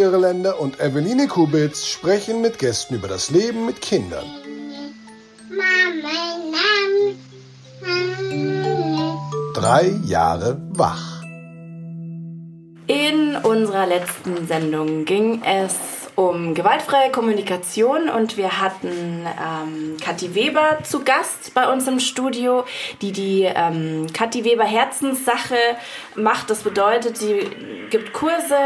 Irländer 0.00 0.58
und 0.58 0.80
Eveline 0.80 1.28
Kubitz 1.28 1.86
sprechen 1.86 2.40
mit 2.40 2.58
Gästen 2.58 2.94
über 2.94 3.06
das 3.06 3.30
Leben 3.30 3.66
mit 3.66 3.82
Kindern. 3.82 4.24
Drei 9.54 9.92
Jahre 10.04 10.60
wach. 10.70 11.22
In 12.86 13.36
unserer 13.36 13.86
letzten 13.86 14.46
Sendung 14.46 15.04
ging 15.04 15.42
es 15.44 15.76
um 16.16 16.54
gewaltfreie 16.54 17.10
Kommunikation 17.10 18.08
und 18.08 18.36
wir 18.36 18.60
hatten 18.60 18.88
ähm, 19.24 19.96
Kathi 20.00 20.34
Weber 20.34 20.78
zu 20.82 21.04
Gast 21.04 21.54
bei 21.54 21.70
uns 21.72 21.86
im 21.86 22.00
Studio, 22.00 22.64
die 23.00 23.12
die 23.12 23.42
ähm, 23.44 24.06
Kathi 24.12 24.44
Weber 24.44 24.64
Herzenssache 24.64 25.56
macht. 26.14 26.50
Das 26.50 26.62
bedeutet, 26.62 27.16
sie 27.16 27.48
gibt 27.90 28.12
Kurse 28.12 28.56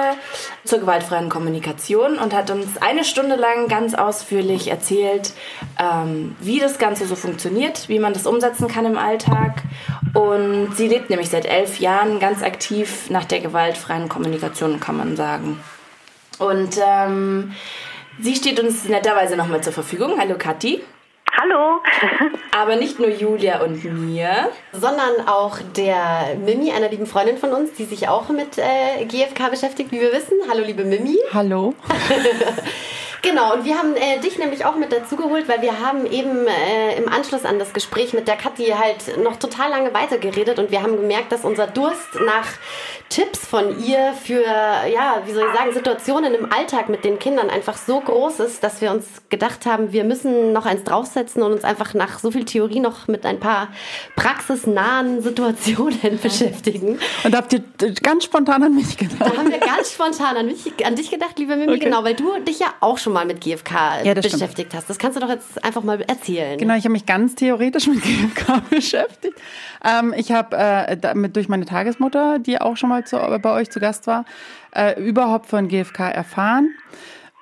zur 0.65 0.79
gewaltfreien 0.79 1.29
Kommunikation 1.29 2.19
und 2.19 2.35
hat 2.35 2.51
uns 2.51 2.77
eine 2.81 3.05
Stunde 3.05 3.37
lang 3.37 3.69
ganz 3.69 3.95
ausführlich 3.95 4.69
erzählt, 4.69 5.33
ähm, 5.79 6.37
wie 6.41 6.61
das 6.61 6.79
Ganze 6.79 7.07
so 7.07 7.17
funktioniert, 7.17 7.89
wie 7.89 7.99
man 7.99 8.13
das 8.13 8.27
umsetzen 8.27 8.69
kann 8.69 8.87
im 8.87 8.99
Alltag. 8.99 9.63
Und 10.13 10.77
sie 10.77 10.89
lebt 10.89 11.11
nämlich 11.11 11.31
seit 11.31 11.47
elf 11.47 11.81
Jahren 11.81 12.21
ganz 12.21 12.43
aktiv 12.43 13.11
nach 13.11 13.25
der 13.25 13.41
gewaltfreien 13.41 14.09
Kommunikation, 14.09 14.79
kann 14.79 14.97
man 14.97 15.17
sagen. 15.17 15.61
Und 16.39 16.79
ähm, 16.85 17.53
sie 18.21 18.35
steht 18.35 18.61
uns 18.61 18.85
netterweise 18.85 19.37
nochmal 19.37 19.63
zur 19.63 19.73
Verfügung. 19.73 20.19
Hallo 20.19 20.37
Kathi. 20.39 20.83
Hallo. 21.37 21.81
Aber 22.57 22.77
nicht 22.77 23.01
nur 23.01 23.09
Julia 23.09 23.61
und 23.63 23.83
mir, 23.85 24.51
sondern 24.73 25.27
auch 25.27 25.59
der 25.77 26.37
Mimi, 26.39 26.71
einer 26.71 26.89
lieben 26.89 27.07
Freundin 27.07 27.39
von 27.39 27.53
uns, 27.53 27.73
die 27.73 27.85
sich 27.85 28.09
auch 28.09 28.29
mit 28.29 28.57
äh, 28.57 29.05
GFK 29.05 29.51
beschäftigt, 29.51 29.91
wie 29.91 30.01
wir 30.01 30.13
wissen. 30.13 30.39
Hallo, 30.49 30.63
liebe 30.65 30.85
Mimi. 30.85 31.19
Hallo. 31.33 31.75
Genau, 33.25 33.55
und 33.55 33.65
wir 33.65 33.79
haben 33.79 33.97
äh, 33.97 34.21
dich 34.21 34.37
nämlich 34.37 34.67
auch 34.67 34.77
mit 34.77 34.93
dazugeholt, 34.93 35.49
weil 35.49 35.63
wir 35.63 35.81
haben 35.81 36.05
eben 36.05 36.47
äh, 36.47 36.97
im 36.99 37.09
Anschluss 37.09 37.47
an 37.47 37.59
das 37.59 37.73
Gespräch 37.73 38.13
mit 38.13 38.29
der 38.29 38.37
Kathi 38.37 38.67
halt 38.67 39.17
noch 39.23 39.37
total 39.37 39.71
lange 39.71 39.95
weitergeredet 39.95 40.59
und 40.59 40.71
wir 40.71 40.83
haben 40.83 40.97
gemerkt, 40.97 41.33
dass 41.33 41.43
unser 41.43 41.67
Durst 41.67 42.21
nach 42.27 42.47
Tipps 43.09 43.47
von 43.47 43.83
ihr 43.83 44.13
für, 44.13 44.43
ja, 44.43 45.23
wie 45.25 45.33
soll 45.33 45.47
ich 45.49 45.59
sagen, 45.59 45.73
Situationen 45.73 46.35
im 46.35 46.53
Alltag 46.53 46.91
mit 46.91 47.05
den 47.05 47.19
Kindern 47.19 47.49
einfach 47.49 47.79
so 47.79 48.01
groß 48.01 48.41
ist, 48.41 48.63
dass 48.63 48.83
wir 48.83 48.91
uns 48.91 49.07
gedacht 49.31 49.65
haben, 49.65 49.93
wir 49.93 50.05
müssen 50.05 50.53
noch 50.53 50.67
eins 50.67 50.85
draufsetzen 50.85 51.43
und 51.43 51.53
uns 51.53 51.65
einfach 51.65 51.95
nach 51.95 52.19
so 52.19 52.31
viel 52.31 52.45
Theorie 52.45 52.81
noch 52.81 53.09
mit 53.09 53.25
ein 53.25 53.41
paar 53.41 53.69
praxisnahen 54.17 55.23
Situationen 55.23 56.19
beschäftigen. 56.23 56.99
Und 57.25 57.35
habt 57.35 57.55
ihr 57.55 57.63
ganz 58.03 58.25
spontan 58.25 58.63
an 58.65 58.75
mich 58.75 58.99
gedacht? 58.99 59.21
Da 59.21 59.37
haben 59.39 59.51
wir 59.51 59.59
ganz 59.59 59.93
spontan 59.93 60.37
an, 60.37 60.47
mich, 60.47 60.85
an 60.85 60.95
dich 60.95 61.11
gedacht, 61.11 61.39
liebe 61.39 61.57
Mimi, 61.57 61.73
okay. 61.73 61.85
genau, 61.85 62.05
weil 62.05 62.15
du 62.15 62.39
dich 62.41 62.59
ja 62.59 62.75
auch 62.81 62.99
schon 62.99 63.14
mal 63.15 63.25
mit 63.25 63.41
GFK 63.41 64.05
ja, 64.05 64.15
beschäftigt 64.15 64.53
stimmt. 64.53 64.75
hast. 64.75 64.91
Das 64.91 64.99
kannst 64.99 65.17
du 65.17 65.21
doch 65.21 65.31
jetzt 65.31 65.65
einfach 65.65 65.83
mal 65.83 66.01
erzählen. 66.03 66.59
Genau, 66.59 66.75
ich 66.75 66.85
habe 66.85 66.93
mich 66.93 67.07
ganz 67.07 67.35
theoretisch 67.35 67.87
mit 67.87 68.03
GFK 68.03 68.69
beschäftigt. 68.69 69.39
Ähm, 69.83 70.13
ich 70.17 70.33
habe 70.33 70.57
äh, 70.57 71.29
durch 71.31 71.49
meine 71.49 71.65
Tagesmutter, 71.65 72.39
die 72.39 72.61
auch 72.61 72.77
schon 72.77 72.91
mal 72.91 73.05
zu, 73.07 73.17
bei 73.41 73.53
euch 73.53 73.71
zu 73.71 73.81
Gast 73.81 74.07
war, 74.07 74.27
äh, 74.75 75.01
überhaupt 75.03 75.47
von 75.47 75.69
GFK 75.69 76.01
erfahren 76.01 76.75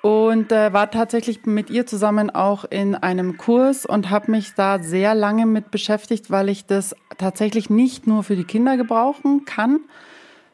und 0.03 0.51
äh, 0.51 0.73
war 0.73 0.91
tatsächlich 0.91 1.45
mit 1.45 1.69
ihr 1.69 1.85
zusammen 1.85 2.29
auch 2.29 2.65
in 2.65 2.93
einem 2.93 3.37
Kurs 3.37 3.85
und 3.85 4.09
habe 4.09 4.31
mich 4.31 4.53
da 4.53 4.79
sehr 4.79 5.15
lange 5.15 5.45
mit 5.45 5.71
beschäftigt, 5.71 6.29
weil 6.29 6.49
ich 6.49 6.65
das 6.65 6.93
tatsächlich 7.17 7.69
nicht 7.69 8.05
nur 8.05 8.23
für 8.23 8.35
die 8.35 8.43
Kinder 8.43 8.75
gebrauchen 8.75 9.45
kann, 9.45 9.79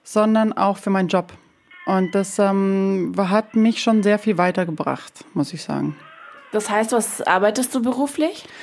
sondern 0.03 0.53
auch 0.53 0.77
für 0.77 0.91
meinen 0.91 1.07
Job. 1.07 1.33
Und 1.89 2.13
das 2.13 2.37
ähm, 2.37 3.13
hat 3.17 3.55
mich 3.55 3.81
schon 3.81 4.03
sehr 4.03 4.19
viel 4.19 4.37
weitergebracht, 4.37 5.25
muss 5.33 5.53
ich 5.53 5.63
sagen. 5.63 5.95
Das 6.51 6.69
heißt, 6.69 6.91
was 6.91 7.21
arbeitest 7.21 7.73
du 7.73 7.81
beruflich? 7.81 8.45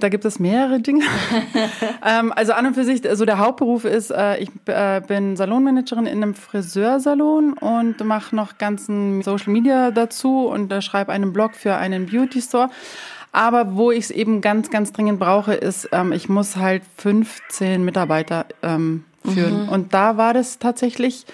Da 0.00 0.08
gibt 0.08 0.24
es 0.24 0.40
mehrere 0.40 0.80
Dinge. 0.80 1.04
ähm, 2.04 2.32
also 2.34 2.52
an 2.52 2.66
und 2.66 2.74
für 2.74 2.82
sich, 2.82 3.08
also 3.08 3.24
der 3.24 3.38
Hauptberuf 3.38 3.84
ist, 3.84 4.10
äh, 4.10 4.38
ich 4.38 4.50
äh, 4.66 5.00
bin 5.06 5.36
Salonmanagerin 5.36 6.06
in 6.06 6.20
einem 6.20 6.34
Friseursalon 6.34 7.52
und 7.52 8.04
mache 8.04 8.34
noch 8.34 8.58
ganzen 8.58 9.22
Social 9.22 9.52
Media 9.52 9.92
dazu 9.92 10.48
und 10.48 10.72
äh, 10.72 10.82
schreibe 10.82 11.12
einen 11.12 11.32
Blog 11.32 11.54
für 11.54 11.76
einen 11.76 12.06
Beauty 12.06 12.42
Store. 12.42 12.70
Aber 13.30 13.76
wo 13.76 13.92
ich 13.92 14.06
es 14.06 14.10
eben 14.10 14.40
ganz, 14.40 14.68
ganz 14.70 14.92
dringend 14.92 15.20
brauche, 15.20 15.54
ist, 15.54 15.90
ähm, 15.92 16.10
ich 16.10 16.28
muss 16.28 16.56
halt 16.56 16.82
15 16.96 17.84
Mitarbeiter 17.84 18.46
ähm, 18.64 19.04
führen. 19.24 19.66
Mhm. 19.66 19.68
Und 19.68 19.94
da 19.94 20.16
war 20.16 20.34
das 20.34 20.58
tatsächlich 20.58 21.24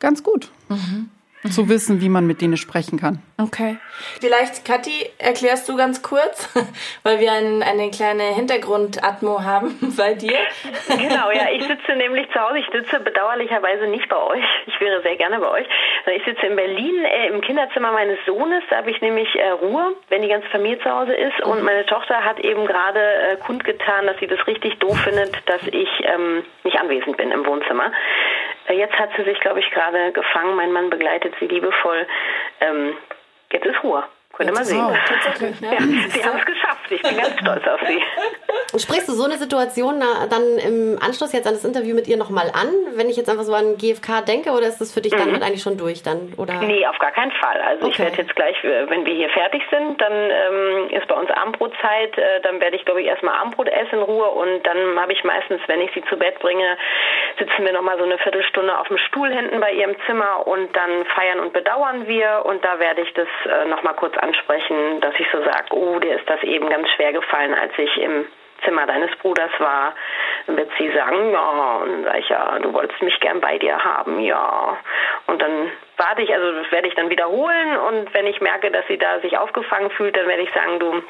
ganz 0.00 0.22
gut. 0.22 0.50
Mhm. 0.68 1.08
Zu 1.50 1.68
wissen, 1.68 2.00
wie 2.00 2.08
man 2.08 2.26
mit 2.26 2.42
denen 2.42 2.56
sprechen 2.56 2.98
kann. 2.98 3.22
Okay. 3.42 3.78
Vielleicht, 4.20 4.66
Kathi, 4.66 5.10
erklärst 5.18 5.68
du 5.68 5.76
ganz 5.76 6.02
kurz, 6.02 6.48
weil 7.02 7.20
wir 7.20 7.32
ein, 7.32 7.62
eine 7.62 7.90
kleine 7.90 8.34
Hintergrundatmo 8.34 9.42
haben 9.42 9.78
bei 9.96 10.14
dir. 10.14 10.38
Genau, 10.88 11.30
ja, 11.30 11.48
ich 11.52 11.64
sitze 11.64 11.92
nämlich 11.96 12.30
zu 12.32 12.40
Hause. 12.40 12.58
Ich 12.58 12.68
sitze 12.70 13.00
bedauerlicherweise 13.00 13.86
nicht 13.86 14.08
bei 14.08 14.16
euch. 14.16 14.44
Ich 14.66 14.80
wäre 14.80 15.00
sehr 15.02 15.16
gerne 15.16 15.38
bei 15.38 15.48
euch. 15.48 15.66
Ich 16.14 16.24
sitze 16.24 16.46
in 16.46 16.56
Berlin 16.56 17.04
äh, 17.04 17.28
im 17.28 17.40
Kinderzimmer 17.40 17.92
meines 17.92 18.18
Sohnes. 18.26 18.62
Da 18.68 18.78
habe 18.78 18.90
ich 18.90 19.00
nämlich 19.00 19.34
äh, 19.36 19.50
Ruhe, 19.50 19.94
wenn 20.08 20.22
die 20.22 20.28
ganze 20.28 20.48
Familie 20.48 20.78
zu 20.80 20.90
Hause 20.90 21.14
ist. 21.14 21.40
Und 21.42 21.60
mhm. 21.60 21.64
meine 21.64 21.86
Tochter 21.86 22.24
hat 22.24 22.40
eben 22.40 22.66
gerade 22.66 23.00
äh, 23.00 23.36
kundgetan, 23.36 24.06
dass 24.06 24.18
sie 24.18 24.26
das 24.26 24.46
richtig 24.46 24.78
doof 24.78 24.98
findet, 25.00 25.32
dass 25.46 25.62
ich 25.66 25.88
ähm, 26.04 26.44
nicht 26.64 26.78
anwesend 26.78 27.16
bin 27.16 27.30
im 27.30 27.46
Wohnzimmer. 27.46 27.92
Äh, 28.68 28.74
jetzt 28.74 28.98
hat 28.98 29.10
sie 29.16 29.24
sich, 29.24 29.40
glaube 29.40 29.60
ich, 29.60 29.70
gerade 29.70 30.12
gefangen. 30.12 30.56
Mein 30.56 30.72
Mann 30.72 30.90
begleitet 30.90 31.34
sie 31.38 31.46
liebevoll. 31.46 32.06
Ähm, 32.60 32.96
jetzt 33.52 33.66
ist 33.66 33.82
Ruhe. 33.82 34.04
Könnt 34.40 34.52
ihr 34.52 34.54
mal 34.54 34.64
sehen. 34.64 34.96
Tatsächlich, 35.06 35.60
ne? 35.60 35.68
ja, 35.72 35.80
sie 36.08 36.24
haben 36.24 36.38
es 36.38 36.46
geschafft. 36.46 36.90
Ich 36.90 37.02
bin 37.02 37.14
ganz 37.14 37.38
stolz 37.38 37.66
auf 37.68 37.80
sie. 37.86 38.00
Sprichst 38.78 39.08
du 39.08 39.12
so 39.12 39.24
eine 39.24 39.34
Situation 39.34 40.00
dann 40.00 40.58
im 40.58 40.98
Anschluss 41.02 41.32
jetzt 41.32 41.46
an 41.46 41.54
das 41.54 41.64
Interview 41.64 41.94
mit 41.94 42.08
ihr 42.08 42.16
nochmal 42.16 42.46
an, 42.54 42.72
wenn 42.96 43.10
ich 43.10 43.16
jetzt 43.16 43.28
einfach 43.28 43.42
so 43.42 43.52
an 43.52 43.76
GFK 43.76 44.24
denke, 44.24 44.52
oder 44.52 44.66
ist 44.66 44.80
das 44.80 44.94
für 44.94 45.02
dich 45.02 45.12
dann 45.12 45.28
mhm. 45.28 45.42
eigentlich 45.42 45.62
schon 45.62 45.76
durch 45.76 46.02
dann? 46.02 46.32
Oder? 46.38 46.54
Nee, 46.62 46.86
auf 46.86 46.98
gar 46.98 47.10
keinen 47.10 47.32
Fall. 47.32 47.60
Also 47.60 47.84
okay. 47.86 47.92
ich 47.92 47.98
werde 47.98 48.16
jetzt 48.16 48.34
gleich, 48.34 48.64
äh, 48.64 48.88
wenn 48.88 49.04
wir 49.04 49.12
hier 49.12 49.28
fertig 49.28 49.62
sind, 49.70 50.00
dann 50.00 50.12
ähm, 50.12 50.88
ist 50.90 51.06
bei 51.06 51.14
uns 51.16 51.30
Abendbrotzeit, 51.30 52.16
äh, 52.16 52.40
dann 52.42 52.60
werde 52.60 52.76
ich 52.76 52.84
glaube 52.86 53.02
ich 53.02 53.08
erstmal 53.08 53.34
Abendbrot 53.34 53.68
essen 53.68 53.98
in 53.98 54.02
Ruhe 54.02 54.30
und 54.30 54.64
dann 54.64 54.98
habe 54.98 55.12
ich 55.12 55.22
meistens, 55.24 55.60
wenn 55.66 55.80
ich 55.80 55.90
sie 55.92 56.02
zu 56.04 56.16
Bett 56.16 56.38
bringe, 56.38 56.78
sitzen 57.38 57.64
wir 57.64 57.72
nochmal 57.72 57.98
so 57.98 58.04
eine 58.04 58.18
Viertelstunde 58.18 58.78
auf 58.78 58.88
dem 58.88 58.98
Stuhl 58.98 59.28
hinten 59.28 59.60
bei 59.60 59.72
ihrem 59.72 59.96
Zimmer 60.06 60.46
und 60.46 60.74
dann 60.74 61.04
feiern 61.14 61.40
und 61.40 61.52
bedauern 61.52 62.06
wir 62.06 62.42
und 62.44 62.64
da 62.64 62.78
werde 62.78 63.02
ich 63.02 63.12
das 63.14 63.28
äh, 63.46 63.68
nochmal 63.68 63.94
kurz 63.94 64.16
ansprechen, 64.30 65.00
dass 65.00 65.14
ich 65.18 65.26
so 65.32 65.42
sage, 65.42 65.72
oh, 65.72 65.98
dir 65.98 66.16
ist 66.16 66.28
das 66.28 66.42
eben 66.42 66.68
ganz 66.68 66.88
schwer 66.90 67.12
gefallen, 67.12 67.54
als 67.54 67.72
ich 67.76 67.96
im 67.98 68.26
Zimmer 68.64 68.86
deines 68.86 69.10
Bruders 69.16 69.50
war, 69.58 69.94
dann 70.46 70.56
wird 70.56 70.70
sie 70.78 70.90
sagen, 70.90 71.32
ja, 71.32 71.76
und 71.82 72.04
sage 72.04 72.18
ich, 72.18 72.28
ja, 72.28 72.58
du 72.58 72.72
wolltest 72.72 73.02
mich 73.02 73.18
gern 73.20 73.40
bei 73.40 73.58
dir 73.58 73.82
haben, 73.82 74.20
ja. 74.20 74.76
Und 75.26 75.40
dann 75.40 75.72
warte 75.96 76.22
ich, 76.22 76.32
also 76.32 76.52
das 76.52 76.70
werde 76.70 76.88
ich 76.88 76.94
dann 76.94 77.10
wiederholen 77.10 77.76
und 77.88 78.12
wenn 78.14 78.26
ich 78.26 78.40
merke, 78.40 78.70
dass 78.70 78.86
sie 78.86 78.98
da 78.98 79.18
sich 79.20 79.38
aufgefangen 79.38 79.90
fühlt, 79.90 80.16
dann 80.16 80.28
werde 80.28 80.42
ich 80.42 80.52
sagen, 80.52 80.78
du, 80.78 81.02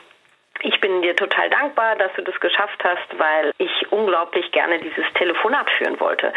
ich 0.62 0.80
bin 0.80 1.02
dir 1.02 1.16
total 1.16 1.50
dankbar, 1.50 1.96
dass 1.96 2.12
du 2.14 2.22
das 2.22 2.38
geschafft 2.40 2.82
hast, 2.84 3.18
weil 3.18 3.52
ich 3.58 3.92
unglaublich 3.92 4.50
gerne 4.52 4.78
dieses 4.78 5.04
Telefonat 5.14 5.70
führen 5.78 5.98
wollte. 6.00 6.32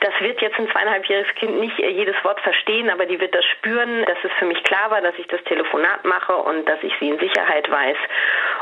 Das 0.00 0.12
wird 0.20 0.40
jetzt 0.40 0.58
ein 0.58 0.68
zweieinhalbjähriges 0.70 1.34
Kind 1.36 1.60
nicht 1.60 1.78
jedes 1.78 2.16
Wort 2.24 2.40
verstehen, 2.40 2.90
aber 2.90 3.06
die 3.06 3.20
wird 3.20 3.34
das 3.34 3.44
spüren, 3.44 4.04
dass 4.06 4.18
es 4.22 4.30
für 4.38 4.46
mich 4.46 4.62
klar 4.64 4.90
war, 4.90 5.00
dass 5.00 5.14
ich 5.18 5.26
das 5.28 5.42
Telefonat 5.44 6.04
mache 6.04 6.36
und 6.36 6.68
dass 6.68 6.82
ich 6.82 6.92
sie 7.00 7.08
in 7.08 7.18
Sicherheit 7.18 7.70
weiß. 7.70 7.96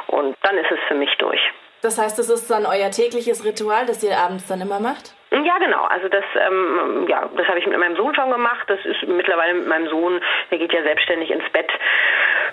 Und 0.08 0.36
dann 0.42 0.56
ist 0.58 0.70
es 0.70 0.78
für 0.88 0.94
mich 0.94 1.14
durch. 1.18 1.40
Das 1.82 1.98
heißt, 1.98 2.18
das 2.18 2.30
ist 2.30 2.50
dann 2.50 2.66
euer 2.66 2.90
tägliches 2.90 3.44
Ritual, 3.44 3.86
das 3.86 4.02
ihr 4.02 4.16
abends 4.16 4.46
dann 4.48 4.60
immer 4.60 4.80
macht? 4.80 5.14
Ja, 5.44 5.58
genau. 5.58 5.84
Also 5.84 6.08
das, 6.08 6.24
ähm, 6.34 7.06
ja, 7.08 7.28
das 7.36 7.48
habe 7.48 7.58
ich 7.58 7.66
mit 7.66 7.78
meinem 7.78 7.96
Sohn 7.96 8.14
schon 8.14 8.30
gemacht. 8.30 8.68
Das 8.68 8.78
ist 8.84 9.06
mittlerweile 9.06 9.54
mit 9.54 9.66
meinem 9.66 9.88
Sohn, 9.88 10.20
der 10.50 10.58
geht 10.58 10.72
ja 10.72 10.82
selbstständig 10.82 11.30
ins 11.30 11.48
Bett. 11.52 11.70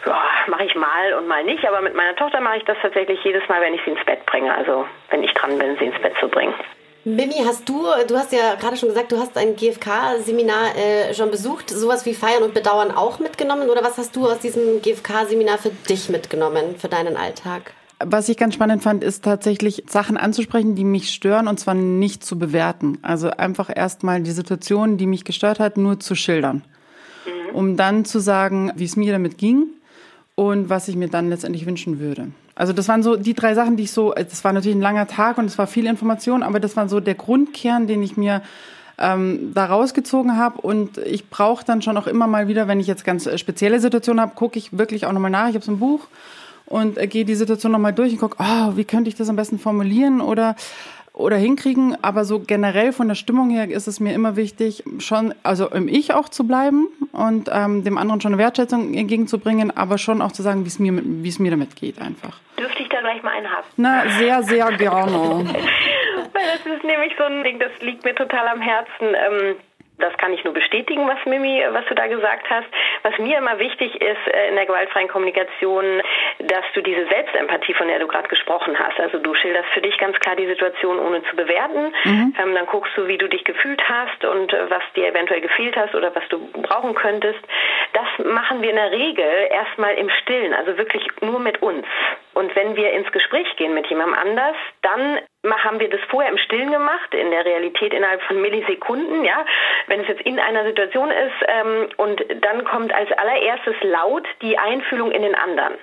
Ja, 0.05 0.23
mache 0.47 0.65
ich 0.65 0.75
mal 0.75 1.13
und 1.17 1.27
mal 1.27 1.43
nicht. 1.43 1.65
Aber 1.67 1.81
mit 1.81 1.95
meiner 1.95 2.15
Tochter 2.15 2.41
mache 2.41 2.57
ich 2.57 2.65
das 2.65 2.77
tatsächlich 2.81 3.23
jedes 3.23 3.47
Mal, 3.47 3.61
wenn 3.61 3.73
ich 3.73 3.81
sie 3.83 3.91
ins 3.91 4.03
Bett 4.05 4.25
bringe. 4.25 4.53
Also 4.55 4.87
wenn 5.09 5.23
ich 5.23 5.33
dran 5.33 5.57
bin, 5.57 5.77
sie 5.77 5.85
ins 5.85 6.01
Bett 6.01 6.13
zu 6.19 6.27
bringen. 6.27 6.53
Mimi, 7.05 7.35
hast 7.45 7.67
du, 7.67 7.83
du 8.07 8.17
hast 8.17 8.31
ja 8.31 8.55
gerade 8.55 8.77
schon 8.77 8.87
gesagt, 8.87 9.11
du 9.11 9.17
hast 9.17 9.37
ein 9.37 9.57
GFK-Seminar 9.57 10.77
äh, 10.77 11.13
schon 11.13 11.31
besucht, 11.31 11.69
sowas 11.69 12.05
wie 12.05 12.13
Feiern 12.13 12.43
und 12.43 12.53
Bedauern 12.53 12.91
auch 12.91 13.19
mitgenommen 13.19 13.69
oder 13.69 13.83
was 13.83 13.97
hast 13.97 14.15
du 14.15 14.25
aus 14.25 14.39
diesem 14.39 14.81
GFK-Seminar 14.81 15.57
für 15.57 15.71
dich 15.89 16.07
mitgenommen, 16.07 16.77
für 16.77 16.87
deinen 16.87 17.17
Alltag? 17.17 17.73
Was 18.05 18.29
ich 18.29 18.37
ganz 18.37 18.53
spannend 18.53 18.83
fand, 18.83 19.03
ist 19.03 19.23
tatsächlich 19.23 19.83
Sachen 19.87 20.17
anzusprechen, 20.17 20.75
die 20.75 20.83
mich 20.83 21.09
stören 21.09 21.47
und 21.47 21.59
zwar 21.59 21.73
nicht 21.73 22.23
zu 22.23 22.37
bewerten. 22.37 22.97
Also 23.01 23.29
einfach 23.31 23.69
erstmal 23.73 24.21
die 24.21 24.31
Situation, 24.31 24.97
die 24.97 25.07
mich 25.07 25.25
gestört 25.25 25.59
hat, 25.59 25.77
nur 25.77 25.99
zu 25.99 26.15
schildern. 26.15 26.63
Mhm. 27.25 27.55
Um 27.55 27.77
dann 27.77 28.05
zu 28.05 28.19
sagen, 28.19 28.71
wie 28.75 28.85
es 28.85 28.95
mir 28.95 29.11
damit 29.11 29.37
ging 29.37 29.67
und 30.35 30.69
was 30.69 30.87
ich 30.87 30.95
mir 30.95 31.07
dann 31.07 31.29
letztendlich 31.29 31.65
wünschen 31.65 31.99
würde. 31.99 32.31
Also 32.55 32.73
das 32.73 32.87
waren 32.87 33.03
so 33.03 33.15
die 33.15 33.33
drei 33.33 33.55
Sachen, 33.55 33.77
die 33.77 33.83
ich 33.83 33.91
so, 33.91 34.13
das 34.13 34.43
war 34.43 34.53
natürlich 34.53 34.77
ein 34.77 34.81
langer 34.81 35.07
Tag 35.07 35.37
und 35.37 35.45
es 35.45 35.57
war 35.57 35.67
viel 35.67 35.87
Information, 35.87 36.43
aber 36.43 36.59
das 36.59 36.75
war 36.75 36.87
so 36.87 36.99
der 36.99 37.15
Grundkern, 37.15 37.87
den 37.87 38.03
ich 38.03 38.15
mir 38.15 38.41
ähm, 38.97 39.51
da 39.53 39.65
rausgezogen 39.65 40.37
habe. 40.37 40.61
Und 40.61 40.97
ich 40.99 41.29
brauche 41.29 41.65
dann 41.65 41.81
schon 41.81 41.97
auch 41.97 42.07
immer 42.07 42.27
mal 42.27 42.47
wieder, 42.47 42.67
wenn 42.67 42.79
ich 42.79 42.87
jetzt 42.87 43.05
ganz 43.05 43.25
äh, 43.25 43.37
spezielle 43.37 43.79
Situationen 43.79 44.21
habe, 44.21 44.35
gucke 44.35 44.57
ich 44.57 44.77
wirklich 44.77 45.05
auch 45.05 45.11
nochmal 45.11 45.31
nach. 45.31 45.49
Ich 45.49 45.55
habe 45.55 45.65
so 45.65 45.71
ein 45.71 45.79
Buch 45.79 46.07
und 46.65 46.97
äh, 46.97 47.07
gehe 47.07 47.25
die 47.25 47.35
Situation 47.35 47.71
nochmal 47.71 47.93
durch 47.93 48.13
und 48.13 48.19
gucke, 48.19 48.37
oh, 48.39 48.75
wie 48.75 48.85
könnte 48.85 49.09
ich 49.09 49.15
das 49.15 49.29
am 49.29 49.35
besten 49.35 49.59
formulieren 49.59 50.21
oder 50.21 50.55
oder 51.13 51.37
hinkriegen, 51.37 51.95
aber 52.01 52.25
so 52.25 52.39
generell 52.39 52.91
von 52.91 53.07
der 53.07 53.15
Stimmung 53.15 53.51
her 53.51 53.69
ist 53.69 53.87
es 53.87 53.99
mir 53.99 54.13
immer 54.13 54.35
wichtig, 54.35 54.83
schon, 54.97 55.33
also 55.43 55.69
im 55.69 55.87
Ich 55.87 56.13
auch 56.13 56.27
zu 56.27 56.47
bleiben 56.47 56.87
und 57.11 57.49
ähm, 57.53 57.83
dem 57.83 57.99
anderen 57.99 58.19
schon 58.19 58.33
eine 58.33 58.41
Wertschätzung 58.41 58.95
entgegenzubringen, 58.95 59.75
aber 59.77 59.99
schon 59.99 60.23
auch 60.23 60.31
zu 60.31 60.41
sagen, 60.41 60.63
wie 60.63 60.69
es 60.69 60.79
mir, 60.79 60.99
wie 61.03 61.29
es 61.29 61.37
mir 61.37 61.51
damit 61.51 61.75
geht 61.75 62.01
einfach. 62.01 62.39
Dürfte 62.57 62.81
ich 62.81 62.89
da 62.89 62.99
gleich 63.01 63.21
mal 63.21 63.31
einen 63.31 63.47
haben? 63.47 63.67
Na, 63.77 64.09
sehr, 64.17 64.41
sehr 64.41 64.71
gerne. 64.77 65.45
Weil 66.33 66.45
das 66.51 66.65
ist 66.65 66.83
nämlich 66.83 67.13
so 67.15 67.25
ein 67.25 67.43
Ding, 67.43 67.59
das 67.59 67.71
liegt 67.81 68.03
mir 68.03 68.15
total 68.15 68.47
am 68.47 68.61
Herzen. 68.61 69.13
Ähm 69.13 69.55
das 70.03 70.15
kann 70.17 70.33
ich 70.33 70.43
nur 70.43 70.53
bestätigen, 70.53 71.07
was 71.07 71.17
Mimi, 71.25 71.63
was 71.71 71.85
du 71.85 71.95
da 71.95 72.07
gesagt 72.07 72.49
hast. 72.49 72.67
Was 73.03 73.17
mir 73.17 73.37
immer 73.37 73.57
wichtig 73.57 73.95
ist 74.01 74.27
äh, 74.27 74.49
in 74.49 74.55
der 74.55 74.65
gewaltfreien 74.65 75.07
Kommunikation, 75.07 76.01
dass 76.39 76.65
du 76.73 76.81
diese 76.81 77.07
Selbstempathie, 77.07 77.73
von 77.73 77.87
der 77.87 77.99
du 77.99 78.07
gerade 78.07 78.27
gesprochen 78.27 78.77
hast, 78.77 78.99
also 78.99 79.19
du 79.19 79.33
schilderst 79.33 79.69
für 79.69 79.81
dich 79.81 79.97
ganz 79.97 80.19
klar 80.19 80.35
die 80.35 80.47
Situation 80.47 80.99
ohne 80.99 81.23
zu 81.23 81.35
bewerten. 81.35 81.93
Mhm. 82.03 82.35
Ähm, 82.37 82.55
dann 82.55 82.65
guckst 82.65 82.91
du, 82.97 83.07
wie 83.07 83.17
du 83.17 83.29
dich 83.29 83.45
gefühlt 83.45 83.81
hast 83.87 84.25
und 84.25 84.51
äh, 84.53 84.69
was 84.69 84.83
dir 84.95 85.07
eventuell 85.07 85.41
gefehlt 85.41 85.75
hast 85.77 85.95
oder 85.95 86.13
was 86.13 86.27
du 86.29 86.39
brauchen 86.51 86.95
könntest. 86.95 87.39
Das 87.93 88.25
machen 88.25 88.61
wir 88.61 88.71
in 88.71 88.75
der 88.75 88.91
Regel 88.91 89.47
erstmal 89.49 89.95
im 89.95 90.09
Stillen, 90.21 90.53
also 90.53 90.77
wirklich 90.77 91.07
nur 91.21 91.39
mit 91.39 91.61
uns. 91.61 91.85
Und 92.33 92.55
wenn 92.55 92.75
wir 92.75 92.91
ins 92.91 93.11
Gespräch 93.11 93.55
gehen 93.55 93.73
mit 93.73 93.87
jemandem 93.87 94.19
anders, 94.19 94.55
dann 94.81 95.19
haben 95.51 95.79
wir 95.79 95.89
das 95.89 95.99
vorher 96.09 96.31
im 96.31 96.37
Stillen 96.37 96.71
gemacht, 96.71 97.13
in 97.13 97.29
der 97.31 97.43
Realität 97.43 97.93
innerhalb 97.93 98.21
von 98.23 98.41
Millisekunden, 98.41 99.25
ja. 99.25 99.45
Wenn 99.87 99.99
es 99.99 100.07
jetzt 100.07 100.21
in 100.21 100.39
einer 100.39 100.63
Situation 100.63 101.11
ist 101.11 101.33
ähm, 101.47 101.89
und 101.97 102.23
dann 102.41 102.63
kommt 102.63 102.93
als 102.93 103.11
allererstes 103.11 103.75
laut 103.81 104.25
die 104.41 104.57
Einfühlung 104.57 105.11
in 105.11 105.21
den 105.21 105.35
anderen. 105.35 105.73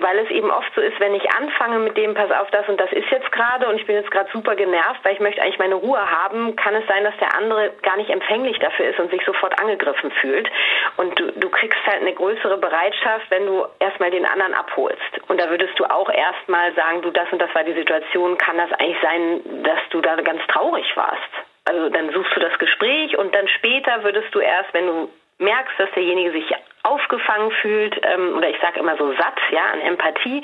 Weil 0.00 0.18
es 0.18 0.30
eben 0.30 0.50
oft 0.50 0.72
so 0.74 0.80
ist, 0.80 0.98
wenn 0.98 1.14
ich 1.14 1.30
anfange 1.30 1.78
mit 1.78 1.96
dem, 1.96 2.14
pass 2.14 2.30
auf, 2.32 2.50
das 2.50 2.68
und 2.68 2.80
das 2.80 2.90
ist 2.92 3.08
jetzt 3.10 3.30
gerade 3.30 3.68
und 3.68 3.76
ich 3.76 3.86
bin 3.86 3.94
jetzt 3.94 4.10
gerade 4.10 4.28
super 4.32 4.56
genervt, 4.56 5.00
weil 5.04 5.14
ich 5.14 5.20
möchte 5.20 5.42
eigentlich 5.42 5.58
meine 5.58 5.76
Ruhe 5.76 5.98
haben, 5.98 6.56
kann 6.56 6.74
es 6.74 6.86
sein, 6.88 7.04
dass 7.04 7.16
der 7.18 7.36
andere 7.36 7.72
gar 7.82 7.96
nicht 7.96 8.10
empfänglich 8.10 8.58
dafür 8.58 8.86
ist 8.86 8.98
und 8.98 9.10
sich 9.10 9.24
sofort 9.24 9.60
angegriffen 9.60 10.10
fühlt. 10.20 10.50
Und 10.96 11.18
du, 11.18 11.30
du 11.32 11.48
kriegst 11.50 11.78
halt 11.86 12.00
eine 12.00 12.14
größere 12.14 12.58
Bereitschaft, 12.58 13.30
wenn 13.30 13.46
du 13.46 13.64
erstmal 13.78 14.10
den 14.10 14.26
anderen 14.26 14.54
abholst. 14.54 14.98
Und 15.28 15.40
da 15.40 15.50
würdest 15.50 15.78
du 15.78 15.84
auch 15.84 16.10
erstmal 16.10 16.74
sagen, 16.74 17.02
du, 17.02 17.10
das 17.10 17.30
und 17.30 17.40
das 17.40 17.54
war 17.54 17.62
die 17.62 17.74
Situation, 17.74 18.36
kann 18.38 18.58
das 18.58 18.72
eigentlich 18.72 18.87
eigentlich 18.88 19.02
sein, 19.02 19.62
dass 19.62 19.78
du 19.90 20.00
da 20.00 20.16
ganz 20.16 20.40
traurig 20.48 20.86
warst. 20.96 21.30
Also 21.64 21.90
dann 21.90 22.10
suchst 22.12 22.34
du 22.34 22.40
das 22.40 22.58
Gespräch 22.58 23.16
und 23.18 23.34
dann 23.34 23.46
später 23.48 24.02
würdest 24.02 24.34
du 24.34 24.40
erst, 24.40 24.72
wenn 24.72 24.86
du 24.86 25.10
merkst, 25.38 25.78
dass 25.78 25.90
derjenige 25.94 26.32
sich 26.32 26.50
aufgefangen 26.82 27.50
fühlt 27.60 28.00
ähm, 28.02 28.34
oder 28.36 28.48
ich 28.48 28.56
sage 28.60 28.80
immer 28.80 28.96
so 28.96 29.12
satt, 29.12 29.38
ja, 29.50 29.66
an 29.72 29.80
Empathie, 29.80 30.42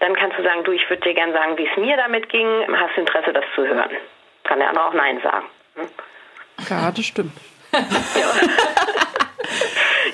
dann 0.00 0.14
kannst 0.14 0.38
du 0.38 0.42
sagen, 0.42 0.64
du, 0.64 0.72
ich 0.72 0.88
würde 0.90 1.02
dir 1.02 1.14
gerne 1.14 1.32
sagen, 1.32 1.56
wie 1.56 1.66
es 1.66 1.76
mir 1.76 1.96
damit 1.96 2.28
ging, 2.28 2.46
hast 2.76 2.96
du 2.96 3.00
Interesse, 3.00 3.32
das 3.32 3.44
zu 3.54 3.66
hören. 3.66 3.90
Kann 4.44 4.58
der 4.58 4.68
andere 4.68 4.86
auch 4.86 4.94
Nein 4.94 5.20
sagen. 5.22 5.46
Hm? 5.76 5.88
Ja, 6.68 6.90
das 6.90 7.04
stimmt. 7.04 7.32
ja. 7.72 7.80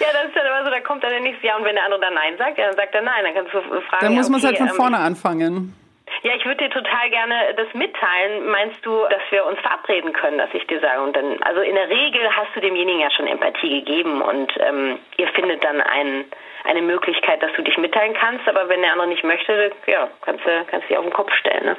ja, 0.01 0.13
das 0.13 0.27
ist 0.27 0.37
dann 0.37 0.47
immer 0.47 0.65
so, 0.65 0.71
da 0.71 0.81
kommt 0.81 1.03
dann 1.03 1.11
der 1.11 1.21
nächste 1.21 1.47
Ja 1.47 1.57
und 1.57 1.65
wenn 1.65 1.75
der 1.75 1.85
andere 1.85 2.01
dann 2.01 2.15
Nein 2.15 2.39
sagt, 2.39 2.59
ja, 2.59 2.67
dann 2.67 2.77
sagt 2.77 2.95
er 2.95 3.03
Nein, 3.03 3.25
dann 3.25 3.35
kannst 3.35 3.53
du 3.53 3.61
fragen. 3.61 4.07
Dann 4.07 4.15
muss 4.15 4.29
man 4.29 4.39
okay, 4.39 4.47
halt 4.47 4.59
von 4.59 4.69
ähm, 4.69 4.75
vorne 4.75 4.99
anfangen. 4.99 5.75
Ja, 6.25 6.33
ich 6.35 6.47
würde 6.47 6.65
dir 6.65 6.71
total 6.71 7.11
gerne 7.11 7.53
das 7.55 7.69
mitteilen. 7.75 8.47
Meinst 8.47 8.85
du, 8.85 9.07
dass 9.11 9.21
wir 9.29 9.45
uns 9.45 9.61
verabreden 9.61 10.15
können, 10.15 10.39
dass 10.39 10.49
ich 10.55 10.67
dir 10.67 10.81
sage? 10.81 11.03
Und 11.03 11.15
dann, 11.15 11.43
also 11.43 11.61
in 11.61 11.75
der 11.75 11.91
Regel 11.91 12.35
hast 12.35 12.49
du 12.57 12.61
demjenigen 12.61 13.01
ja 13.01 13.11
schon 13.11 13.27
Empathie 13.27 13.81
gegeben 13.81 14.23
und 14.23 14.51
ähm, 14.59 14.99
ihr 15.19 15.29
findet 15.29 15.63
dann 15.63 15.83
ein, 15.83 16.25
eine 16.65 16.81
Möglichkeit, 16.81 17.43
dass 17.43 17.53
du 17.53 17.63
dich 17.63 17.77
mitteilen 17.77 18.15
kannst. 18.15 18.49
Aber 18.49 18.71
wenn 18.71 18.81
der 18.81 18.93
andere 18.93 19.09
nicht 19.09 19.23
möchte, 19.23 19.71
ja, 19.87 20.09
kannst 20.23 20.47
du 20.47 20.65
kannst 20.67 20.89
dich 20.89 20.97
auf 20.97 21.05
den 21.05 21.13
Kopf 21.13 21.31
stellen. 21.35 21.67
Ne? 21.67 21.77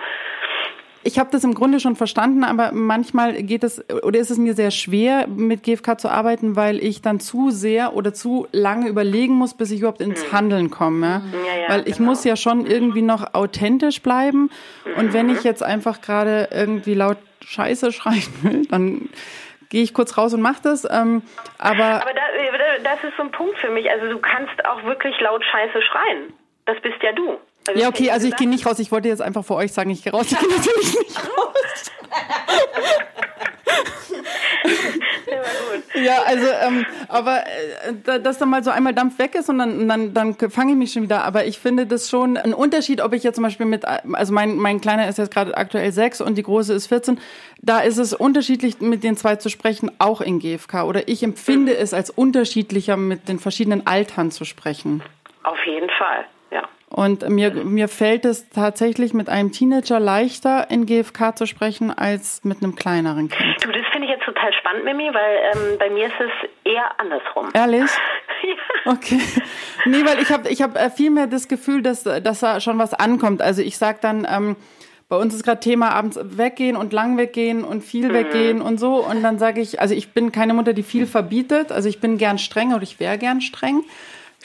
Ich 1.05 1.19
habe 1.19 1.29
das 1.31 1.43
im 1.43 1.53
Grunde 1.53 1.79
schon 1.79 1.95
verstanden, 1.95 2.43
aber 2.43 2.71
manchmal 2.71 3.33
geht 3.43 3.63
es 3.63 3.87
oder 4.01 4.17
ist 4.17 4.31
es 4.31 4.39
mir 4.39 4.55
sehr 4.55 4.71
schwer, 4.71 5.27
mit 5.27 5.61
GFK 5.61 5.99
zu 5.99 6.09
arbeiten, 6.09 6.55
weil 6.55 6.83
ich 6.83 7.03
dann 7.03 7.19
zu 7.19 7.51
sehr 7.51 7.93
oder 7.95 8.11
zu 8.11 8.47
lange 8.51 8.89
überlegen 8.89 9.35
muss, 9.35 9.53
bis 9.53 9.69
ich 9.69 9.79
überhaupt 9.79 10.01
ins 10.01 10.25
mhm. 10.25 10.31
Handeln 10.31 10.71
komme. 10.71 11.21
Ja? 11.31 11.61
Ja, 11.61 11.69
weil 11.69 11.87
ich 11.87 11.97
genau. 11.97 12.09
muss 12.09 12.23
ja 12.23 12.35
schon 12.35 12.65
irgendwie 12.65 13.03
noch 13.03 13.35
authentisch 13.35 14.01
bleiben. 14.01 14.49
Und 14.97 15.13
wenn 15.13 15.29
ich 15.29 15.39
mhm. 15.39 15.43
jetzt 15.43 15.61
einfach 15.61 16.01
gerade 16.01 16.49
irgendwie 16.51 16.95
laut 16.95 17.17
Scheiße 17.45 17.91
schreien 17.91 18.23
will, 18.41 18.65
dann 18.65 19.09
gehe 19.69 19.83
ich 19.83 19.93
kurz 19.93 20.17
raus 20.17 20.33
und 20.33 20.41
mache 20.41 20.63
das. 20.63 20.87
Ähm, 20.89 21.21
aber 21.59 22.01
aber 22.01 22.13
da, 22.13 22.83
das 22.83 23.03
ist 23.03 23.15
so 23.15 23.23
ein 23.23 23.31
Punkt 23.31 23.59
für 23.59 23.69
mich. 23.69 23.91
Also 23.91 24.09
du 24.09 24.17
kannst 24.17 24.65
auch 24.65 24.83
wirklich 24.85 25.19
laut 25.19 25.45
Scheiße 25.45 25.83
schreien. 25.83 26.33
Das 26.65 26.79
bist 26.81 26.97
ja 27.03 27.11
du. 27.11 27.37
Also 27.67 27.81
ja, 27.81 27.87
okay, 27.87 28.11
also 28.11 28.27
ich 28.27 28.35
gehe 28.35 28.47
nicht 28.47 28.65
raus. 28.65 28.79
Ich 28.79 28.91
wollte 28.91 29.07
jetzt 29.07 29.21
einfach 29.21 29.43
vor 29.43 29.57
euch 29.57 29.73
sagen, 29.73 29.89
ich 29.89 30.03
gehe 30.03 30.13
raus. 30.13 30.31
Ich 30.31 30.39
gehe 30.39 30.49
natürlich 30.49 30.99
nicht 30.99 31.17
raus. 31.17 31.91
ja, 35.95 36.21
also, 36.25 36.45
ähm, 36.65 36.85
aber 37.07 37.43
äh, 38.05 38.19
dass 38.19 38.37
dann 38.37 38.49
mal 38.49 38.63
so 38.63 38.71
einmal 38.71 38.93
Dampf 38.93 39.17
weg 39.19 39.35
ist 39.35 39.49
und 39.49 39.57
dann, 39.57 39.87
dann, 39.87 40.13
dann 40.13 40.35
fange 40.35 40.71
ich 40.71 40.77
mich 40.77 40.93
schon 40.93 41.03
wieder. 41.03 41.23
Aber 41.23 41.45
ich 41.45 41.59
finde 41.59 41.85
das 41.85 42.09
schon 42.09 42.37
ein 42.37 42.53
Unterschied, 42.53 43.01
ob 43.01 43.13
ich 43.13 43.23
jetzt 43.23 43.35
zum 43.35 43.43
Beispiel 43.43 43.65
mit, 43.65 43.85
also 43.85 44.33
mein, 44.33 44.57
mein 44.57 44.81
Kleiner 44.81 45.07
ist 45.07 45.17
jetzt 45.17 45.33
gerade 45.33 45.55
aktuell 45.57 45.91
sechs 45.91 46.21
und 46.21 46.35
die 46.37 46.43
Große 46.43 46.73
ist 46.73 46.87
14. 46.87 47.19
Da 47.61 47.79
ist 47.79 47.97
es 47.97 48.13
unterschiedlich, 48.13 48.79
mit 48.81 49.03
den 49.03 49.17
zwei 49.17 49.35
zu 49.37 49.49
sprechen, 49.49 49.91
auch 49.99 50.21
in 50.21 50.39
GFK. 50.39 50.83
Oder 50.83 51.07
ich 51.07 51.23
empfinde 51.23 51.73
mhm. 51.73 51.79
es 51.79 51.93
als 51.93 52.09
unterschiedlicher, 52.09 52.97
mit 52.97 53.27
den 53.27 53.39
verschiedenen 53.39 53.87
Altern 53.87 54.31
zu 54.31 54.45
sprechen. 54.45 55.01
Auf 55.43 55.57
jeden 55.65 55.89
Fall. 55.97 56.25
Und 56.95 57.27
mir, 57.27 57.51
mir 57.51 57.89
fällt 57.89 58.23
es 58.23 58.47
tatsächlich 58.47 59.13
mit 59.13 59.27
einem 59.27 59.51
Teenager 59.51 59.99
leichter, 59.99 60.71
in 60.71 60.85
GFK 60.85 61.35
zu 61.35 61.45
sprechen, 61.45 61.91
als 61.91 62.41
mit 62.45 62.63
einem 62.63 62.77
kleineren 62.77 63.27
Kind. 63.27 63.43
Du, 63.61 63.69
das 63.69 63.81
finde 63.91 64.07
ich 64.07 64.13
jetzt 64.13 64.23
total 64.23 64.53
spannend, 64.53 64.85
Mimi, 64.85 65.09
weil 65.13 65.37
ähm, 65.53 65.77
bei 65.77 65.89
mir 65.89 66.07
ist 66.07 66.13
es 66.21 66.49
eher 66.63 66.97
andersrum. 66.97 67.49
Ehrlich? 67.53 67.81
ja. 68.43 68.93
Okay. 68.93 69.19
Nee, 69.83 70.05
weil 70.05 70.21
ich 70.21 70.31
habe 70.31 70.47
ich 70.47 70.61
hab 70.61 70.77
äh, 70.77 70.89
viel 70.89 71.09
mehr 71.09 71.27
das 71.27 71.49
Gefühl, 71.49 71.81
dass, 71.81 72.03
dass 72.03 72.39
da 72.39 72.61
schon 72.61 72.77
was 72.77 72.93
ankommt. 72.93 73.41
Also 73.41 73.61
ich 73.61 73.77
sag 73.77 73.99
dann, 73.99 74.25
ähm, 74.33 74.55
bei 75.09 75.17
uns 75.17 75.35
ist 75.35 75.43
gerade 75.43 75.59
Thema 75.59 75.89
abends 75.89 76.17
weggehen 76.21 76.77
und 76.77 76.93
lang 76.93 77.17
weggehen 77.17 77.65
und 77.65 77.83
viel 77.83 78.07
mhm. 78.07 78.13
weggehen 78.13 78.61
und 78.61 78.79
so. 78.79 79.05
Und 79.05 79.21
dann 79.21 79.37
sage 79.37 79.59
ich, 79.59 79.81
also 79.81 79.93
ich 79.93 80.13
bin 80.13 80.31
keine 80.31 80.53
Mutter, 80.53 80.71
die 80.71 80.83
viel 80.83 81.07
verbietet. 81.07 81.73
Also 81.73 81.89
ich 81.89 81.99
bin 81.99 82.17
gern 82.17 82.37
streng 82.37 82.73
oder 82.73 82.83
ich 82.83 83.01
wäre 83.01 83.17
gern 83.17 83.41
streng 83.41 83.83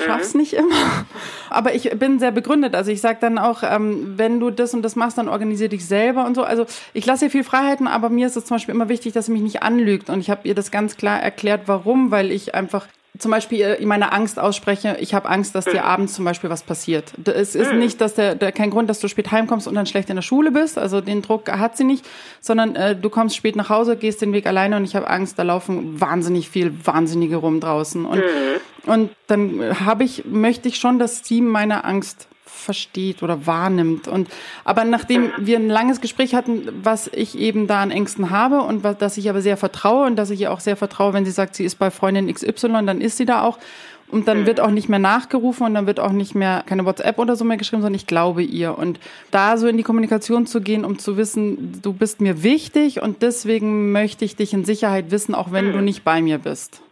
schaff's 0.00 0.34
mhm. 0.34 0.40
nicht 0.40 0.52
immer. 0.54 1.06
Aber 1.50 1.74
ich 1.74 1.90
bin 1.90 2.18
sehr 2.18 2.30
begründet. 2.30 2.74
Also 2.74 2.90
ich 2.90 3.00
sage 3.00 3.18
dann 3.20 3.38
auch, 3.38 3.62
ähm, 3.62 4.14
wenn 4.16 4.40
du 4.40 4.50
das 4.50 4.74
und 4.74 4.82
das 4.82 4.96
machst, 4.96 5.18
dann 5.18 5.28
organisier 5.28 5.68
dich 5.68 5.86
selber 5.86 6.24
und 6.26 6.34
so. 6.34 6.42
Also 6.42 6.66
ich 6.94 7.06
lasse 7.06 7.26
ihr 7.26 7.30
viel 7.30 7.44
Freiheiten, 7.44 7.86
aber 7.86 8.08
mir 8.08 8.26
ist 8.26 8.36
es 8.36 8.44
zum 8.44 8.56
Beispiel 8.56 8.74
immer 8.74 8.88
wichtig, 8.88 9.12
dass 9.12 9.26
sie 9.26 9.32
mich 9.32 9.42
nicht 9.42 9.62
anlügt. 9.62 10.10
Und 10.10 10.20
ich 10.20 10.30
habe 10.30 10.46
ihr 10.48 10.54
das 10.54 10.70
ganz 10.70 10.96
klar 10.96 11.20
erklärt, 11.20 11.62
warum, 11.66 12.10
weil 12.10 12.30
ich 12.32 12.54
einfach 12.54 12.86
zum 13.18 13.30
Beispiel 13.30 13.76
meine 13.84 14.12
Angst 14.12 14.38
ausspreche, 14.38 14.96
ich 15.00 15.14
habe 15.14 15.28
Angst, 15.28 15.54
dass 15.54 15.64
dir 15.64 15.82
mhm. 15.82 15.88
abends 15.88 16.14
zum 16.14 16.24
Beispiel 16.24 16.48
was 16.48 16.62
passiert. 16.62 17.12
Es 17.26 17.54
ist 17.54 17.72
mhm. 17.72 17.78
nicht, 17.78 18.00
dass 18.00 18.14
der, 18.14 18.34
der 18.34 18.52
kein 18.52 18.70
Grund, 18.70 18.88
dass 18.88 19.00
du 19.00 19.08
spät 19.08 19.30
heimkommst 19.30 19.68
und 19.68 19.74
dann 19.74 19.86
schlecht 19.86 20.10
in 20.10 20.16
der 20.16 20.22
Schule 20.22 20.50
bist. 20.50 20.78
Also 20.78 21.00
den 21.00 21.20
Druck 21.20 21.50
hat 21.50 21.76
sie 21.76 21.84
nicht, 21.84 22.06
sondern 22.40 22.76
äh, 22.76 22.96
du 22.96 23.10
kommst 23.10 23.36
spät 23.36 23.56
nach 23.56 23.68
Hause, 23.68 23.96
gehst 23.96 24.22
den 24.22 24.32
Weg 24.32 24.46
alleine 24.46 24.76
und 24.76 24.84
ich 24.84 24.96
habe 24.96 25.08
Angst, 25.08 25.38
da 25.38 25.42
laufen 25.42 26.00
wahnsinnig 26.00 26.48
viel 26.48 26.72
Wahnsinnige 26.84 27.36
rum 27.36 27.60
draußen. 27.60 28.06
Und, 28.06 28.18
mhm. 28.18 28.60
Und 28.90 29.10
dann 29.28 29.86
habe 29.86 30.02
ich, 30.02 30.24
möchte 30.24 30.66
ich 30.66 30.78
schon, 30.78 30.98
dass 30.98 31.24
sie 31.24 31.42
meine 31.42 31.84
Angst 31.84 32.26
versteht 32.44 33.22
oder 33.22 33.46
wahrnimmt. 33.46 34.08
Und 34.08 34.28
aber 34.64 34.82
nachdem 34.82 35.30
wir 35.38 35.58
ein 35.58 35.68
langes 35.68 36.00
Gespräch 36.00 36.34
hatten, 36.34 36.68
was 36.82 37.06
ich 37.06 37.38
eben 37.38 37.68
da 37.68 37.82
an 37.82 37.92
Ängsten 37.92 38.30
habe 38.30 38.62
und 38.62 38.82
was, 38.82 38.98
dass 38.98 39.16
ich 39.16 39.30
aber 39.30 39.42
sehr 39.42 39.56
vertraue 39.56 40.06
und 40.06 40.16
dass 40.16 40.30
ich 40.30 40.40
ihr 40.40 40.52
auch 40.52 40.58
sehr 40.58 40.76
vertraue, 40.76 41.12
wenn 41.12 41.24
sie 41.24 41.30
sagt, 41.30 41.54
sie 41.54 41.64
ist 41.64 41.78
bei 41.78 41.92
Freundin 41.92 42.34
XY, 42.34 42.84
dann 42.84 43.00
ist 43.00 43.16
sie 43.16 43.26
da 43.26 43.42
auch. 43.44 43.58
Und 44.08 44.26
dann 44.26 44.44
wird 44.44 44.58
auch 44.58 44.72
nicht 44.72 44.88
mehr 44.88 44.98
nachgerufen 44.98 45.66
und 45.66 45.74
dann 45.74 45.86
wird 45.86 46.00
auch 46.00 46.10
nicht 46.10 46.34
mehr 46.34 46.64
keine 46.66 46.84
WhatsApp 46.84 47.20
oder 47.20 47.36
so 47.36 47.44
mehr 47.44 47.58
geschrieben, 47.58 47.82
sondern 47.82 47.94
ich 47.94 48.08
glaube 48.08 48.42
ihr. 48.42 48.76
Und 48.76 48.98
da 49.30 49.56
so 49.56 49.68
in 49.68 49.76
die 49.76 49.84
Kommunikation 49.84 50.48
zu 50.48 50.60
gehen, 50.60 50.84
um 50.84 50.98
zu 50.98 51.16
wissen, 51.16 51.80
du 51.80 51.92
bist 51.92 52.20
mir 52.20 52.42
wichtig 52.42 53.02
und 53.02 53.22
deswegen 53.22 53.92
möchte 53.92 54.24
ich 54.24 54.34
dich 54.34 54.52
in 54.52 54.64
Sicherheit 54.64 55.12
wissen, 55.12 55.36
auch 55.36 55.52
wenn 55.52 55.72
du 55.72 55.80
nicht 55.80 56.02
bei 56.02 56.20
mir 56.22 56.38
bist. 56.38 56.82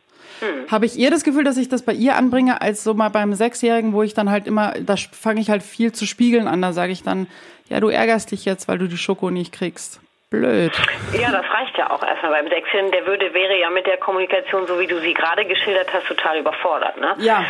Hm. 0.41 0.71
Habe 0.71 0.87
ich 0.87 0.99
eher 0.99 1.11
das 1.11 1.25
Gefühl, 1.25 1.45
dass 1.45 1.57
ich 1.57 1.69
das 1.69 1.83
bei 1.83 1.93
ihr 1.93 2.17
anbringe, 2.17 2.61
als 2.61 2.85
so 2.85 2.95
mal 2.95 3.09
beim 3.09 3.35
Sechsjährigen, 3.35 3.93
wo 3.93 4.03
ich 4.03 4.15
dann 4.15 4.31
halt 4.31 4.47
immer, 4.47 4.75
da 4.81 4.97
fange 4.97 5.41
ich 5.41 5.51
halt 5.51 5.63
viel 5.63 5.93
zu 5.93 6.07
spiegeln 6.07 6.49
an. 6.49 6.63
Da 6.63 6.73
sage 6.73 6.93
ich 6.93 7.03
dann, 7.03 7.27
ja, 7.69 7.81
du 7.81 7.89
ärgerst 7.89 8.31
dich 8.31 8.45
jetzt, 8.45 8.69
weil 8.69 8.79
du 8.79 8.87
die 8.87 8.99
Schoko 8.99 9.31
nicht 9.31 9.53
kriegst. 9.53 10.01
Blöd. 10.31 10.73
Ja, 11.19 11.31
das 11.31 11.45
reicht 11.51 11.79
ja 11.79 11.91
auch 11.91 12.03
erstmal 12.03 12.33
beim 12.33 12.49
Sechsjährigen. 12.49 12.93
Der 12.93 13.07
würde 13.07 13.33
wäre 13.33 13.59
ja 13.59 13.71
mit 13.71 13.87
der 13.87 13.97
Kommunikation, 13.97 14.67
so 14.67 14.79
wie 14.79 14.87
du 14.87 15.01
sie 15.01 15.15
gerade 15.15 15.47
geschildert 15.47 15.91
hast, 15.93 16.07
total 16.07 16.39
überfordert. 16.39 17.01
Ne? 17.01 17.15
Ja. 17.19 17.47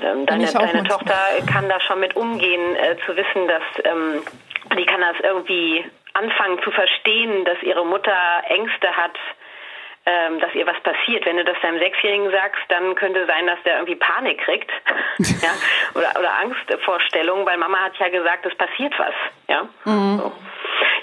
Ähm, 0.00 0.26
deine 0.26 0.46
deine 0.46 0.84
Tochter 0.84 1.16
kann 1.52 1.68
da 1.68 1.80
schon 1.80 1.98
mit 1.98 2.14
umgehen, 2.14 2.76
äh, 2.76 2.96
zu 3.04 3.16
wissen, 3.16 3.48
dass 3.48 3.62
ähm, 3.84 4.22
die 4.78 4.86
kann 4.86 5.00
das 5.00 5.16
irgendwie 5.24 5.84
anfangen 6.14 6.60
zu 6.62 6.70
verstehen, 6.70 7.44
dass 7.44 7.60
ihre 7.62 7.84
Mutter 7.84 8.12
Ängste 8.48 8.88
hat, 8.96 9.16
ähm, 10.06 10.40
dass 10.40 10.54
ihr 10.54 10.66
was 10.66 10.80
passiert. 10.80 11.26
Wenn 11.26 11.36
du 11.36 11.44
das 11.44 11.60
deinem 11.60 11.78
Sechsjährigen 11.78 12.30
sagst, 12.30 12.62
dann 12.68 12.94
könnte 12.94 13.26
sein, 13.26 13.46
dass 13.46 13.62
der 13.64 13.74
irgendwie 13.74 13.96
Panik 13.96 14.38
kriegt 14.40 14.70
ja? 15.18 15.50
oder, 15.94 16.18
oder 16.18 16.32
Angstvorstellungen, 16.38 17.46
weil 17.46 17.58
Mama 17.58 17.78
hat 17.78 17.96
ja 17.98 18.08
gesagt, 18.08 18.46
es 18.46 18.54
passiert 18.54 18.94
was. 18.98 19.14
Ja. 19.48 19.68
Mhm. 19.84 20.18
So. 20.18 20.32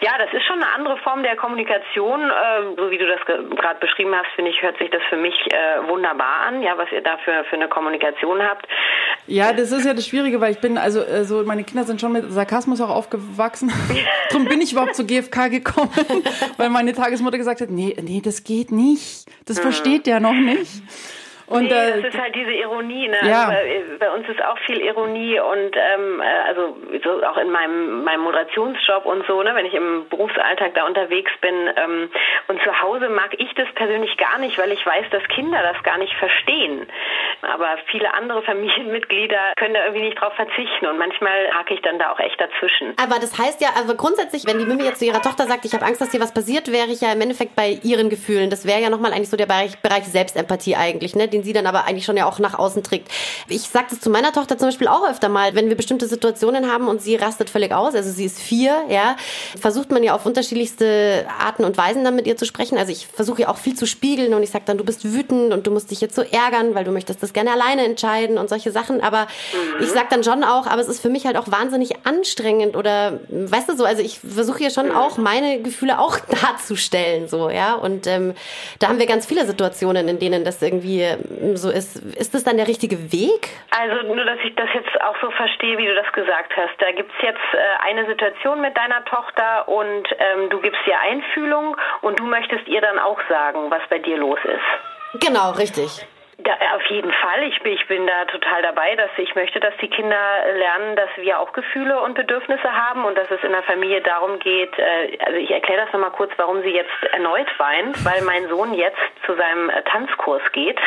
Ja, 0.02 0.12
das 0.18 0.32
ist 0.32 0.46
schon 0.46 0.62
eine 0.62 0.72
andere 0.74 0.98
Form 0.98 1.24
der 1.24 1.36
Kommunikation. 1.36 2.30
Äh, 2.30 2.76
so 2.76 2.92
wie 2.92 2.98
du 2.98 3.08
das 3.08 3.20
gerade 3.26 3.80
beschrieben 3.80 4.16
hast, 4.16 4.32
finde 4.36 4.52
ich, 4.52 4.62
hört 4.62 4.78
sich 4.78 4.90
das 4.90 5.02
für 5.10 5.18
mich 5.18 5.36
äh, 5.52 5.88
wunderbar 5.88 6.46
an, 6.48 6.62
ja, 6.62 6.78
was 6.78 6.92
ihr 6.92 7.02
da 7.02 7.18
für, 7.18 7.44
für 7.46 7.56
eine 7.56 7.68
Kommunikation 7.68 8.42
habt. 8.42 8.68
Ja, 9.28 9.52
das 9.52 9.72
ist 9.72 9.86
ja 9.86 9.94
das 9.94 10.08
Schwierige, 10.08 10.40
weil 10.40 10.54
ich 10.54 10.60
bin, 10.60 10.78
also 10.78 11.02
äh, 11.02 11.26
so 11.26 11.44
meine 11.44 11.64
Kinder 11.64 11.84
sind 11.84 12.00
schon 12.00 12.14
mit 12.14 12.32
Sarkasmus 12.32 12.80
auch 12.80 12.90
aufgewachsen. 12.90 13.72
Darum 14.30 14.46
bin 14.46 14.62
ich 14.62 14.72
überhaupt 14.72 14.96
zu 14.96 15.06
GfK 15.06 15.50
gekommen, 15.50 15.92
weil 16.56 16.70
meine 16.70 16.94
Tagesmutter 16.94 17.38
gesagt 17.38 17.62
hat, 17.62 17.70
nee, 17.70 17.96
nee, 18.02 18.22
das 18.24 18.44
geht 18.44 18.72
nicht. 18.72 19.26
Das 19.46 19.58
mhm. 19.58 19.62
versteht 19.64 20.06
der 20.06 20.22
noch 20.22 20.34
nicht. 20.34 20.82
Und, 21.48 21.64
nee, 21.64 21.70
äh, 21.70 22.02
das 22.02 22.14
ist 22.14 22.20
halt 22.20 22.36
diese 22.36 22.52
Ironie. 22.52 23.08
Ne? 23.08 23.18
Ja. 23.24 23.48
Also 23.48 23.54
bei, 23.54 24.06
bei, 24.06 24.12
uns 24.12 24.28
ist 24.28 24.44
auch 24.44 24.58
viel 24.66 24.82
Ironie 24.82 25.40
und 25.40 25.76
ähm, 25.78 26.20
äh, 26.20 26.48
also 26.48 26.76
so 27.04 27.24
auch 27.24 27.38
in 27.38 27.50
meinem, 27.52 28.04
meinem 28.04 28.22
Moderationsjob 28.22 29.06
und 29.06 29.26
so, 29.28 29.42
ne, 29.44 29.56
wenn 29.56 29.66
ich 29.66 29.74
im 29.74 30.10
Berufsalltag 30.10 30.74
da 30.76 30.86
unterwegs 30.86 31.32
bin 31.40 31.56
ähm, 31.78 32.10
und 32.50 32.62
zu 32.64 32.82
Hause 32.82 33.08
mag 33.08 33.34
ich 33.40 33.54
das 33.56 33.68
persönlich 33.76 34.18
gar 34.18 34.40
nicht, 34.40 34.58
weil 34.58 34.74
ich 34.74 34.86
weiß, 34.86 35.06
dass 35.12 35.24
Kinder 35.30 35.62
das 35.62 35.82
gar 35.84 35.98
nicht 35.98 36.14
verstehen. 36.16 36.86
Aber 37.42 37.78
viele 37.92 38.14
andere 38.14 38.42
Familienmitglieder 38.48 39.54
können 39.56 39.74
da 39.74 39.86
irgendwie 39.86 40.08
nicht 40.08 40.20
drauf 40.20 40.34
verzichten 40.34 40.86
und 40.86 40.98
manchmal 40.98 41.32
hake 41.54 41.76
ich 41.76 41.82
dann 41.82 41.98
da 41.98 42.12
auch 42.12 42.20
echt 42.20 42.42
dazwischen. 42.42 42.94
Aber 43.02 43.20
das 43.22 43.40
heißt 43.40 43.62
ja, 43.62 43.70
also 43.78 43.96
grundsätzlich, 43.96 44.46
wenn 44.46 44.60
die 44.60 44.66
Mimi 44.66 44.84
jetzt 44.84 45.00
zu 45.00 45.06
ihrer 45.06 45.22
Tochter 45.22 45.46
sagt, 45.46 45.64
ich 45.64 45.74
habe 45.74 45.86
Angst, 45.86 46.02
dass 46.02 46.10
dir 46.10 46.20
was 46.20 46.34
passiert, 46.34 46.70
wäre 46.74 46.88
ich 46.88 47.00
ja 47.00 47.14
im 47.14 47.22
Endeffekt 47.22 47.56
bei 47.56 47.80
ihren 47.84 48.10
Gefühlen. 48.10 48.50
Das 48.50 48.68
wäre 48.68 48.82
ja 48.82 48.90
nochmal 48.90 49.14
eigentlich 49.14 49.30
so 49.30 49.38
der 49.38 49.46
Bereich, 49.46 49.82
Bereich 49.82 50.04
Selbstempathie 50.04 50.76
eigentlich, 50.76 51.16
ne? 51.16 51.30
Den 51.38 51.44
sie 51.44 51.54
dann 51.54 51.68
aber 51.68 51.86
eigentlich 51.86 52.06
schon 52.06 52.18
ja 52.18 52.26
auch 52.26 52.40
nach 52.40 52.58
außen 52.58 52.84
trägt. 52.84 53.10
Ich 53.48 53.62
sage 53.62 53.88
das 53.92 54.00
zu 54.00 54.10
meiner 54.10 54.34
Tochter 54.34 54.58
zum 54.58 54.70
Beispiel 54.70 54.88
auch 54.88 55.08
öfter 55.08 55.30
mal, 55.30 55.56
wenn 55.56 55.70
wir 55.70 55.78
bestimmte 55.78 56.08
Situationen 56.08 56.72
haben 56.72 56.88
und 56.88 57.02
sie 57.02 57.16
rastet 57.16 57.50
völlig 57.50 57.72
aus, 57.74 57.94
also 57.96 58.10
sie 58.10 58.26
ist 58.26 58.40
vier, 58.40 58.76
ja, 58.90 59.16
versucht 59.60 59.92
man 59.92 60.04
ja 60.04 60.16
auf 60.16 60.26
unterschiedlichste 60.26 61.26
Arten 61.40 61.64
und 61.64 61.78
Weisen 61.78 62.04
dann 62.04 62.16
mit 62.16 62.28
ihr 62.28 62.38
zu 62.38 62.46
sprechen. 62.46 62.78
Also 62.78 62.92
ich 62.92 63.08
versuche 63.08 63.44
ja 63.44 63.50
auch 63.50 63.58
viel 63.58 63.76
zu 63.76 63.86
spiegeln 63.86 64.34
und 64.34 64.44
ich 64.44 64.50
sage 64.50 64.64
dann, 64.66 64.78
du 64.78 64.84
bist 64.84 65.06
wütend 65.06 65.54
und 65.54 65.68
du 65.68 65.72
musst 65.72 65.92
dich 65.92 66.02
jetzt 66.02 66.16
so 66.16 66.24
ärgern, 66.24 66.74
weil 66.74 66.84
du 66.84 66.92
möchtest 66.92 67.22
das 67.22 67.34
gerne 67.34 67.52
alleine 67.52 67.86
entscheiden 67.86 68.38
und 68.38 68.50
solche 68.50 68.72
Sachen. 68.72 69.02
Aber 69.02 69.24
mhm. 69.24 69.84
ich 69.84 69.90
sage 69.90 70.08
dann 70.10 70.24
schon 70.24 70.44
auch, 70.44 70.66
aber 70.66 70.82
es 70.82 70.88
ist 70.88 71.02
für 71.02 71.10
mich 71.10 71.26
halt 71.26 71.38
auch 71.38 71.52
wahnsinnig 71.52 72.06
anstrengend 72.06 72.76
oder 72.76 73.20
weißt 73.30 73.70
du 73.70 73.78
so, 73.78 73.86
also 73.86 74.02
ich 74.02 74.20
versuche 74.20 74.64
ja 74.64 74.70
schon 74.70 74.88
mhm. 74.88 74.96
auch 74.96 75.18
meine 75.18 75.62
Gefühle 75.62 76.00
auch 76.00 76.18
darzustellen, 76.42 77.28
so, 77.28 77.50
ja. 77.50 77.76
Und 77.76 78.08
ähm, 78.08 78.34
da 78.80 78.88
haben 78.88 79.00
wir 79.00 79.06
ganz 79.06 79.26
viele 79.26 79.46
Situationen, 79.46 80.08
in 80.08 80.20
denen 80.20 80.44
das 80.44 80.62
irgendwie 80.62 81.06
so 81.56 81.70
ist. 81.70 81.98
Ist 82.16 82.34
das 82.34 82.44
dann 82.44 82.58
der 82.58 82.68
richtige 82.68 83.12
Weg? 83.12 83.50
Also 83.72 84.08
nur, 84.14 84.24
dass 84.24 84.40
ich 84.44 84.56
das 84.56 84.70
jetzt 84.74 85.02
auch 85.02 85.16
so 85.22 85.32
verstehe, 85.32 85.78
wie 85.78 85.86
du 85.86 85.96
das 85.96 86.12
gesagt 86.14 86.54
hast. 86.56 86.74
Da 86.80 86.92
gibt 86.92 87.12
es 87.18 87.22
jetzt 87.22 87.48
äh, 87.54 87.88
eine 87.88 88.06
Situation 88.08 88.62
mit 88.62 88.76
deiner 88.78 89.04
Tochter 89.06 89.68
und 89.68 90.08
ähm, 90.20 90.50
du 90.50 90.60
gibst 90.60 90.82
ihr 90.88 91.00
Einfühlung 91.00 91.78
und 92.02 92.20
du 92.20 92.24
möchtest 92.24 92.68
ihr 92.68 92.82
dann 92.82 93.00
auch 93.00 93.20
sagen, 93.30 93.70
was 93.70 93.82
bei 93.90 94.00
dir 94.00 94.18
los 94.18 94.40
ist. 94.44 95.22
Genau, 95.26 95.52
richtig. 95.52 96.06
Ja, 96.48 96.56
auf 96.76 96.86
jeden 96.86 97.12
Fall. 97.12 97.44
Ich 97.44 97.62
bin, 97.62 97.74
ich 97.74 97.86
bin 97.88 98.08
da 98.08 98.24
total 98.24 98.62
dabei, 98.62 98.96
dass 98.96 99.10
ich 99.18 99.36
möchte, 99.36 99.60
dass 99.60 99.76
die 99.82 99.90
Kinder 99.90 100.18
lernen, 100.56 100.96
dass 100.96 101.10
wir 101.18 101.42
auch 101.42 101.52
Gefühle 101.52 102.00
und 102.00 102.14
Bedürfnisse 102.14 102.72
haben 102.72 103.04
und 103.04 103.18
dass 103.18 103.30
es 103.30 103.44
in 103.44 103.52
der 103.52 103.64
Familie 103.64 104.00
darum 104.00 104.40
geht. 104.40 104.72
Äh, 104.80 105.18
also 105.26 105.38
ich 105.38 105.52
erkläre 105.52 105.84
das 105.84 105.92
nochmal 105.92 106.12
kurz, 106.12 106.32
warum 106.38 106.62
sie 106.62 106.70
jetzt 106.70 107.04
erneut 107.12 107.50
weint, 107.58 108.06
weil 108.06 108.22
mein 108.22 108.48
Sohn 108.48 108.74
jetzt 108.74 108.96
zu 109.26 109.36
seinem 109.36 109.70
äh, 109.70 109.82
Tanzkurs 109.92 110.42
geht. 110.54 110.80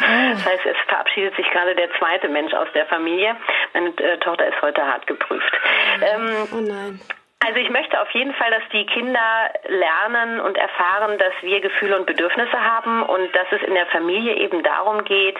Das 0.00 0.46
heißt, 0.46 0.64
es 0.64 0.76
verabschiedet 0.86 1.34
sich 1.34 1.50
gerade 1.50 1.74
der 1.74 1.92
zweite 1.98 2.28
Mensch 2.28 2.54
aus 2.54 2.68
der 2.72 2.86
Familie. 2.86 3.34
Meine 3.72 3.88
äh, 3.88 4.18
Tochter 4.18 4.46
ist 4.46 4.62
heute 4.62 4.80
hart 4.86 5.08
geprüft. 5.08 5.60
Ähm, 6.02 6.48
oh 6.52 6.60
nein. 6.60 7.00
Also 7.46 7.58
ich 7.58 7.68
möchte 7.68 8.00
auf 8.00 8.10
jeden 8.12 8.32
Fall, 8.32 8.50
dass 8.50 8.62
die 8.72 8.86
Kinder 8.86 9.50
lernen 9.68 10.40
und 10.40 10.56
erfahren, 10.56 11.18
dass 11.18 11.34
wir 11.42 11.60
Gefühle 11.60 11.98
und 11.98 12.06
Bedürfnisse 12.06 12.58
haben 12.58 13.02
und 13.02 13.36
dass 13.36 13.46
es 13.50 13.60
in 13.62 13.74
der 13.74 13.84
Familie 13.86 14.36
eben 14.36 14.62
darum 14.62 15.04
geht, 15.04 15.36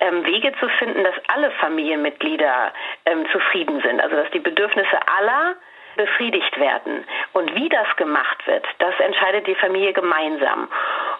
ähm, 0.00 0.24
Wege 0.24 0.54
zu 0.58 0.68
finden, 0.78 1.04
dass 1.04 1.14
alle 1.28 1.50
Familienmitglieder 1.50 2.72
ähm, 3.04 3.26
zufrieden 3.30 3.82
sind. 3.82 4.00
Also 4.00 4.16
dass 4.16 4.30
die 4.30 4.38
Bedürfnisse 4.38 4.96
aller 5.18 5.56
befriedigt 5.96 6.58
werden. 6.58 7.04
Und 7.32 7.54
wie 7.54 7.68
das 7.68 7.86
gemacht 7.96 8.46
wird, 8.46 8.66
das 8.78 8.94
entscheidet 9.00 9.46
die 9.46 9.54
Familie 9.54 9.92
gemeinsam. 9.92 10.68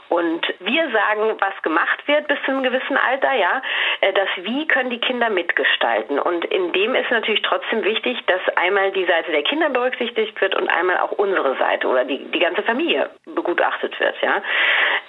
Und 0.08 0.46
wir 0.60 0.90
sagen, 0.90 1.36
was 1.40 1.62
gemacht 1.62 2.06
wird 2.06 2.28
bis 2.28 2.38
zu 2.44 2.52
einem 2.52 2.62
gewissen 2.62 2.96
Alter, 2.96 3.32
ja, 3.32 3.62
äh, 4.00 4.12
das 4.12 4.28
Wie 4.36 4.66
können 4.68 4.90
die 4.90 5.00
Kinder 5.00 5.30
mitgestalten. 5.30 6.18
Und 6.18 6.44
in 6.44 6.72
dem 6.72 6.94
ist 6.94 7.10
natürlich 7.10 7.42
trotzdem 7.42 7.82
wichtig, 7.84 8.18
dass 8.26 8.40
einmal 8.56 8.92
die 8.92 9.06
Seite 9.06 9.32
der 9.32 9.42
Kinder 9.42 9.70
berücksichtigt 9.70 10.40
wird 10.40 10.54
und 10.54 10.68
einmal 10.68 10.98
auch 10.98 11.12
unsere 11.12 11.56
Seite 11.56 11.88
oder 11.88 12.04
die, 12.04 12.18
die 12.30 12.38
ganze 12.38 12.62
Familie 12.62 13.10
begutachtet 13.24 13.98
wird, 13.98 14.14
ja. 14.20 14.42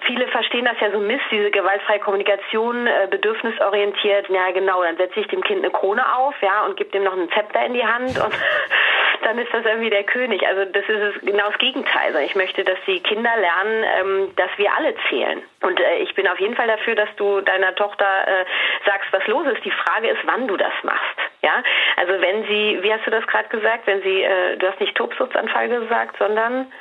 Viele 0.05 0.27
verstehen 0.27 0.65
das 0.65 0.79
ja 0.79 0.91
so 0.91 0.99
miss, 0.99 1.21
diese 1.31 1.51
gewaltfreie 1.51 1.99
Kommunikation, 1.99 2.87
äh, 2.87 3.07
bedürfnisorientiert. 3.09 4.29
Ja, 4.29 4.51
genau, 4.51 4.83
dann 4.83 4.97
setze 4.97 5.19
ich 5.19 5.27
dem 5.27 5.43
Kind 5.43 5.63
eine 5.63 5.71
Krone 5.71 6.03
auf, 6.15 6.35
ja, 6.41 6.65
und 6.65 6.77
gebe 6.77 6.91
dem 6.91 7.03
noch 7.03 7.13
einen 7.13 7.31
Zepter 7.31 7.65
in 7.65 7.73
die 7.73 7.85
Hand 7.85 8.19
und 8.23 8.33
dann 9.23 9.37
ist 9.39 9.51
das 9.53 9.65
irgendwie 9.65 9.89
der 9.89 10.03
König. 10.03 10.45
Also 10.45 10.65
das 10.65 10.83
ist 10.87 11.21
genau 11.25 11.49
das 11.49 11.57
Gegenteil. 11.57 12.15
Ich 12.25 12.35
möchte, 12.35 12.63
dass 12.63 12.77
die 12.85 12.99
Kinder 13.01 13.31
lernen, 13.37 13.83
ähm, 13.99 14.35
dass 14.35 14.49
wir 14.57 14.71
alle 14.73 14.93
zählen. 15.09 15.41
Und 15.61 15.79
äh, 15.79 15.97
ich 15.97 16.13
bin 16.13 16.27
auf 16.27 16.39
jeden 16.39 16.55
Fall 16.55 16.67
dafür, 16.67 16.95
dass 16.95 17.09
du 17.17 17.41
deiner 17.41 17.73
Tochter 17.75 18.05
äh, 18.05 18.45
sagst, 18.85 19.11
was 19.11 19.25
los 19.27 19.47
ist. 19.47 19.65
Die 19.65 19.71
Frage 19.71 20.09
ist, 20.09 20.19
wann 20.25 20.47
du 20.47 20.57
das 20.57 20.73
machst. 20.83 21.17
Ja, 21.41 21.63
also 21.97 22.21
wenn 22.21 22.45
sie, 22.45 22.79
wie 22.81 22.93
hast 22.93 23.05
du 23.05 23.11
das 23.11 23.25
gerade 23.27 23.49
gesagt, 23.49 23.87
wenn 23.87 24.01
sie, 24.01 24.23
äh, 24.23 24.57
du 24.57 24.67
hast 24.67 24.79
nicht 24.79 24.95
Tobsuchtsanfall 24.95 25.69
gesagt, 25.69 26.17
sondern 26.17 26.71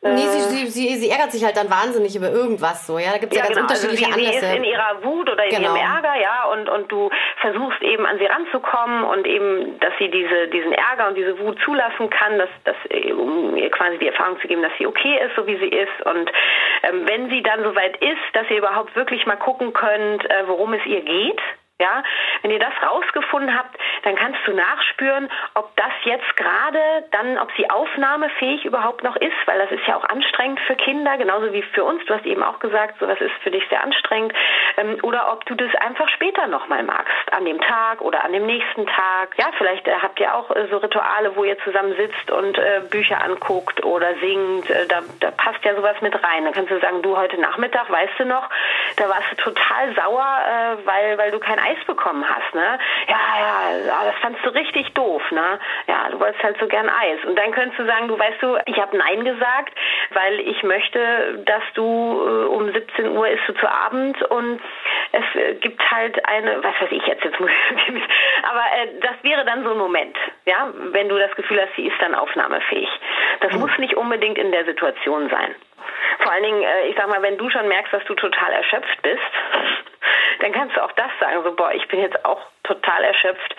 Nee, 0.00 0.28
sie, 0.28 0.40
sie, 0.42 0.66
sie, 0.66 0.94
sie, 0.94 1.10
ärgert 1.10 1.32
sich 1.32 1.44
halt 1.44 1.56
dann 1.56 1.68
wahnsinnig 1.68 2.14
über 2.14 2.30
irgendwas 2.30 2.86
so, 2.86 3.00
ja. 3.00 3.10
Da 3.10 3.18
gibt 3.18 3.32
es 3.32 3.38
ja, 3.38 3.44
ja, 3.44 3.48
ganz 3.48 3.56
genau. 3.56 3.66
unterschiedliche 3.66 4.06
also 4.06 4.18
sie, 4.18 4.26
Anlässe. 4.26 4.46
Sie 4.46 4.52
ist 4.52 4.58
in 4.58 4.64
ihrer 4.64 5.02
Wut 5.02 5.28
oder 5.28 5.44
in 5.44 5.50
genau. 5.50 5.74
ihrem 5.74 5.76
Ärger, 5.76 6.14
ja, 6.20 6.44
und, 6.52 6.68
und 6.68 6.92
du 6.92 7.10
versuchst 7.40 7.82
eben 7.82 8.06
an 8.06 8.16
sie 8.18 8.26
ranzukommen 8.26 9.02
und 9.02 9.26
eben, 9.26 9.80
dass 9.80 9.92
sie 9.98 10.08
diese, 10.08 10.46
diesen 10.48 10.70
Ärger 10.70 11.08
und 11.08 11.16
diese 11.16 11.36
Wut 11.40 11.58
zulassen 11.64 12.10
kann, 12.10 12.38
dass, 12.38 12.48
dass, 12.62 12.76
um 13.10 13.56
ihr 13.56 13.70
quasi 13.72 13.98
die 13.98 14.06
Erfahrung 14.06 14.40
zu 14.40 14.46
geben, 14.46 14.62
dass 14.62 14.72
sie 14.78 14.86
okay 14.86 15.18
ist, 15.26 15.34
so 15.34 15.48
wie 15.48 15.58
sie 15.58 15.68
ist. 15.68 16.06
Und 16.06 16.30
ähm, 16.84 17.02
wenn 17.08 17.28
sie 17.28 17.42
dann 17.42 17.64
soweit 17.64 17.96
ist, 17.96 18.22
dass 18.34 18.48
ihr 18.50 18.58
überhaupt 18.58 18.94
wirklich 18.94 19.26
mal 19.26 19.36
gucken 19.36 19.72
könnt, 19.72 20.24
äh, 20.30 20.46
worum 20.46 20.74
es 20.74 20.86
ihr 20.86 21.00
geht, 21.00 21.40
ja, 21.80 22.02
wenn 22.42 22.50
ihr 22.50 22.58
das 22.58 22.72
rausgefunden 22.82 23.56
habt, 23.56 23.78
dann 24.02 24.16
kannst 24.16 24.40
du 24.46 24.52
nachspüren, 24.52 25.30
ob 25.54 25.74
das 25.76 25.92
jetzt 26.02 26.36
gerade 26.36 26.80
dann, 27.12 27.38
ob 27.38 27.50
sie 27.56 27.70
aufnahmefähig 27.70 28.64
überhaupt 28.64 29.04
noch 29.04 29.14
ist, 29.14 29.36
weil 29.46 29.58
das 29.58 29.70
ist 29.70 29.86
ja 29.86 29.96
auch 29.96 30.04
anstrengend 30.04 30.58
für 30.60 30.74
Kinder, 30.74 31.16
genauso 31.18 31.52
wie 31.52 31.62
für 31.62 31.84
uns. 31.84 32.04
Du 32.06 32.14
hast 32.14 32.26
eben 32.26 32.42
auch 32.42 32.58
gesagt, 32.58 32.98
sowas 32.98 33.20
ist 33.20 33.34
für 33.44 33.52
dich 33.52 33.62
sehr 33.68 33.82
anstrengend. 33.82 34.32
Ähm, 34.76 34.98
oder 35.02 35.32
ob 35.32 35.44
du 35.46 35.54
das 35.54 35.72
einfach 35.76 36.08
später 36.08 36.48
nochmal 36.48 36.82
magst, 36.82 37.32
an 37.32 37.44
dem 37.44 37.60
Tag 37.60 38.00
oder 38.00 38.24
an 38.24 38.32
dem 38.32 38.46
nächsten 38.46 38.86
Tag. 38.86 39.36
Ja, 39.36 39.50
vielleicht 39.56 39.86
äh, 39.86 39.94
habt 40.02 40.18
ihr 40.18 40.34
auch 40.34 40.50
äh, 40.50 40.66
so 40.70 40.78
Rituale, 40.78 41.36
wo 41.36 41.44
ihr 41.44 41.58
zusammen 41.60 41.94
sitzt 41.96 42.30
und 42.32 42.58
äh, 42.58 42.82
Bücher 42.90 43.22
anguckt 43.22 43.84
oder 43.84 44.16
singt. 44.16 44.68
Da, 44.88 45.02
da 45.20 45.30
passt 45.30 45.64
ja 45.64 45.76
sowas 45.76 46.00
mit 46.00 46.14
rein. 46.24 46.44
Dann 46.44 46.54
kannst 46.54 46.72
du 46.72 46.80
sagen, 46.80 47.02
du 47.02 47.16
heute 47.16 47.40
Nachmittag, 47.40 47.88
weißt 47.88 48.18
du 48.18 48.24
noch, 48.24 48.48
da 48.96 49.08
warst 49.08 49.30
du 49.30 49.36
total 49.36 49.94
sauer, 49.94 50.76
weil, 50.84 51.18
weil 51.18 51.30
du 51.30 51.38
kein 51.38 51.58
Eis 51.68 51.84
bekommen 51.86 52.24
hast, 52.28 52.54
ne? 52.54 52.78
Ja, 53.08 53.18
ja, 53.86 54.04
das 54.04 54.14
fandst 54.20 54.44
du 54.44 54.50
richtig 54.50 54.92
doof, 54.94 55.22
ne? 55.30 55.58
Ja, 55.86 56.08
du 56.10 56.20
wolltest 56.20 56.42
halt 56.42 56.58
so 56.58 56.66
gern 56.66 56.88
Eis. 56.88 57.24
Und 57.24 57.36
dann 57.36 57.52
könntest 57.52 57.78
du 57.78 57.86
sagen, 57.86 58.08
du 58.08 58.18
weißt 58.18 58.42
du, 58.42 58.58
ich 58.66 58.78
habe 58.78 58.96
Nein 58.96 59.24
gesagt, 59.24 59.74
weil 60.10 60.40
ich 60.40 60.62
möchte, 60.62 61.42
dass 61.44 61.62
du 61.74 61.84
äh, 61.84 62.46
um 62.46 62.72
17 62.72 63.16
Uhr 63.16 63.28
isst 63.28 63.48
du 63.48 63.54
zu 63.54 63.68
Abend 63.68 64.20
und 64.22 64.60
es 65.12 65.40
äh, 65.40 65.54
gibt 65.54 65.80
halt 65.90 66.24
eine, 66.26 66.62
was 66.62 66.74
weiß 66.80 66.90
ich 66.90 67.06
jetzt, 67.06 67.24
jetzt 67.24 67.40
muss 67.40 67.50
ich, 67.50 68.02
aber 68.42 68.64
äh, 68.76 69.00
das 69.00 69.22
wäre 69.22 69.44
dann 69.44 69.64
so 69.64 69.70
ein 69.70 69.78
Moment, 69.78 70.16
ja, 70.46 70.68
wenn 70.92 71.08
du 71.08 71.18
das 71.18 71.34
Gefühl 71.36 71.60
hast, 71.60 71.74
sie 71.76 71.86
ist 71.86 72.00
dann 72.00 72.14
aufnahmefähig. 72.14 72.88
Das 73.40 73.52
mhm. 73.52 73.60
muss 73.60 73.78
nicht 73.78 73.96
unbedingt 73.96 74.38
in 74.38 74.52
der 74.52 74.64
Situation 74.64 75.28
sein. 75.30 75.54
Vor 76.20 76.32
allen 76.32 76.42
Dingen, 76.42 76.62
äh, 76.62 76.88
ich 76.88 76.96
sag 76.96 77.08
mal, 77.08 77.22
wenn 77.22 77.38
du 77.38 77.48
schon 77.50 77.68
merkst, 77.68 77.92
dass 77.92 78.04
du 78.04 78.14
total 78.14 78.52
erschöpft 78.52 79.02
bist, 79.02 79.20
dann 80.40 80.52
kannst 80.52 80.76
du 80.76 80.84
auch 80.84 80.92
das 80.92 81.10
sagen, 81.20 81.42
so, 81.44 81.52
boah, 81.52 81.72
ich 81.72 81.86
bin 81.88 82.00
jetzt 82.00 82.24
auch 82.24 82.40
total 82.62 83.04
erschöpft, 83.04 83.56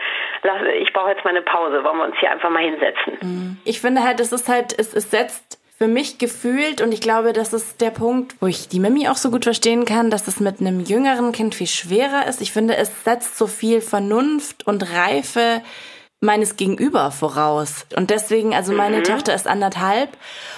ich 0.80 0.94
brauche 0.94 1.10
jetzt 1.10 1.24
mal 1.24 1.32
eine 1.32 1.42
Pause, 1.42 1.84
wollen 1.84 1.98
wir 1.98 2.06
uns 2.06 2.18
hier 2.20 2.32
einfach 2.32 2.50
mal 2.50 2.64
hinsetzen. 2.64 3.18
Mhm. 3.22 3.58
Ich 3.66 3.82
finde 3.82 4.04
halt, 4.04 4.20
es 4.20 4.32
ist 4.32 4.48
halt, 4.48 4.78
es, 4.78 4.94
es 4.94 5.12
setzt 5.12 5.60
für 5.78 5.88
mich 5.88 6.18
gefühlt 6.18 6.82
und 6.82 6.92
ich 6.92 7.00
glaube, 7.00 7.32
das 7.32 7.54
ist 7.54 7.80
der 7.80 7.92
Punkt, 7.92 8.36
wo 8.42 8.48
ich 8.48 8.68
die 8.68 8.82
Mimi 8.82 9.08
auch 9.08 9.16
so 9.16 9.32
gut 9.32 9.46
verstehen 9.46 9.86
kann, 9.86 10.10
dass 10.10 10.28
es 10.28 10.42
mit 10.42 10.60
einem 10.60 10.82
jüngeren 10.82 11.32
Kind 11.32 11.56
viel 11.56 11.68
schwerer 11.68 12.28
ist. 12.28 12.42
Ich 12.42 12.52
finde, 12.52 12.76
es 12.76 13.06
setzt 13.06 13.38
so 13.38 13.48
viel 13.48 13.80
Vernunft 13.80 14.68
und 14.68 14.84
Reife 14.94 15.62
meines 16.22 16.58
Gegenüber 16.58 17.12
voraus. 17.12 17.86
Und 17.96 18.10
deswegen, 18.10 18.54
also 18.54 18.74
meine 18.74 18.98
mhm. 18.98 19.04
Tochter 19.04 19.34
ist 19.34 19.48
anderthalb 19.48 20.10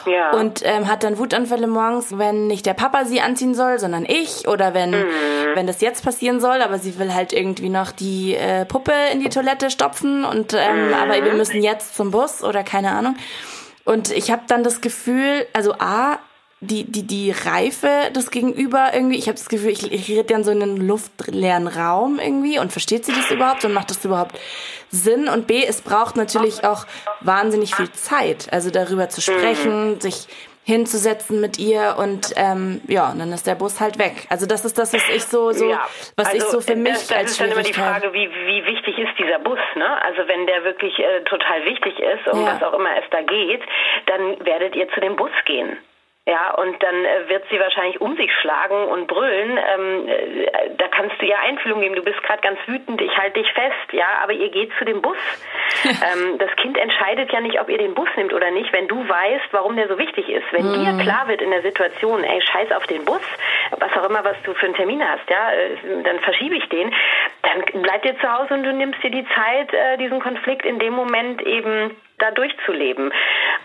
ja. 0.08 0.32
und 0.32 0.62
ähm, 0.66 0.88
hat 0.88 1.04
dann 1.04 1.20
Wutanfälle 1.20 1.68
morgens, 1.68 2.18
wenn 2.18 2.48
nicht 2.48 2.66
der 2.66 2.74
Papa 2.74 3.06
sie 3.06 3.22
anziehen 3.22 3.54
soll, 3.54 3.78
sondern 3.78 4.06
ich. 4.06 4.48
Oder 4.48 4.74
wenn, 4.74 4.90
mhm. 4.92 5.06
wenn 5.54 5.68
das 5.68 5.82
jetzt 5.82 6.04
passieren 6.04 6.40
soll, 6.40 6.64
aber 6.64 6.80
sie 6.80 6.98
will 6.98 7.14
halt 7.14 7.32
irgendwie 7.32 7.70
noch 7.70 7.92
die 7.92 8.36
äh, 8.36 8.66
Puppe 8.66 8.94
in 9.14 9.20
die 9.20 9.30
Toilette 9.30 9.70
stopfen 9.70 10.26
und 10.26 10.54
ähm, 10.54 10.88
mhm. 10.88 10.94
aber 10.96 11.24
wir 11.24 11.34
müssen 11.34 11.62
jetzt 11.62 11.96
zum 11.96 12.10
Bus 12.10 12.44
oder 12.44 12.64
keine 12.64 12.92
Ahnung. 12.92 13.16
Und 13.86 14.12
ich 14.12 14.32
habe 14.32 14.44
dann 14.48 14.64
das 14.64 14.82
Gefühl, 14.82 15.46
also 15.54 15.74
A, 15.74 16.20
die, 16.64 16.84
die, 16.84 17.08
die 17.08 17.32
Reife 17.32 18.12
des 18.16 18.30
Gegenüber 18.30 18.92
irgendwie, 18.94 19.18
ich 19.18 19.28
habe 19.28 19.38
das 19.38 19.50
Gefühl, 19.50 19.72
ich, 19.72 19.92
ich 19.92 20.10
rede 20.10 20.26
dann 20.26 20.44
so 20.44 20.52
in 20.52 20.62
einen 20.62 20.78
luftleeren 20.78 21.68
Raum 21.68 22.20
irgendwie 22.20 22.60
und 22.60 22.72
versteht 22.72 23.04
sie 23.04 23.14
das 23.14 23.32
überhaupt 23.32 23.66
und 23.66 23.74
macht 23.74 23.90
das 23.90 24.06
überhaupt 24.06 24.40
Sinn? 24.92 25.28
Und 25.28 25.48
B, 25.48 25.66
es 25.66 25.82
braucht 25.82 26.18
natürlich 26.18 26.64
auch 26.64 26.86
wahnsinnig 27.22 27.74
viel 27.74 27.92
Zeit, 27.92 28.48
also 28.52 28.70
darüber 28.70 29.10
zu 29.10 29.22
sprechen, 29.22 29.94
mhm. 29.94 30.02
sich 30.02 30.28
hinzusetzen 30.64 31.42
mit 31.42 31.58
ihr 31.58 31.96
und 31.98 32.34
ähm, 32.36 32.82
ja, 32.88 33.10
und 33.10 33.18
dann 33.18 33.34
ist 33.34 33.48
der 33.48 33.56
Bus 33.56 33.82
halt 33.82 33.98
weg. 33.98 34.28
Also 34.30 34.46
das 34.46 34.64
ist 34.64 34.78
das, 34.78 34.94
was 34.94 35.10
ich 35.10 35.24
so, 35.24 35.52
so 35.54 35.68
ja, 35.68 35.82
was 36.16 36.28
also 36.28 36.38
ich 36.38 36.44
so 36.44 36.62
für 36.62 36.76
mich 36.76 36.94
das, 36.94 37.08
das 37.08 37.18
als 37.18 37.32
ist 37.32 37.42
dann 37.42 37.52
immer 37.52 37.64
die 37.64 37.74
Frage, 37.74 38.14
wie, 38.14 38.30
wie 38.30 38.64
wichtig 38.68 39.00
ist 39.00 39.18
dieser 39.18 39.40
Bus, 39.40 39.58
ne? 39.76 40.04
Also 40.04 40.28
wenn 40.28 40.46
der 40.46 40.64
wirklich 40.64 41.00
äh, 41.00 41.24
total 41.24 41.66
wichtig 41.66 41.98
ist, 42.00 42.32
um 42.32 42.46
ja. 42.46 42.54
was 42.54 42.62
auch 42.62 42.74
immer 42.78 42.96
es 42.96 43.10
da 43.10 43.22
geht, 43.24 43.62
dann 44.06 44.46
werdet 44.46 44.76
ihr 44.76 44.88
zu 44.90 45.02
dem 45.02 45.16
Bus 45.16 45.32
gehen. 45.46 45.78
Ja, 46.28 46.54
und 46.54 46.82
dann 46.84 47.04
äh, 47.04 47.30
wird 47.30 47.46
sie 47.50 47.60
wahrscheinlich 47.60 48.00
um 48.00 48.16
sich 48.16 48.32
schlagen 48.42 48.86
und 48.90 49.08
brüllen. 49.08 49.58
Ähm, 49.58 50.08
äh, 50.08 50.70
da 50.78 50.88
kannst 50.88 51.20
du 51.20 51.26
ja 51.26 51.38
Einfühlung 51.40 51.82
geben. 51.82 51.96
Du 51.96 52.04
bist 52.04 52.22
gerade 52.22 52.42
ganz 52.42 52.60
wütend, 52.68 53.02
ich 53.02 53.18
halte 53.18 53.40
dich 53.40 53.52
fest, 53.54 53.92
ja, 53.92 54.20
aber 54.22 54.34
ihr 54.34 54.50
geht 54.50 54.72
zu 54.78 54.86
dem 54.86 55.02
Bus. 55.02 55.18
ähm, 55.84 56.38
das 56.38 56.56
Kind 56.58 56.78
entscheidet 56.78 57.32
ja 57.32 57.42
nicht, 57.42 57.60
ob 57.60 57.70
ihr 57.70 57.80
den 57.80 57.96
Bus 57.96 58.08
nimmt 58.18 58.34
oder 58.34 58.52
nicht, 58.52 58.72
wenn 58.72 58.88
du 58.88 58.98
weißt, 58.98 59.46
warum 59.50 59.76
der 59.76 59.88
so 59.88 59.98
wichtig 59.98 60.30
ist. 60.30 60.46
Wenn 60.52 60.68
mhm. 60.68 60.98
dir 60.98 61.04
klar 61.04 61.28
wird 61.28 61.42
in 61.42 61.50
der 61.50 61.64
Situation, 61.64 62.24
ey, 62.24 62.40
scheiß 62.40 62.72
auf 62.74 62.86
den 62.86 63.04
Bus, 63.04 63.22
was 63.72 63.92
auch 63.98 64.08
immer, 64.08 64.24
was 64.24 64.38
du 64.44 64.54
für 64.54 64.68
einen 64.68 64.76
Termin 64.76 65.02
hast, 65.04 65.28
ja, 65.28 65.54
äh, 65.54 66.04
dann 66.04 66.20
verschiebe 66.20 66.56
ich 66.56 66.70
den, 66.70 66.94
dann 67.42 67.82
bleib 67.82 68.04
dir 68.04 68.16
zu 68.20 68.32
Hause 68.32 68.54
und 68.54 68.64
du 68.64 68.74
nimmst 68.74 69.02
dir 69.02 69.10
die 69.10 69.26
Zeit, 69.34 69.74
äh, 69.74 69.98
diesen 69.98 70.20
Konflikt 70.20 70.68
in 70.68 70.78
dem 70.78 70.94
Moment 70.94 71.42
eben 71.42 71.96
da 72.22 72.32
durchzuleben. 72.32 73.12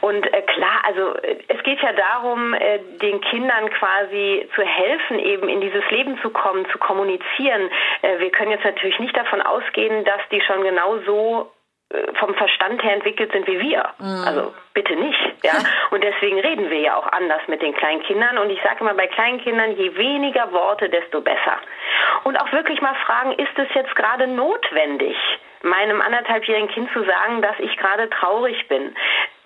Und 0.01 0.33
äh, 0.33 0.43
klar, 0.43 0.83
also 0.85 1.15
äh, 1.17 1.37
es 1.49 1.63
geht 1.63 1.81
ja 1.81 1.93
darum, 1.93 2.55
äh, 2.55 2.79
den 3.03 3.21
Kindern 3.21 3.71
quasi 3.71 4.49
zu 4.55 4.63
helfen, 4.63 5.19
eben 5.19 5.49
in 5.49 5.61
dieses 5.61 5.89
Leben 5.91 6.19
zu 6.23 6.31
kommen, 6.31 6.67
zu 6.71 6.79
kommunizieren. 6.79 7.71
Äh, 8.03 8.19
wir 8.19 8.31
können 8.31 8.51
jetzt 8.51 8.65
natürlich 8.65 8.99
nicht 8.99 9.17
davon 9.17 9.41
ausgehen, 9.43 10.05
dass 10.05 10.21
die 10.31 10.41
schon 10.41 10.63
genau 10.63 10.99
so 11.07 11.53
äh, 11.89 12.13
vom 12.15 12.35
Verstand 12.35 12.83
her 12.83 12.95
entwickelt 12.95 13.31
sind 13.33 13.47
wie 13.47 13.61
wir. 13.61 13.91
Mhm. 13.99 14.25
Also 14.27 14.55
bitte 14.75 14.97
nicht. 14.97 15.35
Ja? 15.45 15.53
Und 15.91 16.03
deswegen 16.03 16.41
reden 16.41 16.69
wir 16.69 16.81
ja 16.81 16.97
auch 16.97 17.07
anders 17.07 17.43
mit 17.47 17.63
den 17.63 17.75
kleinen 17.75 18.03
Kindern. 18.03 18.39
Und 18.39 18.51
ich 18.51 18.61
sage 18.63 18.81
immer, 18.81 18.95
bei 18.95 19.07
kleinen 19.07 19.41
Kindern, 19.41 19.77
je 19.77 19.97
weniger 19.97 20.53
Worte, 20.53 20.89
desto 20.89 21.21
besser. 21.21 21.59
Und 22.25 22.41
auch 22.41 22.51
wirklich 22.53 22.81
mal 22.81 22.95
fragen, 23.07 23.33
ist 23.33 23.57
es 23.57 23.69
jetzt 23.75 23.95
gerade 23.95 24.27
notwendig? 24.27 25.17
Meinem 25.67 26.01
anderthalbjährigen 26.01 26.69
Kind 26.69 26.91
zu 26.93 27.05
sagen, 27.05 27.43
dass 27.43 27.59
ich 27.59 27.77
gerade 27.77 28.09
traurig 28.11 28.69
bin. 28.69 28.95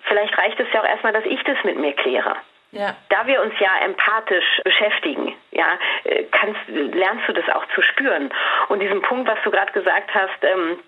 Vielleicht 0.03 0.37
reicht 0.37 0.59
es 0.59 0.67
ja 0.73 0.81
auch 0.81 0.87
erstmal, 0.87 1.13
dass 1.13 1.25
ich 1.25 1.41
das 1.43 1.57
mit 1.63 1.77
mir 1.77 1.93
kläre. 1.93 2.35
Ja. 2.71 2.95
Da 3.09 3.27
wir 3.27 3.41
uns 3.41 3.53
ja 3.59 3.69
empathisch 3.83 4.61
beschäftigen, 4.63 5.35
ja, 5.51 5.77
äh, 6.05 6.23
kannst, 6.31 6.59
lernst 6.67 7.27
du 7.27 7.33
das 7.33 7.47
auch 7.49 7.65
zu 7.75 7.81
spüren. 7.81 8.31
Und 8.69 8.79
diesen 8.79 9.01
Punkt, 9.01 9.27
was 9.27 9.39
du 9.43 9.51
gerade 9.51 9.71
gesagt 9.73 10.09
hast, 10.13 10.43
ähm, 10.43 10.79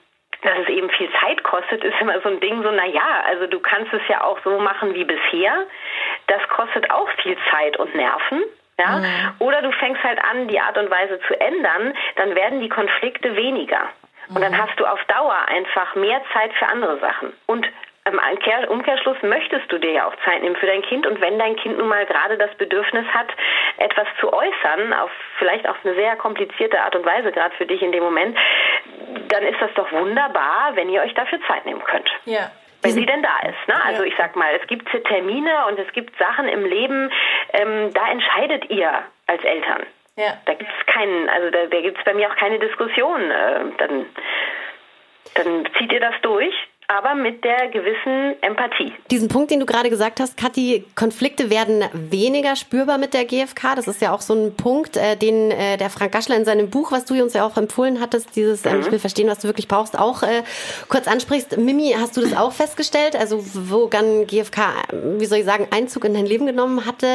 dass 0.43 0.57
es 0.59 0.69
eben 0.69 0.89
viel 0.91 1.09
Zeit 1.21 1.43
kostet, 1.43 1.83
ist 1.83 1.99
immer 1.99 2.19
so 2.21 2.29
ein 2.29 2.39
Ding, 2.39 2.63
so, 2.63 2.71
na 2.71 2.85
ja, 2.85 3.23
also 3.25 3.47
du 3.47 3.59
kannst 3.59 3.93
es 3.93 4.01
ja 4.07 4.23
auch 4.23 4.39
so 4.43 4.59
machen 4.59 4.93
wie 4.93 5.03
bisher. 5.03 5.65
Das 6.27 6.41
kostet 6.49 6.89
auch 6.91 7.10
viel 7.21 7.38
Zeit 7.51 7.77
und 7.77 7.93
Nerven. 7.95 8.43
Ja? 8.77 8.97
Mhm. 8.97 9.31
Oder 9.39 9.62
du 9.62 9.71
fängst 9.71 10.03
halt 10.03 10.23
an, 10.23 10.47
die 10.47 10.60
Art 10.60 10.77
und 10.77 10.89
Weise 10.89 11.19
zu 11.27 11.39
ändern, 11.39 11.93
dann 12.15 12.36
werden 12.36 12.62
die 12.62 12.69
Konflikte 12.69 13.36
weniger. 13.36 13.89
Und 14.29 14.41
dann 14.41 14.57
hast 14.57 14.79
du 14.79 14.86
auf 14.86 15.03
Dauer 15.05 15.36
einfach 15.47 15.95
mehr 15.95 16.21
Zeit 16.33 16.53
für 16.53 16.67
andere 16.67 16.99
Sachen. 16.99 17.33
Und 17.45 17.67
im 18.05 18.19
Umkehrschluss 18.69 19.17
möchtest 19.21 19.71
du 19.71 19.77
dir 19.77 19.91
ja 19.91 20.07
auch 20.07 20.15
Zeit 20.25 20.41
nehmen 20.41 20.57
für 20.57 20.65
dein 20.65 20.81
Kind. 20.81 21.07
Und 21.07 21.21
wenn 21.21 21.39
dein 21.39 21.55
Kind 21.55 21.77
nun 21.77 21.88
mal 21.88 22.05
gerade 22.05 22.38
das 22.38 22.53
Bedürfnis 22.55 23.05
hat, 23.13 23.27
etwas 23.77 24.07
zu 24.19 24.33
äußern, 24.33 24.93
auf 24.93 25.12
vielleicht 25.38 25.67
auf 25.67 25.77
eine 25.83 25.95
sehr 25.95 26.15
komplizierte 26.17 26.81
Art 26.81 26.95
und 26.95 27.05
Weise, 27.05 27.31
gerade 27.31 27.55
für 27.55 27.65
dich 27.65 27.81
in 27.81 27.93
dem 27.93 28.03
Moment, 28.03 28.38
dann 29.29 29.43
ist 29.43 29.62
das 29.62 29.73
doch 29.75 29.91
wunderbar, 29.91 30.71
wenn 30.73 30.89
ihr 30.89 31.01
euch 31.01 31.13
dafür 31.13 31.39
Zeit 31.47 31.65
nehmen 31.65 31.83
könnt. 31.83 32.09
Ja 32.25 32.51
wenn 32.83 32.91
sie 32.91 33.05
denn 33.05 33.23
da 33.23 33.39
ist. 33.47 33.67
Ne? 33.67 33.75
Also 33.86 34.03
ich 34.03 34.13
sag 34.17 34.36
mal, 34.36 34.53
es 34.62 34.67
gibt 34.67 34.89
Termine 35.05 35.67
und 35.67 35.79
es 35.79 35.91
gibt 35.93 36.17
Sachen 36.19 36.47
im 36.47 36.65
Leben, 36.65 37.09
ähm, 37.53 37.93
da 37.93 38.12
entscheidet 38.12 38.69
ihr 38.69 38.91
als 39.25 39.43
Eltern. 39.43 39.83
Ja. 40.15 40.38
Da 40.45 40.54
gibt 40.54 40.69
es 40.69 40.93
keinen, 40.93 41.30
also 41.30 41.49
da, 41.49 41.65
da 41.65 41.82
gibt 41.82 41.97
es 41.97 42.04
bei 42.04 42.13
mir 42.13 42.30
auch 42.30 42.36
keine 42.36 42.60
Diskussion. 42.60 43.32
Äh, 43.32 43.65
dann, 43.78 44.06
dann 45.36 45.69
zieht 45.78 45.91
ihr 45.91 45.99
das 45.99 46.15
durch 46.21 46.54
aber 46.97 47.15
mit 47.15 47.43
der 47.43 47.69
gewissen 47.69 48.36
Empathie. 48.41 48.93
Diesen 49.10 49.27
Punkt, 49.27 49.51
den 49.51 49.60
du 49.60 49.65
gerade 49.65 49.89
gesagt 49.89 50.19
hast, 50.19 50.38
Kathi, 50.38 50.86
Konflikte 50.95 51.49
werden 51.49 51.84
weniger 51.93 52.56
spürbar 52.56 52.97
mit 52.97 53.13
der 53.13 53.25
GfK. 53.25 53.75
Das 53.75 53.88
ist 53.88 54.01
ja 54.01 54.13
auch 54.13 54.21
so 54.21 54.34
ein 54.34 54.56
Punkt, 54.56 54.97
äh, 54.97 55.15
den 55.15 55.51
äh, 55.51 55.77
der 55.77 55.89
Frank 55.89 56.12
Gaschler 56.12 56.36
in 56.36 56.45
seinem 56.45 56.69
Buch, 56.69 56.91
was 56.91 57.06
du 57.06 57.21
uns 57.21 57.34
ja 57.34 57.45
auch 57.45 57.58
empfohlen 57.58 57.99
hattest, 57.99 58.36
dieses 58.36 58.65
ähm, 58.65 58.77
mhm. 58.77 58.82
Ich 58.82 58.91
will 58.91 58.99
verstehen, 58.99 59.27
was 59.27 59.39
du 59.39 59.47
wirklich 59.47 59.67
brauchst, 59.67 59.97
auch 59.97 60.23
äh, 60.23 60.43
kurz 60.88 61.08
ansprichst. 61.08 61.58
Mimi, 61.58 61.95
hast 61.97 62.15
du 62.17 62.21
das 62.21 62.36
auch 62.36 62.51
festgestellt? 62.51 63.15
Also 63.15 63.39
wo 63.41 63.88
dann 63.88 64.27
GfK, 64.27 64.62
wie 65.17 65.25
soll 65.25 65.39
ich 65.39 65.45
sagen, 65.45 65.67
Einzug 65.71 66.06
in 66.06 66.13
dein 66.13 66.25
Leben 66.25 66.45
genommen 66.45 66.86
hatte, 66.86 67.08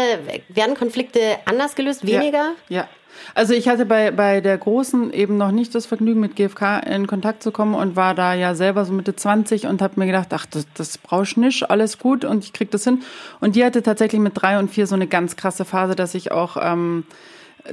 werden 0.49 0.77
Konflikte 0.77 1.38
anders 1.45 1.75
gelöst, 1.75 2.07
weniger? 2.07 2.55
Ja, 2.69 2.81
ja. 2.81 2.88
Also 3.35 3.55
ich 3.55 3.69
hatte 3.69 3.87
bei, 3.87 4.11
bei 4.11 4.41
der 4.41 4.59
Großen 4.59 5.12
eben 5.12 5.37
noch 5.37 5.51
nicht 5.51 5.75
das 5.75 5.87
Vergnügen, 5.87 6.21
mit 6.21 6.37
GfK 6.37 6.79
in 6.81 7.07
Kontakt 7.07 7.43
zu 7.43 7.53
kommen 7.53 7.75
und 7.75 7.97
war 7.97 8.14
da 8.14 8.35
ja 8.35 8.55
selber 8.55 8.85
so 8.85 8.93
Mitte 8.93 9.14
20 9.14 9.67
und 9.67 9.83
habe 9.83 9.95
mir 9.97 10.07
gedacht, 10.07 10.29
ach, 10.33 10.47
das, 10.47 10.67
das 10.75 10.99
brauchst 10.99 11.37
nicht, 11.37 11.71
alles 11.71 11.99
gut 11.99 12.25
und 12.25 12.45
ich 12.45 12.53
krieg 12.53 12.71
das 12.71 12.85
hin. 12.85 13.03
Und 13.41 13.57
die 13.57 13.64
hatte 13.64 13.83
tatsächlich 13.83 14.21
mit 14.21 14.33
drei 14.35 14.59
und 14.59 14.71
vier 14.71 14.87
so 14.87 14.95
eine 14.95 15.07
ganz 15.07 15.37
krasse 15.37 15.64
Phase, 15.64 15.95
dass 15.95 16.14
ich 16.14 16.33
auch 16.33 16.57
ähm, 16.61 17.05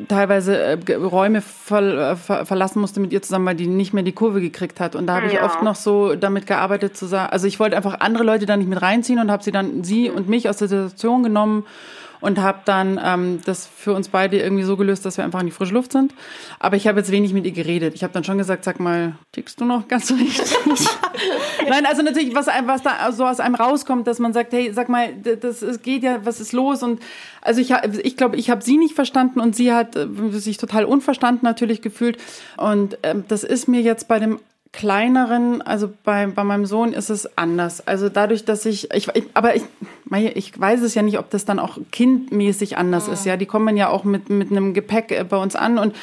teilweise 0.07 0.57
äh, 0.57 0.93
Räume 0.93 1.41
ver, 1.41 2.11
äh, 2.11 2.15
ver, 2.15 2.45
verlassen 2.45 2.79
musste 2.79 2.99
mit 2.99 3.13
ihr 3.13 3.21
zusammen, 3.21 3.45
weil 3.45 3.55
die 3.55 3.67
nicht 3.67 3.93
mehr 3.93 4.03
die 4.03 4.11
Kurve 4.11 4.41
gekriegt 4.41 4.79
hat. 4.79 4.95
Und 4.95 5.07
da 5.07 5.15
habe 5.15 5.27
ich 5.27 5.41
oft 5.41 5.63
noch 5.63 5.75
so 5.75 6.15
damit 6.15 6.47
gearbeitet 6.47 6.97
zu 6.97 7.05
sagen, 7.05 7.31
also 7.31 7.47
ich 7.47 7.59
wollte 7.59 7.77
einfach 7.77 7.99
andere 7.99 8.23
Leute 8.23 8.45
da 8.45 8.57
nicht 8.57 8.67
mit 8.67 8.81
reinziehen 8.81 9.19
und 9.19 9.31
habe 9.31 9.43
sie 9.43 9.51
dann, 9.51 9.83
sie 9.83 10.09
und 10.09 10.27
mich 10.27 10.49
aus 10.49 10.57
der 10.57 10.67
Situation 10.67 11.23
genommen 11.23 11.65
und 12.25 12.41
habe 12.41 12.61
dann 12.65 12.99
ähm, 13.03 13.39
das 13.45 13.67
für 13.67 13.93
uns 13.93 14.09
beide 14.09 14.39
irgendwie 14.39 14.63
so 14.63 14.77
gelöst, 14.77 15.05
dass 15.05 15.17
wir 15.17 15.23
einfach 15.23 15.41
in 15.41 15.45
die 15.45 15.51
frische 15.51 15.75
Luft 15.75 15.91
sind. 15.91 16.11
Aber 16.57 16.75
ich 16.75 16.87
habe 16.87 16.99
jetzt 16.99 17.11
wenig 17.11 17.33
mit 17.33 17.45
ihr 17.45 17.51
geredet. 17.51 17.93
Ich 17.93 18.01
habe 18.01 18.13
dann 18.13 18.23
schon 18.23 18.39
gesagt, 18.39 18.63
sag 18.63 18.79
mal, 18.79 19.13
tickst 19.31 19.61
du 19.61 19.65
noch 19.65 19.87
ganz 19.87 20.11
richtig? 20.11 20.57
Nein, 21.69 21.85
also 21.85 22.01
natürlich, 22.01 22.33
was, 22.33 22.47
was 22.47 22.81
da 22.81 23.11
so 23.11 23.27
aus 23.27 23.39
einem 23.39 23.53
rauskommt, 23.53 24.07
dass 24.07 24.17
man 24.17 24.33
sagt, 24.33 24.53
hey, 24.53 24.73
sag 24.73 24.89
mal, 24.89 25.13
das, 25.13 25.59
das 25.59 25.83
geht 25.83 26.01
ja, 26.01 26.25
was 26.25 26.39
ist 26.41 26.51
los? 26.51 26.81
Und 26.81 26.99
also 27.41 27.61
ich, 27.61 27.71
ich 28.01 28.17
glaube, 28.17 28.37
ich 28.37 28.49
habe 28.49 28.63
sie 28.63 28.77
nicht 28.77 28.95
verstanden 28.95 29.39
und 29.39 29.55
sie 29.55 29.71
hat 29.71 29.95
äh, 29.95 30.07
sich 30.31 30.57
total 30.57 30.85
unverstanden 30.85 31.45
natürlich 31.45 31.83
gefühlt. 31.83 32.17
Und 32.57 32.97
ähm, 33.03 33.25
das 33.27 33.43
ist 33.43 33.67
mir 33.67 33.81
jetzt 33.81 34.07
bei 34.07 34.17
dem 34.17 34.39
kleineren, 34.75 35.61
also 35.61 35.89
bei, 36.03 36.27
bei 36.27 36.43
meinem 36.43 36.65
Sohn 36.65 36.91
ist 36.91 37.09
es 37.09 37.37
anders. 37.37 37.85
Also 37.87 38.09
dadurch, 38.09 38.43
dass 38.43 38.65
ich, 38.65 38.91
ich, 38.93 39.07
ich 39.13 39.23
aber 39.33 39.55
ich, 39.55 39.63
ich 40.11 40.59
weiß 40.59 40.81
es 40.81 40.95
ja 40.95 41.01
nicht, 41.01 41.17
ob 41.17 41.29
das 41.29 41.45
dann 41.45 41.59
auch 41.59 41.77
kindmäßig 41.91 42.77
anders 42.77 43.07
mhm. 43.07 43.13
ist. 43.13 43.25
Ja, 43.25 43.37
die 43.37 43.45
kommen 43.45 43.77
ja 43.77 43.87
auch 43.87 44.03
mit, 44.03 44.29
mit 44.29 44.51
einem 44.51 44.73
Gepäck 44.73 45.11
äh, 45.11 45.23
bei 45.23 45.37
uns 45.37 45.55
an 45.55 45.77
und 45.77 45.95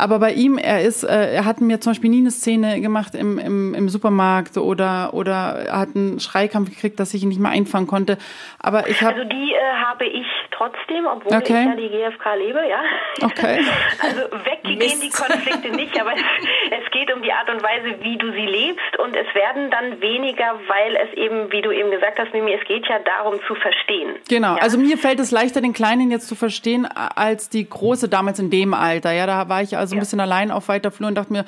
aber 0.00 0.18
bei 0.18 0.32
ihm, 0.32 0.58
er 0.58 0.82
ist, 0.82 1.04
äh, 1.04 1.34
er 1.34 1.44
hat 1.44 1.60
mir 1.60 1.80
zum 1.80 1.90
Beispiel 1.90 2.10
nie 2.10 2.20
eine 2.20 2.30
Szene 2.30 2.80
gemacht 2.80 3.14
im, 3.14 3.38
im, 3.38 3.74
im 3.74 3.88
Supermarkt 3.88 4.56
oder 4.56 5.12
oder 5.12 5.66
er 5.66 5.78
hat 5.78 5.90
einen 5.94 6.20
Schreikampf 6.20 6.70
gekriegt, 6.70 6.98
dass 6.98 7.14
ich 7.14 7.22
ihn 7.22 7.28
nicht 7.28 7.40
mehr 7.40 7.50
einfangen 7.50 7.86
konnte. 7.86 8.18
Aber 8.58 8.88
ich 8.88 9.00
habe 9.02 9.14
also 9.14 9.28
die 9.28 9.52
äh, 9.52 9.74
habe 9.84 10.06
ich 10.06 10.26
trotzdem, 10.50 11.06
obwohl 11.06 11.36
okay. 11.36 11.60
ich 11.60 11.66
ja 11.66 11.76
die 11.76 11.88
GfK 11.88 12.34
lebe, 12.38 12.60
ja. 12.68 12.82
Okay. 13.22 13.60
Also 14.02 14.22
weggehen 14.44 15.00
die 15.00 15.10
Konflikte 15.10 15.70
nicht, 15.70 15.98
aber 16.00 16.12
es, 16.14 16.22
es 16.70 16.90
geht 16.90 17.12
um 17.12 17.22
die 17.22 17.32
Art 17.32 17.50
und 17.50 17.62
Weise, 17.62 18.02
wie 18.02 18.16
du 18.16 18.30
sie 18.32 18.46
lebst 18.46 18.98
und 18.98 19.14
es 19.14 19.26
werden 19.34 19.70
dann 19.70 20.00
weniger, 20.00 20.58
weil 20.68 20.96
es 20.96 21.16
eben, 21.16 21.52
wie 21.52 21.60
du 21.60 21.70
eben 21.70 21.90
gesagt 21.90 22.18
hast, 22.18 22.32
Mimi, 22.32 22.52
es 22.52 22.66
geht 22.66 22.86
ja 22.88 22.98
darum 22.98 23.38
zu 23.46 23.54
verstehen. 23.54 24.16
Genau. 24.28 24.56
Ja? 24.56 24.62
Also 24.62 24.78
mir 24.78 24.96
fällt 24.96 25.20
es 25.20 25.30
leichter, 25.30 25.60
den 25.60 25.72
Kleinen 25.72 26.10
jetzt 26.10 26.28
zu 26.28 26.34
verstehen 26.34 26.86
als 26.86 27.50
die 27.50 27.68
große 27.68 28.08
damals 28.08 28.38
in 28.38 28.50
dem 28.50 28.74
Alter. 28.74 29.12
Ja, 29.12 29.26
da 29.26 29.48
war 29.48 29.62
ich 29.62 29.76
also 29.76 29.89
so 29.90 29.94
ein 29.94 29.98
ja. 29.98 30.00
bisschen 30.00 30.20
allein 30.20 30.50
auf 30.50 30.68
weiter 30.68 30.90
Flur 30.90 31.08
und 31.08 31.14
dachte 31.14 31.32
mir, 31.32 31.44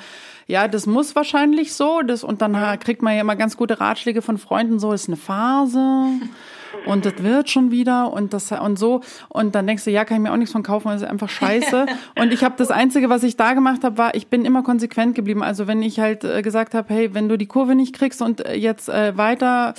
ja, 0.47 0.67
das 0.67 0.85
muss 0.85 1.15
wahrscheinlich 1.15 1.73
so. 1.73 2.01
Das, 2.01 2.23
und 2.23 2.41
dann 2.41 2.79
kriegt 2.79 3.01
man 3.01 3.15
ja 3.15 3.21
immer 3.21 3.35
ganz 3.35 3.57
gute 3.57 3.79
Ratschläge 3.79 4.21
von 4.21 4.37
Freunden, 4.37 4.79
so 4.79 4.91
ist 4.91 5.07
eine 5.07 5.17
Phase. 5.17 5.79
und 6.85 7.05
das 7.05 7.13
wird 7.17 7.49
schon 7.49 7.71
wieder 7.71 8.11
und 8.11 8.33
das 8.33 8.51
und 8.51 8.77
so 8.77 9.01
und 9.29 9.55
dann 9.55 9.67
denkst 9.67 9.85
du, 9.85 9.91
ja, 9.91 10.05
kann 10.05 10.17
ich 10.17 10.23
mir 10.23 10.31
auch 10.31 10.37
nichts 10.37 10.51
von 10.51 10.63
kaufen, 10.63 10.89
das 10.89 11.01
ist 11.01 11.07
einfach 11.07 11.29
scheiße. 11.29 11.85
und 12.19 12.33
ich 12.33 12.43
habe 12.43 12.55
das 12.57 12.71
Einzige, 12.71 13.09
was 13.09 13.23
ich 13.23 13.37
da 13.37 13.53
gemacht 13.53 13.83
habe, 13.83 13.97
war, 13.97 14.15
ich 14.15 14.27
bin 14.27 14.45
immer 14.45 14.63
konsequent 14.63 15.15
geblieben. 15.15 15.43
Also 15.43 15.67
wenn 15.67 15.81
ich 15.81 15.99
halt 15.99 16.23
äh, 16.23 16.41
gesagt 16.41 16.73
habe, 16.73 16.93
hey, 16.93 17.13
wenn 17.13 17.29
du 17.29 17.37
die 17.37 17.47
Kurve 17.47 17.75
nicht 17.75 17.95
kriegst 17.95 18.21
und 18.21 18.45
äh, 18.45 18.55
jetzt 18.55 18.89
äh, 18.89 19.17
weiter 19.17 19.73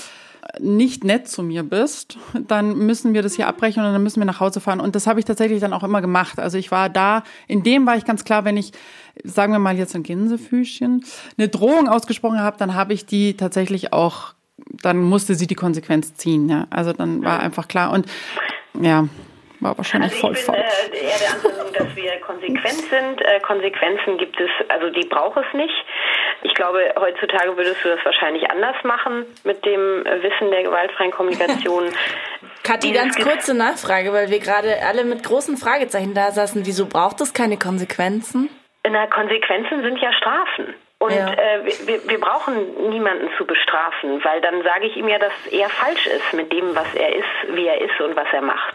nicht 0.60 1.04
nett 1.04 1.28
zu 1.28 1.42
mir 1.42 1.62
bist, 1.62 2.18
dann 2.48 2.78
müssen 2.78 3.14
wir 3.14 3.22
das 3.22 3.34
hier 3.34 3.48
abbrechen 3.48 3.84
und 3.84 3.92
dann 3.92 4.02
müssen 4.02 4.20
wir 4.20 4.26
nach 4.26 4.40
Hause 4.40 4.60
fahren. 4.60 4.80
Und 4.80 4.94
das 4.94 5.06
habe 5.06 5.18
ich 5.18 5.26
tatsächlich 5.26 5.60
dann 5.60 5.72
auch 5.72 5.82
immer 5.82 6.00
gemacht. 6.00 6.38
Also 6.38 6.58
ich 6.58 6.70
war 6.70 6.88
da, 6.88 7.24
in 7.48 7.62
dem 7.62 7.86
war 7.86 7.96
ich 7.96 8.04
ganz 8.04 8.24
klar, 8.24 8.44
wenn 8.44 8.56
ich, 8.56 8.72
sagen 9.22 9.52
wir 9.52 9.58
mal 9.58 9.76
jetzt 9.76 9.94
ein 9.94 10.02
Gänsefüßchen, 10.02 11.04
eine 11.38 11.48
Drohung 11.48 11.88
ausgesprochen 11.88 12.40
habe, 12.40 12.56
dann 12.58 12.74
habe 12.74 12.92
ich 12.92 13.06
die 13.06 13.36
tatsächlich 13.36 13.92
auch, 13.92 14.34
dann 14.82 14.98
musste 14.98 15.34
sie 15.34 15.46
die 15.46 15.54
Konsequenz 15.54 16.14
ziehen. 16.14 16.48
Ja. 16.48 16.66
Also 16.70 16.92
dann 16.92 17.24
war 17.24 17.40
einfach 17.40 17.68
klar. 17.68 17.92
Und 17.92 18.06
ja, 18.80 19.08
war 19.60 19.76
wahrscheinlich 19.76 20.12
also 20.12 20.20
voll 20.28 20.32
ich 20.36 20.46
bin, 20.46 20.54
falsch. 20.54 20.90
Äh, 20.92 20.96
eher 21.04 21.18
der 21.18 21.30
Ansicht, 21.34 21.80
dass 21.80 21.96
wir 21.96 22.20
konsequent 22.20 22.80
sind. 22.90 23.22
Äh, 23.22 23.40
Konsequenzen 23.40 24.18
gibt 24.18 24.40
es, 24.40 24.50
also 24.68 24.90
die 24.90 25.06
braucht 25.06 25.38
es 25.38 25.54
nicht. 25.54 25.74
Ich 26.42 26.54
glaube, 26.54 26.92
heutzutage 26.98 27.56
würdest 27.56 27.84
du 27.84 27.88
das 27.88 28.04
wahrscheinlich 28.04 28.50
anders 28.50 28.76
machen 28.84 29.24
mit 29.44 29.64
dem 29.64 30.04
Wissen 30.04 30.50
der 30.50 30.62
gewaltfreien 30.64 31.10
Kommunikation. 31.10 31.84
Kathi, 32.62 32.92
ganz 32.92 33.16
kurze 33.22 33.54
Nachfrage, 33.54 34.12
weil 34.12 34.30
wir 34.30 34.38
gerade 34.38 34.76
alle 34.86 35.04
mit 35.04 35.22
großen 35.22 35.56
Fragezeichen 35.56 36.14
da 36.14 36.30
saßen. 36.30 36.64
Wieso 36.64 36.86
braucht 36.86 37.20
es 37.20 37.34
keine 37.34 37.58
Konsequenzen? 37.58 38.48
Na, 38.88 39.06
Konsequenzen 39.06 39.82
sind 39.82 39.98
ja 39.98 40.12
Strafen. 40.12 40.74
Und 40.98 41.12
Ja. 41.12 41.32
äh, 41.32 41.64
wir, 41.86 42.08
wir 42.08 42.20
brauchen 42.20 42.88
niemanden 42.88 43.28
zu 43.36 43.44
bestrafen, 43.44 44.24
weil 44.24 44.40
dann 44.40 44.62
sage 44.62 44.86
ich 44.86 44.96
ihm 44.96 45.08
ja, 45.08 45.18
dass 45.18 45.32
er 45.50 45.68
falsch 45.68 46.06
ist 46.06 46.32
mit 46.32 46.50
dem, 46.52 46.74
was 46.74 46.94
er 46.94 47.14
ist, 47.14 47.54
wie 47.56 47.66
er 47.66 47.80
ist 47.80 48.00
und 48.00 48.16
was 48.16 48.28
er 48.32 48.40
macht. 48.40 48.74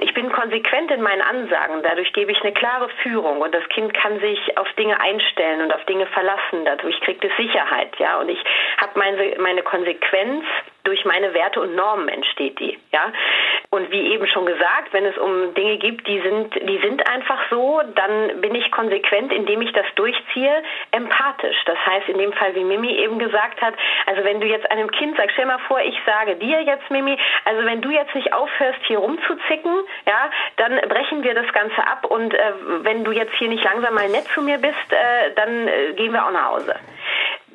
Ich 0.00 0.12
bin 0.14 0.30
konsequent 0.30 0.90
in 0.90 1.02
meinen 1.02 1.22
Ansagen, 1.22 1.82
dadurch 1.82 2.12
gebe 2.12 2.32
ich 2.32 2.40
eine 2.42 2.52
klare 2.52 2.88
Führung 3.02 3.40
und 3.40 3.54
das 3.54 3.68
Kind 3.68 3.94
kann 3.94 4.18
sich 4.20 4.58
auf 4.58 4.70
Dinge 4.74 5.00
einstellen 5.00 5.62
und 5.62 5.74
auf 5.74 5.84
Dinge 5.84 6.06
verlassen, 6.06 6.64
dadurch 6.64 7.00
kriegt 7.00 7.24
es 7.24 7.36
Sicherheit, 7.36 7.96
ja. 7.98 8.18
Und 8.18 8.28
ich 8.28 8.42
habe 8.78 8.98
meine, 8.98 9.36
meine 9.38 9.62
Konsequenz 9.62 10.44
durch 10.84 11.04
meine 11.04 11.32
Werte 11.34 11.60
und 11.60 11.74
Normen 11.74 12.08
entsteht 12.08 12.58
die, 12.58 12.78
ja. 12.92 13.12
Und 13.74 13.90
wie 13.90 14.12
eben 14.12 14.24
schon 14.28 14.46
gesagt, 14.46 14.92
wenn 14.92 15.04
es 15.04 15.18
um 15.18 15.52
Dinge 15.54 15.78
gibt, 15.78 16.06
die 16.06 16.20
sind, 16.20 16.54
die 16.54 16.78
sind 16.78 17.10
einfach 17.10 17.40
so, 17.50 17.82
dann 17.96 18.40
bin 18.40 18.54
ich 18.54 18.70
konsequent, 18.70 19.32
indem 19.32 19.62
ich 19.62 19.72
das 19.72 19.86
durchziehe, 19.96 20.62
empathisch. 20.92 21.56
Das 21.66 21.78
heißt, 21.84 22.08
in 22.08 22.18
dem 22.18 22.32
Fall, 22.34 22.54
wie 22.54 22.62
Mimi 22.62 22.92
eben 22.92 23.18
gesagt 23.18 23.60
hat, 23.60 23.74
also 24.06 24.22
wenn 24.22 24.40
du 24.40 24.46
jetzt 24.46 24.70
einem 24.70 24.88
Kind 24.92 25.16
sagst, 25.16 25.32
stell 25.32 25.46
mal 25.46 25.58
vor, 25.66 25.80
ich 25.80 25.98
sage 26.06 26.36
dir 26.36 26.60
jetzt, 26.62 26.88
Mimi, 26.88 27.18
also 27.46 27.64
wenn 27.64 27.80
du 27.80 27.90
jetzt 27.90 28.14
nicht 28.14 28.32
aufhörst, 28.32 28.78
hier 28.86 28.98
rumzuzicken, 28.98 29.74
ja, 30.06 30.30
dann 30.56 30.80
brechen 30.88 31.24
wir 31.24 31.34
das 31.34 31.52
Ganze 31.52 31.84
ab 31.84 32.06
und 32.06 32.32
äh, 32.32 32.52
wenn 32.82 33.02
du 33.02 33.10
jetzt 33.10 33.34
hier 33.40 33.48
nicht 33.48 33.64
langsam 33.64 33.92
mal 33.94 34.08
nett 34.08 34.28
zu 34.34 34.42
mir 34.42 34.58
bist, 34.58 34.92
äh, 34.92 35.32
dann 35.34 35.66
äh, 35.66 35.94
gehen 35.94 36.12
wir 36.12 36.24
auch 36.24 36.30
nach 36.30 36.50
Hause. 36.50 36.76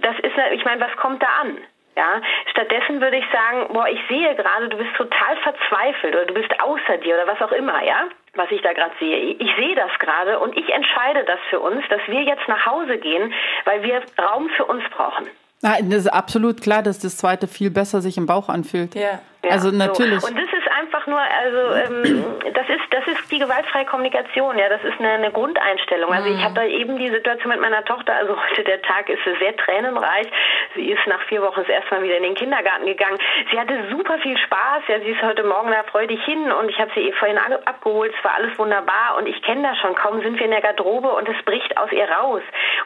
Das 0.01 0.19
ist, 0.19 0.34
ich 0.51 0.65
meine, 0.65 0.82
was 0.82 0.97
kommt 0.97 1.23
da 1.23 1.27
an? 1.43 1.60
Ja, 1.99 2.21
stattdessen 2.51 3.01
würde 3.01 3.17
ich 3.17 3.25
sagen, 3.29 3.73
boah, 3.73 3.89
ich 3.89 3.99
sehe 4.07 4.33
gerade, 4.35 4.69
du 4.69 4.77
bist 4.77 4.95
total 4.95 5.35
verzweifelt 5.43 6.15
oder 6.15 6.25
du 6.27 6.33
bist 6.33 6.49
außer 6.62 6.95
dir 7.03 7.15
oder 7.15 7.27
was 7.27 7.41
auch 7.41 7.51
immer, 7.51 7.83
ja, 7.83 8.07
was 8.35 8.49
ich 8.51 8.62
da 8.62 8.71
gerade 8.71 8.93
sehe. 9.01 9.17
Ich, 9.17 9.55
sehe 9.57 9.75
das 9.75 9.91
gerade 9.99 10.39
und 10.39 10.55
ich 10.55 10.69
entscheide 10.69 11.25
das 11.25 11.39
für 11.49 11.59
uns, 11.59 11.83
dass 11.89 11.99
wir 12.07 12.21
jetzt 12.21 12.47
nach 12.47 12.65
Hause 12.65 12.99
gehen, 12.99 13.33
weil 13.65 13.83
wir 13.83 14.01
Raum 14.17 14.47
für 14.55 14.63
uns 14.63 14.81
brauchen. 14.95 15.27
Ah, 15.62 15.75
das 15.81 16.05
ist 16.05 16.07
absolut 16.07 16.62
klar, 16.62 16.83
dass 16.83 16.99
das 16.99 17.17
zweite 17.17 17.49
viel 17.49 17.69
besser 17.69 17.99
sich 17.99 18.15
im 18.15 18.27
Bauch 18.27 18.47
anfühlt. 18.47 18.95
Ja. 18.95 19.19
Ja, 19.43 19.51
also 19.51 19.71
natürlich. 19.71 20.21
So. 20.21 20.27
Und 20.27 20.38
das 20.38 20.45
ist 20.45 20.59
einfach 20.89 21.06
nur, 21.06 21.19
also 21.19 21.75
ähm, 21.75 22.36
das 22.54 22.67
ist 22.67 22.82
das 22.89 23.06
ist 23.08 23.32
die 23.32 23.38
gewaltfreie 23.39 23.86
Kommunikation, 23.86 24.58
ja, 24.58 24.69
das 24.69 24.84
ist 24.84 24.99
eine, 24.99 25.12
eine 25.12 25.32
Grundeinstellung. 25.32 26.12
Also 26.12 26.30
ich 26.30 26.43
hatte 26.43 26.63
eben 26.63 26.97
die 26.97 27.10
Situation 27.10 27.52
mit 27.52 27.62
meiner 27.62 27.86
Tochter, 27.86 28.15
also 28.15 28.36
heute 28.49 28.63
der 28.63 28.82
Tag 28.82 29.08
ist 29.10 29.19
sehr 29.39 29.56
tränenreich. 29.58 30.28
Sie 30.75 30.89
ist 30.91 31.06
nach 31.08 31.21
vier 31.23 31.41
Wochen 31.43 31.60
das 31.62 31.69
erste 31.69 31.93
Mal 31.95 32.04
wieder 32.04 32.17
in 32.17 32.23
den 32.23 32.36
Kindergarten 32.36 32.86
gegangen. 32.86 33.19
Sie 33.52 33.60
hatte 33.60 33.86
super 33.91 34.17
viel 34.19 34.38
Spaß, 34.38 34.84
ja, 34.88 34.99
sie 34.99 35.12
ist 35.12 35.21
heute 35.21 35.43
Morgen 35.43 35.69
da 35.71 35.84
freudig 35.84 36.23
hin 36.25 36.52
und 36.52 36.69
ich 36.69 36.80
habe 36.80 36.91
sie 36.95 37.12
vorhin 37.13 37.38
ab- 37.38 37.62
abgeholt, 37.65 38.13
es 38.17 38.23
war 38.23 38.34
alles 38.36 38.58
wunderbar 38.58 39.15
und 39.17 39.28
ich 39.28 39.41
kenne 39.43 39.67
das 39.69 39.78
schon, 39.80 39.93
kaum 39.95 40.21
sind 40.23 40.38
wir 40.39 40.45
in 40.45 40.52
der 40.52 40.62
Garderobe 40.62 41.10
und 41.10 41.30
es 41.30 41.41
bricht 41.45 41.78
aus 41.78 41.91
ihr 41.91 42.10
raus. 42.10 42.41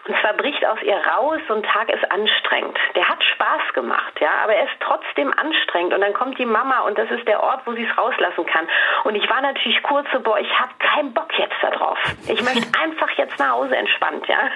Und 0.08 0.16
zwar 0.20 0.34
bricht 0.34 0.66
aus 0.66 0.82
ihr 0.82 0.98
raus, 0.98 1.39
so 1.48 1.54
ein 1.56 1.63
Tag 1.63 1.89
ist 1.89 2.12
anstrengend. 2.12 2.78
Der 2.96 3.08
hat 3.08 3.24
Spaß 3.24 3.74
gemacht, 3.74 4.20
ja, 4.20 4.32
aber 4.44 4.54
er 4.56 4.66
ist 4.66 4.76
trotzdem 4.82 5.32
anstrengend 5.38 5.94
und 5.94 6.02
dann 6.02 6.13
kommt 6.13 6.38
die 6.38 6.46
Mama 6.46 6.82
und 6.82 6.98
das 6.98 7.10
ist 7.12 7.28
der 7.28 7.42
Ort, 7.42 7.62
wo 7.66 7.72
sie 7.74 7.86
es 7.86 7.93
rauslassen 7.98 8.46
kann. 8.46 8.68
Und 9.04 9.16
ich 9.16 9.30
war 9.30 9.42
natürlich 9.42 9.82
kurz 9.84 10.08
so, 10.12 10.20
boah, 10.20 10.40
ich 10.40 10.60
habe 10.60 10.72
keinen 10.80 11.14
Bock 11.14 11.38
jetzt 11.38 11.56
da 11.62 11.70
drauf. 11.72 11.98
Ich 12.28 12.42
möchte 12.42 12.68
einfach 12.82 13.10
jetzt 13.18 13.40
nach 13.40 13.52
Hause 13.52 13.76
entspannt, 13.76 14.28
ja. 14.28 14.50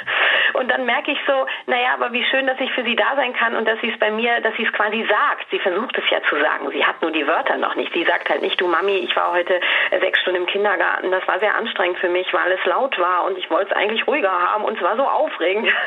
Und 0.53 0.69
dann 0.69 0.85
merke 0.85 1.11
ich 1.11 1.19
so, 1.27 1.45
naja, 1.65 1.93
aber 1.93 2.11
wie 2.13 2.23
schön, 2.25 2.47
dass 2.47 2.59
ich 2.59 2.71
für 2.71 2.83
sie 2.83 2.95
da 2.95 3.15
sein 3.15 3.33
kann 3.33 3.55
und 3.55 3.67
dass 3.67 3.79
sie 3.81 3.91
es 3.91 3.99
bei 3.99 4.11
mir, 4.11 4.41
dass 4.41 4.55
sie 4.55 4.65
es 4.65 4.73
quasi 4.73 5.05
sagt. 5.07 5.47
Sie 5.51 5.59
versucht 5.59 5.97
es 5.97 6.09
ja 6.09 6.21
zu 6.23 6.35
sagen. 6.39 6.69
Sie 6.71 6.85
hat 6.85 7.01
nur 7.01 7.11
die 7.11 7.27
Wörter 7.27 7.57
noch 7.57 7.75
nicht. 7.75 7.93
Sie 7.93 8.03
sagt 8.03 8.29
halt 8.29 8.41
nicht, 8.41 8.59
du 8.59 8.67
Mami, 8.67 8.97
ich 8.97 9.15
war 9.15 9.31
heute 9.31 9.59
äh, 9.91 9.99
sechs 9.99 10.19
Stunden 10.21 10.41
im 10.41 10.47
Kindergarten. 10.47 11.11
Das 11.11 11.27
war 11.27 11.39
sehr 11.39 11.55
anstrengend 11.55 11.99
für 11.99 12.09
mich, 12.09 12.33
weil 12.33 12.51
es 12.51 12.65
laut 12.65 12.97
war 12.99 13.25
und 13.25 13.37
ich 13.37 13.49
wollte 13.49 13.71
es 13.71 13.77
eigentlich 13.77 14.07
ruhiger 14.07 14.31
haben 14.31 14.63
und 14.63 14.77
es 14.77 14.83
war 14.83 14.95
so 14.95 15.03
aufregend. 15.03 15.67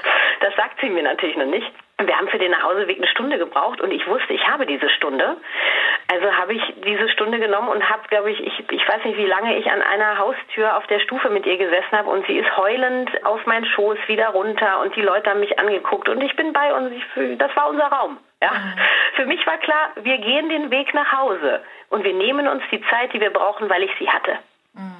Das 0.40 0.54
sagt 0.56 0.80
sie 0.80 0.88
mir 0.88 1.02
natürlich 1.02 1.36
noch 1.36 1.44
nicht. 1.44 1.70
Wir 2.06 2.16
haben 2.16 2.28
für 2.28 2.38
den 2.38 2.50
Nachhauseweg 2.50 2.96
eine 2.96 3.06
Stunde 3.06 3.38
gebraucht 3.38 3.80
und 3.80 3.90
ich 3.90 4.06
wusste, 4.06 4.32
ich 4.32 4.46
habe 4.46 4.66
diese 4.66 4.88
Stunde. 4.90 5.36
Also 6.08 6.32
habe 6.36 6.54
ich 6.54 6.62
diese 6.84 7.08
Stunde 7.10 7.38
genommen 7.38 7.68
und 7.68 7.88
habe, 7.88 8.02
glaube 8.08 8.30
ich, 8.30 8.40
ich, 8.40 8.70
ich 8.70 8.88
weiß 8.88 9.04
nicht, 9.04 9.18
wie 9.18 9.26
lange 9.26 9.56
ich 9.58 9.70
an 9.70 9.82
einer 9.82 10.18
Haustür 10.18 10.76
auf 10.76 10.86
der 10.86 11.00
Stufe 11.00 11.30
mit 11.30 11.46
ihr 11.46 11.56
gesessen 11.56 11.92
habe 11.92 12.10
und 12.10 12.26
sie 12.26 12.38
ist 12.38 12.56
heulend 12.56 13.10
auf 13.24 13.44
meinen 13.46 13.66
Schoß 13.66 13.98
wieder 14.06 14.28
runter 14.28 14.80
und 14.80 14.96
die 14.96 15.02
Leute 15.02 15.30
haben 15.30 15.40
mich 15.40 15.58
angeguckt 15.58 16.08
und 16.08 16.20
ich 16.22 16.34
bin 16.36 16.52
bei 16.52 16.74
uns. 16.74 16.92
Ich, 16.92 17.38
das 17.38 17.54
war 17.54 17.68
unser 17.68 17.86
Raum. 17.86 18.18
Ja. 18.42 18.50
Für 19.14 19.26
mich 19.26 19.46
war 19.46 19.58
klar, 19.58 19.90
wir 19.96 20.18
gehen 20.18 20.48
den 20.48 20.70
Weg 20.70 20.94
nach 20.94 21.12
Hause 21.12 21.62
und 21.90 22.04
wir 22.04 22.14
nehmen 22.14 22.48
uns 22.48 22.62
die 22.70 22.80
Zeit, 22.88 23.12
die 23.12 23.20
wir 23.20 23.30
brauchen, 23.30 23.68
weil 23.68 23.82
ich 23.82 23.90
sie 23.98 24.08
hatte. 24.08 24.38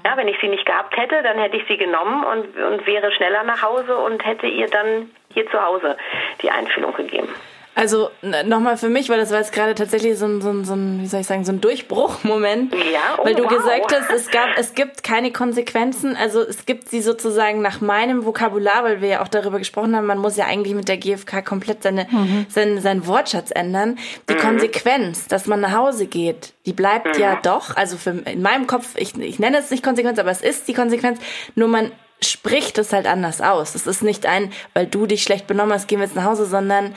Ja, 0.05 0.17
wenn 0.17 0.29
ich 0.29 0.39
sie 0.41 0.49
nicht 0.49 0.67
gehabt 0.67 0.97
hätte, 0.97 1.23
dann 1.23 1.39
hätte 1.39 1.57
ich 1.57 1.67
sie 1.69 1.77
genommen 1.77 2.25
und, 2.25 2.57
und 2.57 2.87
wäre 2.87 3.13
schneller 3.13 3.45
nach 3.45 3.63
Hause 3.63 3.97
und 3.97 4.25
hätte 4.25 4.47
ihr 4.47 4.67
dann 4.67 5.11
hier 5.33 5.49
zu 5.51 5.61
Hause 5.61 5.97
die 6.43 6.51
Einfühlung 6.51 6.95
gegeben. 6.95 7.29
Also 7.77 8.11
nochmal 8.45 8.77
für 8.77 8.89
mich, 8.89 9.09
weil 9.09 9.19
das 9.19 9.31
war 9.31 9.39
jetzt 9.39 9.53
gerade 9.53 9.75
tatsächlich 9.75 10.19
so 10.19 10.27
ein, 10.27 10.43
so 10.43 10.51
ein, 10.51 10.65
so 10.65 10.75
ein 10.75 11.01
wie 11.01 11.07
soll 11.07 11.21
ich 11.21 11.27
sagen, 11.27 11.45
so 11.45 11.53
ein 11.53 11.61
Durchbruchmoment. 11.61 12.75
Ja, 12.75 13.17
oh, 13.17 13.25
weil 13.25 13.35
du 13.35 13.45
wow. 13.45 13.49
gesagt 13.49 13.95
hast, 13.95 14.11
es 14.11 14.31
gab, 14.31 14.49
es 14.59 14.75
gibt 14.75 15.05
keine 15.05 15.31
Konsequenzen. 15.31 16.17
Also 16.17 16.43
es 16.43 16.67
gibt 16.67 16.89
sie 16.89 17.01
sozusagen 17.01 17.63
nach 17.63 17.81
meinem 17.81 18.27
Vokabular, 18.27 18.83
weil 18.83 19.01
wir 19.01 19.09
ja 19.09 19.23
auch 19.23 19.29
darüber 19.29 19.59
gesprochen 19.59 19.95
haben, 19.97 20.05
man 20.05 20.19
muss 20.19 20.37
ja 20.37 20.47
eigentlich 20.47 20.75
mit 20.75 20.89
der 20.89 20.99
GfK 20.99 21.43
komplett 21.43 21.83
seine, 21.85 22.07
seinen, 22.49 22.81
seinen 22.81 23.07
Wortschatz 23.07 23.51
ändern. 23.55 23.99
Die 24.29 24.35
Konsequenz, 24.35 25.29
dass 25.29 25.47
man 25.47 25.61
nach 25.61 25.73
Hause 25.73 26.07
geht, 26.07 26.53
die 26.67 26.73
bleibt 26.73 27.19
ja 27.19 27.37
doch. 27.41 27.77
Also 27.77 27.97
für, 27.97 28.11
in 28.11 28.43
meinem 28.43 28.67
Kopf, 28.67 28.95
ich, 28.97 29.17
ich 29.17 29.39
nenne 29.39 29.59
es 29.59 29.71
nicht 29.71 29.85
Konsequenz, 29.85 30.19
aber 30.19 30.31
es 30.33 30.43
ist 30.43 30.67
die 30.67 30.75
Konsequenz. 30.75 31.21
Nur 31.55 31.69
man 31.69 31.93
spricht 32.23 32.79
es 32.79 32.93
halt 32.93 33.07
anders 33.07 33.41
aus. 33.41 33.75
Es 33.75 33.87
ist 33.87 34.03
nicht 34.03 34.27
ein, 34.27 34.53
weil 34.75 34.87
du 34.87 35.07
dich 35.07 35.23
schlecht 35.23 35.47
benommen 35.47 35.73
hast, 35.73 35.89
gehen 35.89 36.01
wir 36.01 36.07
jetzt 36.07 36.17
nach 36.17 36.25
Hause, 36.25 36.47
sondern 36.47 36.95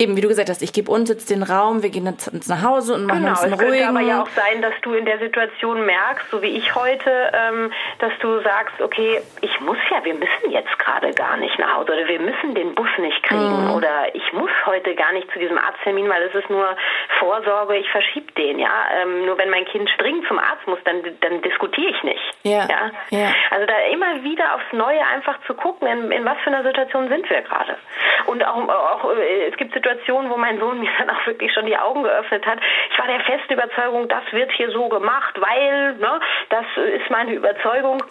Eben, 0.00 0.16
wie 0.16 0.20
du 0.20 0.28
gesagt 0.28 0.48
hast, 0.48 0.62
ich 0.62 0.72
gebe 0.72 0.92
uns 0.92 1.08
jetzt 1.08 1.28
den 1.28 1.42
Raum, 1.42 1.82
wir 1.82 1.90
gehen 1.90 2.06
jetzt 2.06 2.28
uns 2.32 2.46
nach 2.46 2.62
Hause 2.62 2.94
und 2.94 3.06
machen 3.06 3.18
Genau, 3.18 3.30
uns 3.30 3.40
es 3.40 3.44
einen 3.46 3.58
könnte 3.58 3.72
ruhigen. 3.72 3.88
aber 3.88 4.00
ja 4.00 4.22
auch 4.22 4.28
sein, 4.28 4.62
dass 4.62 4.72
du 4.82 4.94
in 4.94 5.04
der 5.04 5.18
Situation 5.18 5.84
merkst, 5.84 6.30
so 6.30 6.40
wie 6.40 6.56
ich 6.56 6.72
heute, 6.76 7.10
ähm, 7.34 7.72
dass 7.98 8.12
du 8.20 8.40
sagst, 8.42 8.80
okay, 8.80 9.20
ich 9.40 9.60
muss 9.60 9.76
ja, 9.90 10.04
wir 10.04 10.14
müssen 10.14 10.50
jetzt 10.52 10.78
gerade 10.78 11.10
gar 11.14 11.36
nicht 11.38 11.58
nach 11.58 11.74
Hause 11.78 11.94
oder 11.94 12.06
wir 12.06 12.20
müssen 12.20 12.54
den 12.54 12.76
Bus 12.76 12.86
nicht 12.98 13.20
kriegen 13.24 13.64
Mhm. 13.70 13.74
oder 13.74 14.14
ich 14.14 14.32
muss 14.34 14.50
heute 14.66 14.94
gar 14.94 15.10
nicht 15.14 15.28
zu 15.32 15.40
diesem 15.40 15.58
Arzttermin, 15.58 16.08
weil 16.08 16.22
es 16.22 16.34
ist 16.36 16.48
nur 16.48 16.76
Vorsorge, 17.18 17.76
ich 17.76 17.90
verschiebe 17.90 18.30
den, 18.34 18.60
ja. 18.60 18.70
Ähm, 19.02 19.26
nur 19.26 19.36
wenn 19.36 19.50
mein 19.50 19.64
Kind 19.64 19.90
dringend 19.98 20.28
zum 20.28 20.38
Arzt 20.38 20.64
muss, 20.68 20.78
dann, 20.84 21.02
dann 21.22 21.42
diskutiere 21.42 21.90
ich 21.90 22.02
nicht. 22.04 22.22
Ja, 22.44 22.68
ja. 22.70 22.90
ja. 23.10 23.34
Also 23.50 23.66
da 23.66 23.74
immer 23.92 24.22
wieder 24.22 24.54
aufs 24.54 24.72
Neue 24.72 25.04
einfach 25.12 25.40
zu 25.48 25.54
gucken, 25.54 25.88
in, 25.88 26.12
in 26.12 26.24
was 26.24 26.38
für 26.44 26.50
einer 26.50 26.62
Situation 26.62 27.08
sind 27.08 27.28
wir 27.28 27.42
gerade. 27.42 27.76
Und 28.26 28.46
auch, 28.46 28.68
auch 28.68 29.10
äh, 29.12 29.48
es 29.48 29.56
gibt 29.56 29.72
Situationen, 29.74 29.87
wo 30.30 30.36
mein 30.36 30.58
Sohn 30.58 30.80
mir 30.80 30.90
dann 30.98 31.10
auch 31.10 31.26
wirklich 31.26 31.52
schon 31.52 31.66
die 31.66 31.76
Augen 31.76 32.02
geöffnet 32.02 32.46
hat. 32.46 32.58
Ich 32.90 32.98
war 32.98 33.06
der 33.06 33.20
festen 33.20 33.52
Überzeugung, 33.52 34.08
das 34.08 34.24
wird 34.32 34.52
hier 34.52 34.70
so 34.70 34.88
gemacht, 34.88 35.40
weil, 35.40 35.94
ne, 35.94 36.20
das 36.50 36.66
ist 36.76 37.10
meine 37.10 37.32
Überzeugung. 37.32 38.02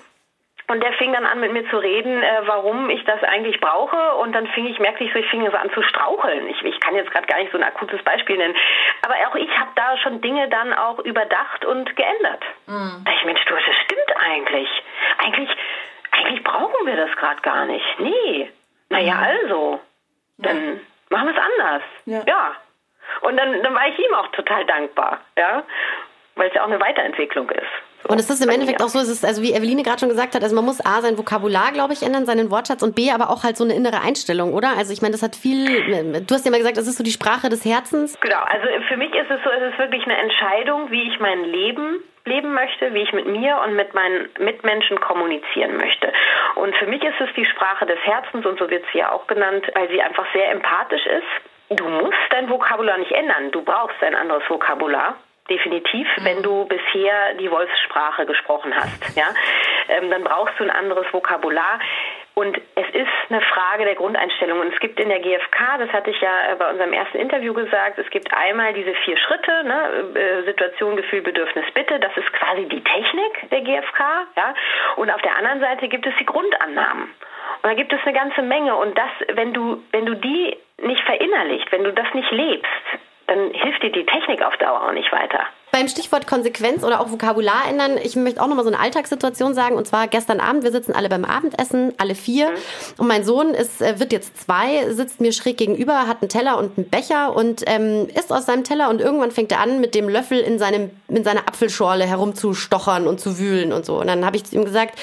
Und 0.69 0.83
der 0.83 0.91
fing 0.93 1.13
dann 1.13 1.25
an, 1.25 1.39
mit 1.39 1.53
mir 1.53 1.69
zu 1.69 1.77
reden, 1.77 2.21
äh, 2.21 2.41
warum 2.45 2.89
ich 2.89 3.01
das 3.05 3.23
eigentlich 3.23 3.61
brauche. 3.61 4.15
Und 4.15 4.33
dann 4.33 4.47
fing 4.47 4.65
ich, 4.65 4.79
merkte 4.79 5.05
ich 5.05 5.13
so, 5.13 5.19
ich 5.19 5.29
fing 5.29 5.49
so 5.49 5.55
an 5.55 5.71
zu 5.71 5.81
straucheln. 5.81 6.45
Ich, 6.49 6.61
ich 6.61 6.77
kann 6.81 6.93
jetzt 6.93 7.09
gerade 7.11 7.25
gar 7.25 7.39
nicht 7.39 7.53
so 7.53 7.57
ein 7.57 7.63
akutes 7.63 8.03
Beispiel 8.03 8.35
nennen. 8.35 8.55
Aber 9.01 9.15
auch 9.29 9.35
ich 9.35 9.49
habe 9.57 9.71
da 9.75 9.97
schon 9.97 10.19
Dinge 10.19 10.49
dann 10.49 10.73
auch 10.73 10.99
überdacht 10.99 11.63
und 11.63 11.95
geändert. 11.95 12.43
Da 13.05 13.11
ich, 13.13 13.23
Mensch, 13.23 13.45
du, 13.45 13.55
das 13.55 13.63
stimmt 13.85 14.17
eigentlich. 14.19 14.69
Eigentlich, 15.19 15.49
eigentlich 16.11 16.43
brauchen 16.43 16.85
wir 16.85 16.97
das 16.97 17.15
gerade 17.15 17.41
gar 17.41 17.65
nicht. 17.65 17.99
Nee. 17.99 18.51
Naja, 18.89 19.19
also, 19.19 19.79
dann 20.37 20.81
machen 21.09 21.27
wir 21.27 21.35
es 21.35 21.41
anders. 21.41 21.83
Ja. 22.05 22.23
ja. 22.25 22.55
Und 23.21 23.37
dann, 23.37 23.63
dann 23.63 23.73
war 23.73 23.87
ich 23.87 23.97
ihm 23.97 24.13
auch 24.13 24.27
total 24.27 24.65
dankbar, 24.65 25.21
ja, 25.37 25.63
weil 26.35 26.49
es 26.49 26.53
ja 26.53 26.63
auch 26.63 26.67
eine 26.67 26.79
Weiterentwicklung 26.79 27.49
ist. 27.49 27.86
Und 28.07 28.19
es 28.19 28.29
ist 28.29 28.43
im 28.43 28.49
Endeffekt 28.49 28.81
auch 28.81 28.87
so, 28.87 28.99
es 28.99 29.09
ist, 29.09 29.25
also 29.25 29.41
wie 29.41 29.53
Eveline 29.53 29.83
gerade 29.83 29.99
schon 29.99 30.09
gesagt 30.09 30.35
hat, 30.35 30.43
also 30.43 30.55
man 30.55 30.65
muss 30.65 30.83
A, 30.85 31.01
sein 31.01 31.17
Vokabular, 31.17 31.71
glaube 31.73 31.93
ich, 31.93 32.03
ändern, 32.03 32.25
seinen 32.25 32.49
Wortschatz 32.51 32.81
und 32.81 32.95
B, 32.95 33.11
aber 33.11 33.29
auch 33.29 33.43
halt 33.43 33.57
so 33.57 33.63
eine 33.63 33.73
innere 33.73 34.01
Einstellung, 34.01 34.53
oder? 34.53 34.77
Also 34.77 34.93
ich 34.93 35.01
meine, 35.01 35.11
das 35.11 35.23
hat 35.23 35.35
viel, 35.35 35.65
du 36.21 36.33
hast 36.33 36.45
ja 36.45 36.51
mal 36.51 36.57
gesagt, 36.57 36.77
das 36.77 36.87
ist 36.87 36.97
so 36.97 37.03
die 37.03 37.11
Sprache 37.11 37.49
des 37.49 37.65
Herzens. 37.65 38.19
Genau, 38.21 38.39
also 38.39 38.67
für 38.87 38.97
mich 38.97 39.13
ist 39.13 39.29
es 39.29 39.43
so, 39.43 39.49
es 39.49 39.73
ist 39.73 39.79
wirklich 39.79 40.03
eine 40.05 40.17
Entscheidung, 40.17 40.89
wie 40.91 41.09
ich 41.09 41.19
mein 41.19 41.43
Leben 41.43 41.99
leben 42.25 42.53
möchte, 42.53 42.93
wie 42.93 43.03
ich 43.03 43.13
mit 43.13 43.25
mir 43.25 43.57
und 43.65 43.75
mit 43.75 43.93
meinen 43.93 44.27
Mitmenschen 44.37 44.99
kommunizieren 44.99 45.77
möchte. 45.77 46.11
Und 46.55 46.75
für 46.75 46.85
mich 46.85 47.01
ist 47.01 47.19
es 47.21 47.29
die 47.35 47.45
Sprache 47.45 47.85
des 47.85 47.99
Herzens 47.99 48.45
und 48.45 48.59
so 48.59 48.69
wird 48.69 48.83
sie 48.91 48.99
ja 48.99 49.13
auch 49.13 49.27
genannt, 49.27 49.65
weil 49.73 49.87
sie 49.89 50.01
einfach 50.01 50.25
sehr 50.33 50.51
empathisch 50.51 51.05
ist. 51.05 51.79
Du 51.79 51.87
musst 51.87 52.17
dein 52.29 52.49
Vokabular 52.49 52.97
nicht 52.97 53.13
ändern, 53.13 53.51
du 53.51 53.61
brauchst 53.61 54.01
ein 54.01 54.15
anderes 54.15 54.43
Vokabular 54.49 55.15
definitiv, 55.49 56.07
mhm. 56.17 56.25
wenn 56.25 56.43
du 56.43 56.65
bisher 56.65 57.33
die 57.39 57.49
Wolfssprache 57.49 58.25
gesprochen 58.25 58.73
hast. 58.75 59.15
Ja? 59.15 59.27
Ähm, 59.89 60.09
dann 60.09 60.23
brauchst 60.23 60.59
du 60.59 60.63
ein 60.63 60.69
anderes 60.69 61.05
Vokabular. 61.11 61.79
Und 62.37 62.55
es 62.75 62.87
ist 62.93 63.31
eine 63.31 63.41
Frage 63.41 63.85
der 63.85 63.95
Grundeinstellung. 63.95 64.59
Und 64.59 64.71
es 64.71 64.79
gibt 64.79 64.99
in 64.99 65.09
der 65.09 65.19
GfK, 65.19 65.79
das 65.79 65.91
hatte 65.91 66.11
ich 66.11 66.21
ja 66.21 66.51
äh, 66.51 66.55
bei 66.55 66.69
unserem 66.69 66.93
ersten 66.93 67.17
Interview 67.17 67.51
gesagt, 67.51 67.97
es 67.97 68.07
gibt 68.11 68.31
einmal 68.31 68.73
diese 68.73 68.93
vier 68.93 69.17
Schritte, 69.17 69.63
ne? 69.63 70.11
Äh, 70.13 70.43
Situation, 70.43 70.95
Gefühl, 70.97 71.21
Bedürfnis, 71.21 71.65
Bitte. 71.73 71.99
Das 71.99 72.15
ist 72.15 72.31
quasi 72.33 72.65
die 72.65 72.83
Technik 72.83 73.49
der 73.49 73.61
GfK. 73.61 74.27
Ja? 74.35 74.53
Und 74.97 75.09
auf 75.09 75.21
der 75.23 75.35
anderen 75.35 75.61
Seite 75.61 75.87
gibt 75.87 76.05
es 76.05 76.13
die 76.19 76.27
Grundannahmen. 76.27 77.05
Und 77.05 77.63
da 77.63 77.73
gibt 77.73 77.91
es 77.91 77.99
eine 78.03 78.13
ganze 78.13 78.43
Menge. 78.43 78.75
Und 78.75 78.95
das, 78.95 79.09
wenn 79.33 79.53
du, 79.53 79.83
wenn 79.91 80.05
du 80.05 80.13
die 80.13 80.55
nicht 80.83 81.01
verinnerlicht, 81.05 81.71
wenn 81.71 81.85
du 81.85 81.91
das 81.91 82.13
nicht 82.13 82.29
lebst, 82.29 82.69
dann 83.27 83.51
hilft 83.51 83.83
dir 83.83 83.91
die 83.91 84.05
Technik 84.05 84.41
auf 84.41 84.55
Dauer 84.57 84.87
auch 84.87 84.93
nicht 84.93 85.11
weiter. 85.11 85.39
Beim 85.73 85.89
Stichwort 85.89 86.27
Konsequenz 86.27 86.83
oder 86.83 87.01
auch 87.01 87.11
Vokabular 87.11 87.69
ändern, 87.69 87.97
ich 88.01 88.15
möchte 88.15 88.41
auch 88.41 88.47
nochmal 88.47 88.63
so 88.63 88.71
eine 88.71 88.79
Alltagssituation 88.79 89.53
sagen. 89.53 89.75
Und 89.75 89.85
zwar 89.85 90.07
gestern 90.07 90.39
Abend, 90.39 90.63
wir 90.63 90.71
sitzen 90.71 90.93
alle 90.93 91.09
beim 91.09 91.25
Abendessen, 91.25 91.93
alle 91.97 92.15
vier. 92.15 92.49
Mhm. 92.49 92.55
Und 92.99 93.07
mein 93.07 93.25
Sohn 93.25 93.49
ist, 93.49 93.81
äh, 93.81 93.99
wird 93.99 94.13
jetzt 94.13 94.37
zwei, 94.37 94.89
sitzt 94.91 95.19
mir 95.19 95.33
schräg 95.33 95.57
gegenüber, 95.57 96.07
hat 96.07 96.21
einen 96.21 96.29
Teller 96.29 96.57
und 96.57 96.77
einen 96.77 96.89
Becher 96.89 97.35
und 97.35 97.63
ähm, 97.67 98.07
isst 98.15 98.31
aus 98.31 98.45
seinem 98.45 98.63
Teller. 98.63 98.89
Und 98.89 99.01
irgendwann 99.01 99.31
fängt 99.31 99.51
er 99.51 99.59
an, 99.59 99.81
mit 99.81 99.93
dem 99.93 100.07
Löffel 100.07 100.39
in, 100.39 100.57
seinem, 100.57 100.89
in 101.09 101.25
seiner 101.25 101.41
Apfelschorle 101.49 102.05
herumzustochern 102.05 103.05
und 103.05 103.19
zu 103.19 103.37
wühlen 103.37 103.73
und 103.73 103.85
so. 103.85 103.99
Und 103.99 104.07
dann 104.07 104.25
habe 104.25 104.37
ich 104.37 104.45
zu 104.45 104.55
ihm 104.55 104.63
gesagt, 104.63 104.97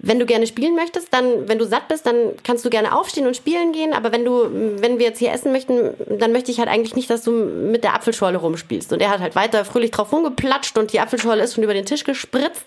wenn 0.00 0.20
du 0.20 0.26
gerne 0.26 0.46
spielen 0.46 0.76
möchtest, 0.76 1.12
dann, 1.12 1.48
wenn 1.48 1.58
du 1.58 1.64
satt 1.64 1.88
bist, 1.88 2.06
dann 2.06 2.32
kannst 2.44 2.64
du 2.64 2.70
gerne 2.70 2.96
aufstehen 2.96 3.26
und 3.26 3.34
spielen 3.34 3.72
gehen. 3.72 3.92
Aber 3.92 4.12
wenn 4.12 4.24
du, 4.24 4.48
wenn 4.80 5.00
wir 5.00 5.06
jetzt 5.06 5.18
hier 5.18 5.32
essen 5.32 5.50
möchten, 5.50 5.92
dann 6.18 6.30
möchte 6.30 6.52
ich 6.52 6.60
halt 6.60 6.68
eigentlich 6.68 6.94
nicht, 6.94 7.10
dass 7.10 7.22
du 7.22 7.32
mit 7.32 7.82
der 7.82 7.94
Apfelschorle 7.94 8.38
rumspielst. 8.38 8.92
Und 8.92 9.02
er 9.02 9.10
hat 9.10 9.18
halt 9.18 9.34
weiter 9.34 9.64
fröhlich 9.64 9.90
drauf 9.90 10.12
rumgeplatscht 10.12 10.78
und 10.78 10.92
die 10.92 11.00
Apfelschorle 11.00 11.42
ist 11.42 11.54
schon 11.54 11.64
über 11.64 11.74
den 11.74 11.84
Tisch 11.84 12.04
gespritzt. 12.04 12.64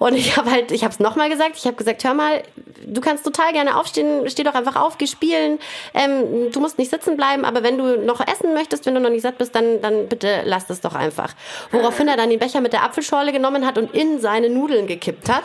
Und 0.00 0.14
ich 0.14 0.36
habe 0.36 0.50
halt, 0.50 0.72
ich 0.72 0.82
habe 0.82 0.92
es 0.92 0.98
nochmal 0.98 1.30
gesagt. 1.30 1.52
Ich 1.56 1.66
habe 1.66 1.76
gesagt, 1.76 2.02
hör 2.02 2.14
mal, 2.14 2.42
du 2.84 3.00
kannst 3.00 3.24
total 3.24 3.52
gerne 3.52 3.76
aufstehen, 3.76 4.28
steh 4.28 4.42
doch 4.42 4.54
einfach 4.54 4.74
auf, 4.74 4.98
geh 4.98 5.06
spielen. 5.06 5.60
Ähm, 5.94 6.50
du 6.50 6.58
musst 6.58 6.78
nicht 6.78 6.90
sitzen 6.90 7.16
bleiben, 7.16 7.44
aber 7.44 7.62
wenn 7.62 7.78
du 7.78 7.96
noch 8.04 8.26
essen 8.26 8.54
möchtest, 8.54 8.86
wenn 8.86 8.94
du 8.94 9.00
noch 9.00 9.10
nicht 9.10 9.22
satt 9.22 9.38
bist, 9.38 9.54
dann, 9.54 9.80
dann 9.82 10.08
bitte 10.08 10.42
lass 10.44 10.66
das 10.66 10.80
doch 10.80 10.96
einfach. 10.96 11.32
Woraufhin 11.70 12.08
er 12.08 12.16
dann 12.16 12.30
den 12.30 12.40
Becher 12.40 12.60
mit 12.60 12.72
der 12.72 12.82
Apfelschorle 12.82 13.30
genommen 13.30 13.64
hat 13.64 13.78
und 13.78 13.94
in 13.94 14.20
seine 14.20 14.50
Nudeln 14.50 14.88
gekippt 14.88 15.28
hat. 15.28 15.44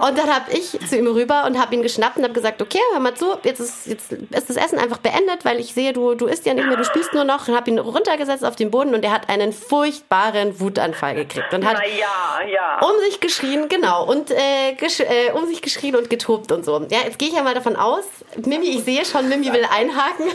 Und 0.00 0.15
und 0.16 0.26
dann 0.26 0.34
habe 0.34 0.50
ich 0.52 0.78
zu 0.88 0.96
ihm 0.96 1.06
rüber 1.06 1.44
und 1.44 1.60
habe 1.60 1.74
ihn 1.74 1.82
geschnappt 1.82 2.16
und 2.16 2.24
habe 2.24 2.32
gesagt, 2.32 2.62
okay, 2.62 2.80
hör 2.92 3.00
mal 3.00 3.14
zu, 3.14 3.36
jetzt 3.42 3.60
ist, 3.60 3.86
jetzt 3.86 4.12
ist 4.12 4.48
das 4.48 4.56
Essen 4.56 4.78
einfach 4.78 4.98
beendet, 4.98 5.44
weil 5.44 5.60
ich 5.60 5.74
sehe, 5.74 5.92
du, 5.92 6.14
du 6.14 6.26
isst 6.26 6.46
ja 6.46 6.54
nicht 6.54 6.66
mehr, 6.66 6.76
du 6.76 6.84
spielst 6.84 7.12
nur 7.12 7.24
noch. 7.24 7.48
Und 7.48 7.54
habe 7.54 7.70
ihn 7.70 7.78
runtergesetzt 7.78 8.44
auf 8.44 8.56
den 8.56 8.70
Boden 8.70 8.94
und 8.94 9.04
er 9.04 9.12
hat 9.12 9.28
einen 9.28 9.52
furchtbaren 9.52 10.58
Wutanfall 10.58 11.14
gekriegt 11.14 11.52
und 11.52 11.66
hat 11.66 11.80
ja, 11.98 12.46
ja. 12.46 12.78
um 12.80 12.98
sich 13.04 13.20
geschrien, 13.20 13.68
genau, 13.68 14.04
und 14.04 14.30
äh, 14.30 14.74
gesch 14.78 15.00
äh, 15.00 15.32
um 15.32 15.46
sich 15.46 15.60
geschrien 15.60 15.96
und 15.96 16.08
getobt 16.08 16.50
und 16.50 16.64
so. 16.64 16.80
Ja, 16.90 17.00
jetzt 17.04 17.18
gehe 17.18 17.28
ich 17.28 17.34
ja 17.34 17.42
mal 17.42 17.54
davon 17.54 17.76
aus, 17.76 18.04
Mimi, 18.44 18.66
ich 18.66 18.84
sehe 18.84 19.04
schon, 19.04 19.28
Mimi 19.28 19.52
will 19.52 19.66
einhaken. 19.70 20.26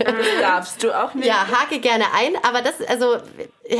Darfst 0.40 0.82
du 0.82 0.92
auch 0.92 1.14
nicht. 1.14 1.26
Ja, 1.26 1.46
hake 1.46 1.78
gerne 1.78 2.04
ein, 2.14 2.32
aber 2.42 2.62
das, 2.62 2.80
also 2.88 3.18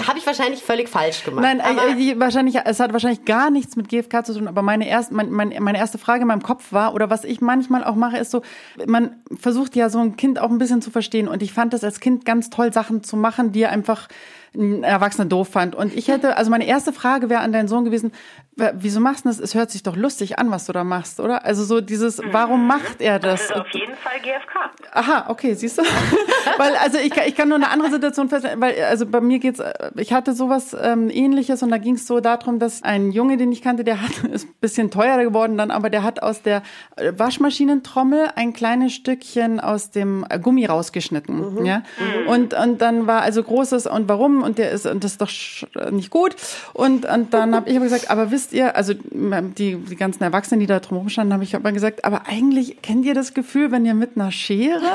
habe 0.06 0.18
ich 0.18 0.26
wahrscheinlich 0.26 0.62
völlig 0.62 0.88
falsch 0.88 1.24
gemacht. 1.24 1.42
Nein, 1.42 1.60
äh, 1.60 2.20
wahrscheinlich, 2.20 2.56
es 2.64 2.80
hat 2.80 2.92
wahrscheinlich 2.92 3.24
gar 3.24 3.50
nichts 3.50 3.76
mit 3.76 3.88
GFK 3.88 4.24
zu 4.24 4.34
tun, 4.34 4.48
aber 4.48 4.62
meine, 4.62 4.88
erst, 4.88 5.10
mein, 5.12 5.30
mein, 5.48 5.62
meine 5.62 5.78
erste 5.78 5.98
Frage 5.98 6.22
in 6.22 6.28
meinem 6.28 6.42
Kopf 6.42 6.72
war, 6.72 6.94
oder 6.94 7.08
was 7.08 7.24
ich 7.24 7.40
manchmal 7.40 7.82
auch 7.84 7.94
mache, 7.94 8.18
ist 8.18 8.30
so, 8.30 8.42
man 8.86 9.16
versucht 9.38 9.74
ja 9.76 9.88
so 9.88 9.98
ein 9.98 10.16
Kind 10.16 10.38
auch 10.38 10.50
ein 10.50 10.58
bisschen 10.58 10.82
zu 10.82 10.90
verstehen 10.90 11.28
und 11.28 11.42
ich 11.42 11.52
fand 11.52 11.72
das 11.72 11.82
als 11.82 12.00
Kind 12.00 12.24
ganz 12.24 12.50
toll, 12.50 12.72
Sachen 12.72 13.02
zu 13.02 13.16
machen, 13.16 13.52
die 13.52 13.66
einfach 13.66 14.08
ein 14.54 14.82
Erwachsener 14.82 15.26
doof 15.26 15.48
fand. 15.48 15.74
Und 15.74 15.94
ich 15.94 16.08
hätte, 16.08 16.36
also 16.36 16.50
meine 16.50 16.66
erste 16.66 16.92
Frage 16.92 17.30
wäre 17.30 17.40
an 17.40 17.52
deinen 17.52 17.68
Sohn 17.68 17.84
gewesen, 17.84 18.12
wieso 18.56 19.00
machst 19.00 19.24
du 19.24 19.28
das? 19.28 19.38
Es 19.38 19.54
hört 19.54 19.70
sich 19.70 19.82
doch 19.82 19.96
lustig 19.96 20.38
an, 20.38 20.50
was 20.50 20.66
du 20.66 20.72
da 20.72 20.84
machst, 20.84 21.20
oder? 21.20 21.44
Also 21.44 21.64
so 21.64 21.80
dieses, 21.80 22.20
warum 22.30 22.66
macht 22.66 23.00
er 23.00 23.18
das? 23.18 23.48
Das 23.48 23.50
ist 23.50 23.56
auf 23.56 23.68
jeden 23.72 23.94
Fall 23.94 24.20
GFK. 24.20 24.70
Aha, 24.92 25.26
okay, 25.28 25.54
siehst 25.54 25.78
du? 25.78 25.82
weil, 26.58 26.74
also 26.76 26.98
ich, 26.98 27.16
ich 27.16 27.36
kann 27.36 27.48
nur 27.48 27.56
eine 27.56 27.70
andere 27.70 27.90
Situation 27.90 28.28
feststellen, 28.28 28.60
weil, 28.60 28.74
also 28.84 29.06
bei 29.06 29.20
mir 29.20 29.38
geht's, 29.38 29.62
ich 29.96 30.12
hatte 30.12 30.34
sowas 30.34 30.76
ähm, 30.80 31.10
ähnliches 31.10 31.62
und 31.62 31.70
da 31.70 31.78
ging 31.78 31.94
es 31.94 32.06
so 32.06 32.20
darum, 32.20 32.58
dass 32.58 32.82
ein 32.82 33.12
Junge, 33.12 33.36
den 33.36 33.52
ich 33.52 33.62
kannte, 33.62 33.84
der 33.84 34.02
hat, 34.02 34.10
ist 34.32 34.46
ein 34.48 34.54
bisschen 34.60 34.90
teurer 34.90 35.22
geworden 35.22 35.56
dann, 35.56 35.70
aber 35.70 35.90
der 35.90 36.02
hat 36.02 36.22
aus 36.22 36.42
der 36.42 36.62
Waschmaschinentrommel 36.96 38.30
ein 38.34 38.52
kleines 38.52 38.92
Stückchen 38.92 39.60
aus 39.60 39.90
dem 39.90 40.26
Gummi 40.42 40.66
rausgeschnitten, 40.66 41.54
mhm. 41.54 41.64
ja? 41.64 41.78
Mhm. 41.78 42.28
Und, 42.28 42.54
und 42.54 42.82
dann 42.82 43.06
war 43.06 43.22
also 43.22 43.42
großes, 43.42 43.86
und 43.86 44.08
warum? 44.08 44.42
Und 44.42 44.58
der 44.58 44.70
ist, 44.70 44.86
und 44.86 45.04
das 45.04 45.12
ist 45.12 45.20
doch 45.20 45.90
nicht 45.90 46.10
gut. 46.10 46.36
Und, 46.72 47.06
und 47.06 47.32
dann 47.32 47.54
habe 47.60 47.70
ich 47.70 47.76
aber 47.76 47.84
gesagt, 47.84 48.10
aber 48.10 48.30
wisst 48.30 48.49
ihr, 48.52 48.76
also 48.76 48.94
die, 48.94 49.76
die 49.76 49.96
ganzen 49.96 50.22
Erwachsenen, 50.22 50.60
die 50.60 50.66
da 50.66 50.80
drumherum 50.80 51.08
standen, 51.08 51.32
habe 51.32 51.44
ich 51.44 51.54
aber 51.54 51.72
gesagt, 51.72 52.04
aber 52.04 52.26
eigentlich 52.26 52.82
kennt 52.82 53.04
ihr 53.04 53.14
das 53.14 53.34
Gefühl, 53.34 53.70
wenn 53.70 53.84
ihr 53.86 53.94
mit 53.94 54.16
einer 54.16 54.32
Schere 54.32 54.92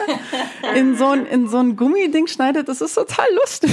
in 0.76 0.96
so 0.96 1.08
ein, 1.08 1.26
in 1.26 1.48
so 1.48 1.58
ein 1.58 1.76
Gummiding 1.76 2.28
schneidet, 2.28 2.70
das 2.70 2.82
ist 2.82 2.96
total 2.96 3.28
lustig. 3.42 3.72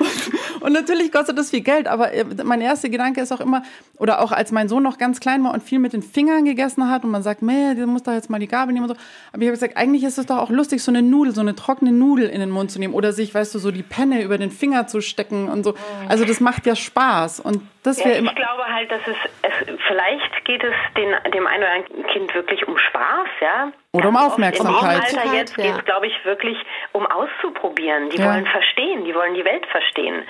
Und, 0.00 0.62
und 0.62 0.72
natürlich 0.72 1.12
kostet 1.12 1.38
das 1.38 1.50
viel 1.50 1.60
Geld, 1.60 1.88
aber 1.88 2.12
äh, 2.12 2.24
mein 2.44 2.60
erster 2.60 2.88
Gedanke 2.88 3.20
ist 3.20 3.32
auch 3.32 3.40
immer, 3.40 3.62
oder 3.96 4.20
auch 4.20 4.32
als 4.32 4.52
mein 4.52 4.68
Sohn 4.68 4.82
noch 4.82 4.98
ganz 4.98 5.20
klein 5.20 5.44
war 5.44 5.52
und 5.52 5.62
viel 5.62 5.78
mit 5.78 5.92
den 5.92 6.02
Fingern 6.02 6.44
gegessen 6.44 6.88
hat 6.88 7.04
und 7.04 7.10
man 7.10 7.22
sagt, 7.22 7.42
meh, 7.42 7.74
du 7.74 7.86
musst 7.86 8.06
doch 8.06 8.12
jetzt 8.12 8.30
mal 8.30 8.38
die 8.38 8.48
Gabel 8.48 8.72
nehmen 8.72 8.88
und 8.88 8.96
so. 8.96 9.02
Aber 9.32 9.42
ich 9.42 9.48
habe 9.48 9.56
gesagt, 9.56 9.76
eigentlich 9.76 10.04
ist 10.04 10.18
es 10.18 10.26
doch 10.26 10.38
auch 10.38 10.50
lustig, 10.50 10.82
so 10.82 10.90
eine 10.90 11.02
Nudel, 11.02 11.34
so 11.34 11.40
eine 11.40 11.54
trockene 11.54 11.92
Nudel 11.92 12.28
in 12.28 12.40
den 12.40 12.50
Mund 12.50 12.70
zu 12.70 12.78
nehmen 12.78 12.94
oder 12.94 13.12
sich, 13.12 13.34
weißt 13.34 13.54
du, 13.54 13.58
so 13.58 13.70
die 13.70 13.82
Penne 13.82 14.22
über 14.22 14.38
den 14.38 14.50
Finger 14.50 14.86
zu 14.86 15.00
stecken 15.00 15.48
und 15.48 15.64
so. 15.64 15.74
Also 16.08 16.24
das 16.24 16.40
macht 16.40 16.66
ja 16.66 16.76
Spaß 16.76 17.40
und 17.40 17.62
das 17.82 18.02
ja. 18.04 18.10
Ich 18.10 18.34
glaube 18.34 18.64
halt, 18.66 18.90
dass 18.90 19.00
es, 19.06 19.16
es 19.42 19.76
vielleicht 19.86 20.44
geht 20.44 20.62
es 20.62 20.74
den, 20.96 21.14
dem 21.32 21.46
einen 21.46 21.62
oder 21.62 21.72
anderen 21.72 22.06
Kind 22.08 22.34
wirklich 22.34 22.66
um 22.68 22.76
Spaß, 22.76 23.28
ja. 23.40 23.72
Oder 23.92 24.08
um 24.08 24.16
Aufmerksamkeit. 24.16 25.12
Im 25.12 25.18
Alter 25.18 25.34
jetzt 25.34 25.56
geht 25.56 25.74
es, 25.76 25.84
glaube 25.84 26.06
ich, 26.06 26.24
wirklich 26.24 26.58
um 26.92 27.06
auszuprobieren. 27.06 28.10
Die 28.10 28.18
ja. 28.18 28.26
wollen 28.26 28.46
verstehen, 28.46 29.04
die 29.04 29.14
wollen 29.14 29.34
die 29.34 29.44
Welt 29.44 29.66
verstehen. 29.66 30.22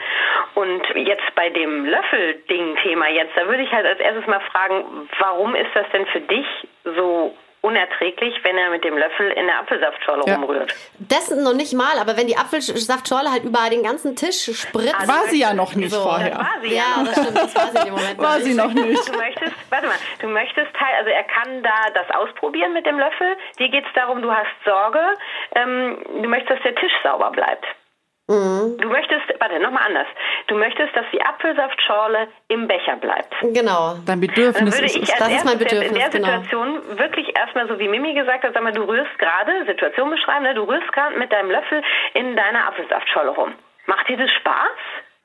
Und 0.55 0.83
jetzt 0.95 1.35
bei 1.35 1.51
dem 1.51 1.85
Löffel-Ding-Thema 1.85 3.09
jetzt, 3.09 3.37
da 3.37 3.47
würde 3.47 3.63
ich 3.63 3.73
halt 3.73 3.87
als 3.87 4.01
erstes 4.01 4.27
mal 4.27 4.41
fragen, 4.53 5.09
warum 5.19 5.55
ist 5.55 5.71
das 5.75 5.87
denn 5.93 6.07
für 6.07 6.21
dich 6.21 6.47
so 6.85 7.35
unerträglich, 7.63 8.35
wenn 8.43 8.57
er 8.57 8.71
mit 8.71 8.85
dem 8.85 8.97
Löffel 8.97 9.31
in 9.33 9.47
der 9.47 9.61
Apfelsaftschorle 9.61 10.23
ja. 10.27 10.35
rumrührt. 10.35 10.75
Das 10.99 11.31
noch 11.31 11.53
nicht 11.53 11.75
mal, 11.75 11.99
aber 11.99 12.17
wenn 12.17 12.27
die 12.27 12.37
Apfelsaftschorle 12.37 13.31
halt 13.31 13.45
über 13.45 13.69
den 13.71 13.83
ganzen 13.83 14.17
Tisch 14.17 14.45
spritzt. 14.45 14.95
Also 14.95 15.13
war 15.13 15.27
sie 15.29 15.41
ja 15.41 15.53
noch 15.53 15.75
nicht 15.75 15.91
so, 15.91 16.03
vorher. 16.03 16.39
War 16.39 16.57
sie 16.63 16.75
ja, 16.75 16.83
ja 16.97 17.05
das 17.05 17.21
stimmt, 17.21 17.37
das 17.37 17.55
war 17.55 17.67
sie 17.71 17.79
in 17.79 17.85
dem 17.85 17.95
Moment 17.95 18.19
war 18.19 18.39
noch 18.39 18.45
sie 18.45 18.55
noch 18.55 18.73
nicht. 18.73 19.09
Du 19.09 19.17
möchtest, 19.19 19.53
warte 19.71 19.87
mal, 19.87 19.97
du 20.21 20.29
möchtest 20.29 20.81
halt, 20.81 20.95
also 20.99 21.11
er 21.11 21.25
kann 21.25 21.63
da 21.63 21.91
das 21.95 22.11
ausprobieren 22.17 22.73
mit 22.73 22.87
dem 22.87 22.99
Löffel. 22.99 23.37
Dir 23.59 23.69
geht 23.69 23.85
es 23.87 23.93
darum, 23.95 24.23
du 24.23 24.33
hast 24.33 24.49
Sorge, 24.65 25.01
ähm, 25.55 25.99
du 26.23 26.29
möchtest, 26.29 26.51
dass 26.51 26.63
der 26.63 26.75
Tisch 26.77 26.93
sauber 27.03 27.31
bleibt. 27.31 27.67
Mhm. 28.31 28.79
Du 28.79 28.89
möchtest, 28.89 29.27
warte, 29.41 29.59
nochmal 29.59 29.83
anders. 29.87 30.07
Du 30.47 30.55
möchtest, 30.55 30.95
dass 30.95 31.05
die 31.13 31.21
Apfelsaftschorle 31.21 32.29
im 32.47 32.69
Becher 32.69 32.95
bleibt. 32.97 33.35
Genau. 33.43 33.97
Dein 34.07 34.21
Bedürfnis 34.21 34.73
würde 34.73 34.87
ich 34.87 35.03
ist 35.03 35.21
Das 35.21 35.29
ist 35.29 35.45
mein 35.45 35.59
Bedürfnis, 35.59 35.89
in 35.89 35.95
der 35.95 36.11
genau. 36.11 36.27
Situation 36.29 36.81
genau. 36.81 36.99
wirklich 37.01 37.37
erstmal 37.37 37.67
so 37.67 37.79
wie 37.81 37.89
Mimi 37.89 38.15
gesagt 38.15 38.45
hat, 38.45 38.55
sag 38.55 38.63
mal, 38.63 38.73
du 38.73 38.85
rührst 38.85 39.19
gerade, 39.19 39.67
Situation 39.67 40.11
beschreiben, 40.11 40.45
ne? 40.45 40.55
du 40.55 40.63
rührst 40.63 40.93
gerade 40.93 41.19
mit 41.19 41.33
deinem 41.33 41.51
Löffel 41.51 41.83
in 42.15 42.37
deiner 42.37 42.69
Apfelsaftschorle 42.69 43.31
rum. 43.31 43.53
Macht 43.87 44.09
dir 44.09 44.17
das 44.17 44.31
Spaß? 44.31 44.79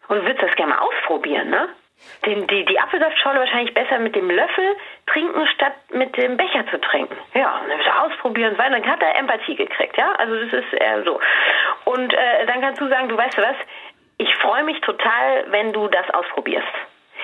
Und 0.08 0.18
du 0.18 0.24
würdest 0.24 0.42
das 0.42 0.56
gerne 0.56 0.74
mal 0.74 0.80
ausprobieren, 0.80 1.50
ne? 1.50 1.70
Den, 2.26 2.48
die, 2.48 2.66
die 2.66 2.80
Apfelsaftschorle 2.80 3.40
wahrscheinlich 3.40 3.74
besser 3.74 4.00
mit 4.00 4.16
dem 4.16 4.30
Löffel 4.30 4.76
trinken, 5.08 5.48
statt 5.48 5.74
mit 5.92 6.16
dem 6.18 6.38
Becher 6.38 6.66
zu 6.68 6.80
trinken. 6.80 7.16
Ja, 7.34 7.60
und 7.60 7.70
dann 7.70 8.12
ausprobieren, 8.12 8.58
weil 8.58 8.72
dann 8.72 8.86
hat 8.86 9.02
er 9.02 9.18
Empathie 9.18 9.56
gekriegt, 9.56 9.98
ja. 9.98 10.12
Also 10.18 10.36
das 10.36 10.54
ist 10.54 10.74
eher 10.74 11.04
so. 11.04 11.20
Und 11.86 12.14
äh, 12.14 12.46
dann 12.46 12.62
kannst 12.62 12.82
du 12.82 12.88
sagen, 12.88 13.10
du 13.10 13.18
weißt 13.18 13.38
du 13.38 13.42
was, 13.42 13.56
ich 14.18 14.34
freue 14.36 14.64
mich 14.64 14.80
total, 14.82 15.46
wenn 15.52 15.74
du 15.74 15.88
das 15.88 16.10
ausprobierst. 16.12 16.68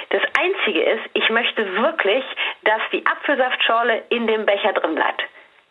Das 0.10 0.22
Einzige 0.38 0.82
ist, 0.82 1.04
ich 1.14 1.30
möchte 1.30 1.78
wirklich, 1.78 2.24
dass 2.64 2.82
die 2.92 3.06
Apfelsaftschorle 3.06 4.04
in 4.10 4.28
dem 4.28 4.46
Becher 4.46 4.74
drin 4.74 4.96
bleibt. 4.96 5.24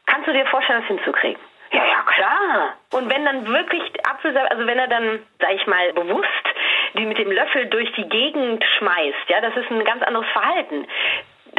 Kannst 0.07 0.29
du 0.29 0.33
dir 0.33 0.47
vorstellen, 0.47 0.81
das 0.81 0.89
hinzukriegen? 0.89 1.41
Ja, 1.73 1.85
ja, 1.85 2.03
klar. 2.07 2.75
Und 2.93 3.09
wenn 3.11 3.25
dann 3.25 3.47
wirklich 3.47 3.83
Apfelsaft, 4.05 4.51
also 4.51 4.67
wenn 4.67 4.79
er 4.79 4.89
dann, 4.89 5.23
sag 5.39 5.53
ich 5.53 5.67
mal, 5.67 5.93
bewusst 5.93 6.47
die 6.95 7.07
mit 7.07 7.19
dem 7.19 7.31
Löffel 7.31 7.67
durch 7.67 7.91
die 7.93 8.09
Gegend 8.09 8.65
schmeißt, 8.79 9.29
ja, 9.29 9.41
das 9.41 9.57
ist 9.57 9.71
ein 9.71 9.85
ganz 9.85 10.03
anderes 10.03 10.27
Verhalten 10.33 10.87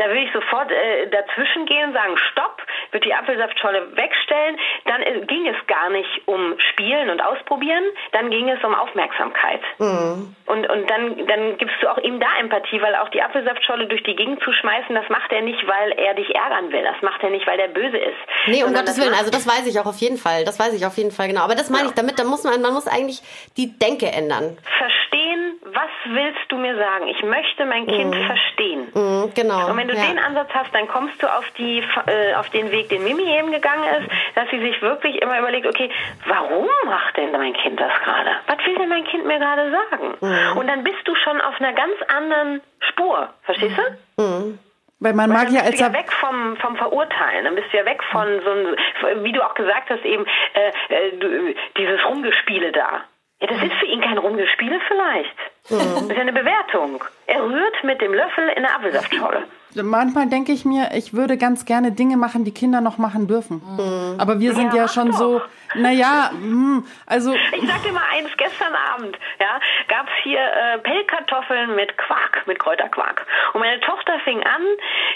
da 0.01 0.09
will 0.09 0.23
ich 0.23 0.33
sofort 0.33 0.71
äh, 0.71 1.07
dazwischen 1.09 1.65
gehen 1.65 1.89
und 1.89 1.93
sagen, 1.93 2.17
stopp, 2.31 2.61
wird 2.91 3.05
die 3.05 3.13
Apfelsaftscholle 3.13 3.95
wegstellen. 3.95 4.57
Dann 4.85 5.01
äh, 5.03 5.25
ging 5.25 5.47
es 5.47 5.55
gar 5.67 5.89
nicht 5.89 6.09
um 6.25 6.55
Spielen 6.71 7.09
und 7.09 7.21
Ausprobieren, 7.21 7.83
dann 8.11 8.31
ging 8.31 8.49
es 8.49 8.63
um 8.63 8.73
Aufmerksamkeit. 8.73 9.61
Mhm. 9.77 10.35
Und, 10.47 10.69
und 10.69 10.89
dann, 10.89 11.27
dann 11.27 11.57
gibst 11.57 11.75
du 11.81 11.87
auch 11.87 11.97
ihm 11.99 12.19
da 12.19 12.27
Empathie, 12.39 12.81
weil 12.81 12.95
auch 12.95 13.09
die 13.09 13.21
Apfelsaftscholle 13.21 13.87
durch 13.87 14.03
die 14.03 14.15
Gegend 14.15 14.41
zu 14.43 14.51
schmeißen, 14.51 14.95
das 14.95 15.07
macht 15.09 15.31
er 15.31 15.41
nicht, 15.41 15.65
weil 15.67 15.91
er 15.91 16.15
dich 16.15 16.33
ärgern 16.33 16.71
will. 16.71 16.83
Das 16.83 17.01
macht 17.01 17.21
er 17.21 17.29
nicht, 17.29 17.45
weil 17.45 17.57
der 17.57 17.67
böse 17.67 17.97
ist. 17.97 18.17
Nee, 18.47 18.63
um 18.63 18.73
Gottes 18.73 18.99
Willen, 18.99 19.13
also 19.13 19.29
das 19.29 19.47
weiß 19.47 19.67
ich 19.67 19.79
auch 19.79 19.85
auf 19.85 19.97
jeden 19.97 20.17
Fall. 20.17 20.45
Das 20.45 20.59
weiß 20.59 20.73
ich 20.73 20.85
auf 20.85 20.97
jeden 20.97 21.11
Fall, 21.11 21.27
genau. 21.27 21.41
Aber 21.41 21.55
das 21.55 21.69
meine 21.69 21.83
ja. 21.83 21.89
ich 21.89 21.95
damit, 21.95 22.17
da 22.17 22.23
muss 22.23 22.43
man, 22.43 22.61
man 22.61 22.73
muss 22.73 22.87
eigentlich 22.87 23.21
die 23.57 23.77
Denke 23.77 24.07
ändern. 24.07 24.57
Verstehen, 24.77 25.50
was 25.73 25.89
willst 26.05 26.39
du 26.49 26.57
mir 26.57 26.75
sagen? 26.77 27.07
Ich 27.07 27.21
möchte 27.23 27.65
mein 27.65 27.87
Kind 27.87 28.15
mhm. 28.15 28.25
verstehen. 28.25 28.91
Mhm, 28.93 29.31
genau. 29.33 29.69
Und 29.69 29.77
wenn 29.77 29.87
du 29.87 29.95
ja. 29.95 30.05
den 30.05 30.19
Ansatz 30.19 30.49
hast, 30.53 30.73
dann 30.73 30.87
kommst 30.87 31.21
du 31.21 31.27
auf, 31.27 31.49
die, 31.57 31.83
äh, 32.07 32.33
auf 32.35 32.49
den 32.49 32.71
Weg, 32.71 32.89
den 32.89 33.03
Mimi 33.03 33.23
eben 33.23 33.51
gegangen 33.51 33.83
ist, 33.99 34.09
dass 34.35 34.49
sie 34.49 34.59
sich 34.59 34.81
wirklich 34.81 35.21
immer 35.21 35.39
überlegt, 35.39 35.67
okay, 35.67 35.89
warum 36.27 36.67
macht 36.85 37.17
denn 37.17 37.31
mein 37.31 37.53
Kind 37.53 37.79
das 37.79 37.91
gerade? 38.03 38.29
Was 38.47 38.57
will 38.65 38.75
denn 38.75 38.89
mein 38.89 39.05
Kind 39.05 39.25
mir 39.25 39.39
gerade 39.39 39.71
sagen? 39.71 40.15
Mhm. 40.19 40.57
Und 40.57 40.67
dann 40.67 40.83
bist 40.83 41.05
du 41.05 41.15
schon 41.15 41.39
auf 41.41 41.59
einer 41.59 41.73
ganz 41.73 41.93
anderen 42.07 42.61
Spur. 42.79 43.29
Verstehst 43.43 43.77
du? 43.77 44.21
Mhm. 44.21 44.59
Weil 45.01 45.13
man 45.13 45.31
Weil 45.31 45.45
mag 45.45 45.51
ja 45.51 45.61
als 45.61 45.79
ja 45.79 45.91
weg 45.93 46.11
vom, 46.11 46.57
vom 46.57 46.75
Verurteilen, 46.75 47.45
dann 47.45 47.55
bist 47.55 47.73
du 47.73 47.77
ja 47.77 47.85
weg 47.85 48.03
von 48.11 48.27
so 48.43 48.51
einem, 48.51 49.23
wie 49.23 49.31
du 49.31 49.43
auch 49.43 49.55
gesagt 49.55 49.89
hast 49.89 50.05
eben, 50.05 50.25
äh, 50.53 50.69
äh, 50.93 51.55
dieses 51.75 52.05
Rumgespiele 52.05 52.71
da. 52.71 53.01
Ja, 53.41 53.47
das 53.47 53.63
ist 53.63 53.73
für 53.79 53.87
ihn 53.87 54.01
kein 54.01 54.19
Rumgespiele 54.19 54.79
vielleicht. 54.87 55.35
Mhm. 55.69 55.77
Das 55.77 56.01
ist 56.03 56.15
ja 56.15 56.21
eine 56.21 56.33
Bewertung. 56.33 57.03
Er 57.25 57.43
rührt 57.43 57.83
mit 57.83 57.99
dem 57.99 58.13
Löffel 58.13 58.49
in 58.55 58.61
der 58.61 58.75
Apfelsaftschorle. 58.75 59.43
Manchmal 59.81 60.27
denke 60.27 60.51
ich 60.51 60.63
mir, 60.63 60.89
ich 60.93 61.13
würde 61.13 61.37
ganz 61.37 61.65
gerne 61.65 61.91
Dinge 61.91 62.17
machen, 62.17 62.43
die 62.43 62.53
Kinder 62.53 62.81
noch 62.81 62.97
machen 62.97 63.27
dürfen. 63.27 63.61
Mhm. 63.65 64.19
Aber 64.19 64.39
wir 64.39 64.53
sind 64.53 64.73
ja, 64.73 64.83
ja 64.83 64.87
schon 64.87 65.11
doch. 65.11 65.17
so, 65.17 65.41
naja, 65.75 66.29
hm, 66.31 66.85
also. 67.07 67.33
Ich 67.33 67.67
sag 67.67 67.81
dir 67.83 67.93
mal 67.93 68.03
eins, 68.13 68.29
gestern 68.37 68.73
Abend, 68.93 69.17
ja, 69.39 69.59
gab 69.87 70.07
es 70.07 70.23
hier 70.23 70.39
äh, 70.39 70.77
Pellkartoffeln 70.79 71.75
mit 71.75 71.97
Quark, 71.97 72.43
mit 72.45 72.59
Kräuterquark. 72.59 73.25
Und 73.53 73.61
meine 73.61 73.79
Tochter 73.79 74.19
fing 74.23 74.43
an, 74.43 74.61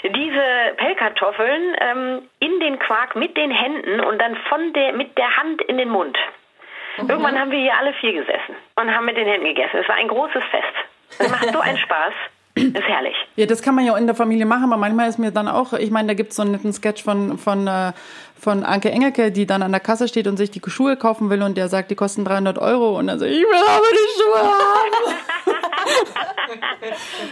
diese 0.02 0.74
Pellkartoffeln 0.78 1.76
ähm, 1.78 2.22
in 2.40 2.58
den 2.60 2.78
Quark 2.78 3.14
mit 3.14 3.36
den 3.36 3.50
Händen 3.50 4.00
und 4.00 4.18
dann 4.18 4.36
von 4.48 4.72
der, 4.72 4.94
mit 4.94 5.16
der 5.16 5.36
Hand 5.36 5.62
in 5.62 5.76
den 5.76 5.90
Mund. 5.90 6.16
Mhm. 6.98 7.10
Irgendwann 7.10 7.38
haben 7.38 7.50
wir 7.50 7.58
hier 7.58 7.76
alle 7.78 7.92
vier 7.94 8.12
gesessen 8.12 8.54
und 8.76 8.94
haben 8.94 9.04
mit 9.04 9.16
den 9.16 9.26
Händen 9.26 9.46
gegessen. 9.46 9.78
Es 9.80 9.88
war 9.88 9.96
ein 9.96 10.08
großes 10.08 10.42
Fest. 10.50 11.18
Es 11.18 11.30
macht 11.30 11.52
so 11.52 11.60
einen 11.60 11.78
Spaß. 11.78 12.12
Ist 12.56 12.88
herrlich. 12.88 13.14
Ja, 13.36 13.44
das 13.44 13.60
kann 13.60 13.74
man 13.74 13.84
ja 13.84 13.92
auch 13.92 13.98
in 13.98 14.06
der 14.06 14.14
Familie 14.16 14.46
machen, 14.46 14.64
aber 14.64 14.78
manchmal 14.78 15.10
ist 15.10 15.18
mir 15.18 15.30
dann 15.30 15.46
auch, 15.46 15.74
ich 15.74 15.90
meine, 15.90 16.08
da 16.08 16.14
gibt 16.14 16.30
es 16.30 16.36
so 16.36 16.42
einen 16.42 16.52
netten 16.52 16.72
Sketch 16.72 17.02
von, 17.02 17.36
von, 17.36 17.66
äh, 17.66 17.92
von 18.40 18.64
Anke 18.64 18.90
Engelke, 18.90 19.30
die 19.30 19.44
dann 19.46 19.62
an 19.62 19.72
der 19.72 19.80
Kasse 19.80 20.08
steht 20.08 20.26
und 20.26 20.38
sich 20.38 20.50
die 20.50 20.62
Schuhe 20.66 20.96
kaufen 20.96 21.28
will 21.28 21.42
und 21.42 21.58
der 21.58 21.68
sagt, 21.68 21.90
die 21.90 21.96
kosten 21.96 22.24
300 22.24 22.58
Euro 22.58 22.98
und 22.98 23.08
dann 23.08 23.18
so, 23.18 23.26
ich 23.26 23.42
will 23.42 23.46
aber 23.54 23.86
die 23.92 24.08
Schuhe 24.22 24.40
haben. 24.40 25.14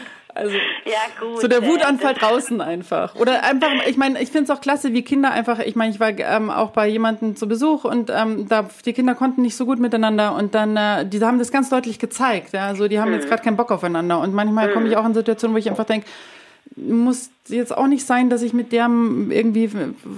Also 0.34 0.56
ja, 0.84 0.98
gut, 1.20 1.40
so 1.40 1.48
der 1.48 1.64
Wutanfall 1.64 2.14
draußen 2.14 2.60
einfach. 2.60 3.14
Oder 3.14 3.44
einfach, 3.44 3.68
ich 3.86 3.96
meine, 3.96 4.20
ich 4.20 4.30
finde 4.30 4.52
es 4.52 4.56
auch 4.56 4.60
klasse, 4.60 4.92
wie 4.92 5.02
Kinder 5.02 5.30
einfach, 5.30 5.60
ich 5.60 5.76
meine, 5.76 5.92
ich 5.92 6.00
war 6.00 6.10
ähm, 6.10 6.50
auch 6.50 6.70
bei 6.70 6.88
jemandem 6.88 7.36
zu 7.36 7.46
Besuch 7.46 7.84
und 7.84 8.10
ähm, 8.12 8.48
da 8.48 8.68
die 8.84 8.92
Kinder 8.92 9.14
konnten 9.14 9.42
nicht 9.42 9.56
so 9.56 9.64
gut 9.64 9.78
miteinander 9.78 10.34
und 10.34 10.56
dann, 10.56 10.76
äh, 10.76 11.06
die 11.06 11.20
haben 11.22 11.38
das 11.38 11.52
ganz 11.52 11.70
deutlich 11.70 12.00
gezeigt. 12.00 12.52
Ja, 12.52 12.66
also 12.66 12.88
die 12.88 12.98
haben 12.98 13.10
mhm. 13.10 13.14
jetzt 13.14 13.28
gerade 13.28 13.42
keinen 13.42 13.56
Bock 13.56 13.70
aufeinander. 13.70 14.18
Und 14.20 14.34
manchmal 14.34 14.68
mhm. 14.68 14.72
komme 14.72 14.88
ich 14.88 14.96
auch 14.96 15.06
in 15.06 15.14
Situationen, 15.14 15.54
wo 15.54 15.58
ich 15.58 15.70
einfach 15.70 15.84
denke, 15.84 16.06
muss 16.76 17.30
jetzt 17.48 17.76
auch 17.76 17.86
nicht 17.86 18.04
sein, 18.04 18.30
dass 18.30 18.42
ich 18.42 18.52
mit 18.52 18.72
der 18.72 18.86
irgendwie 18.86 19.70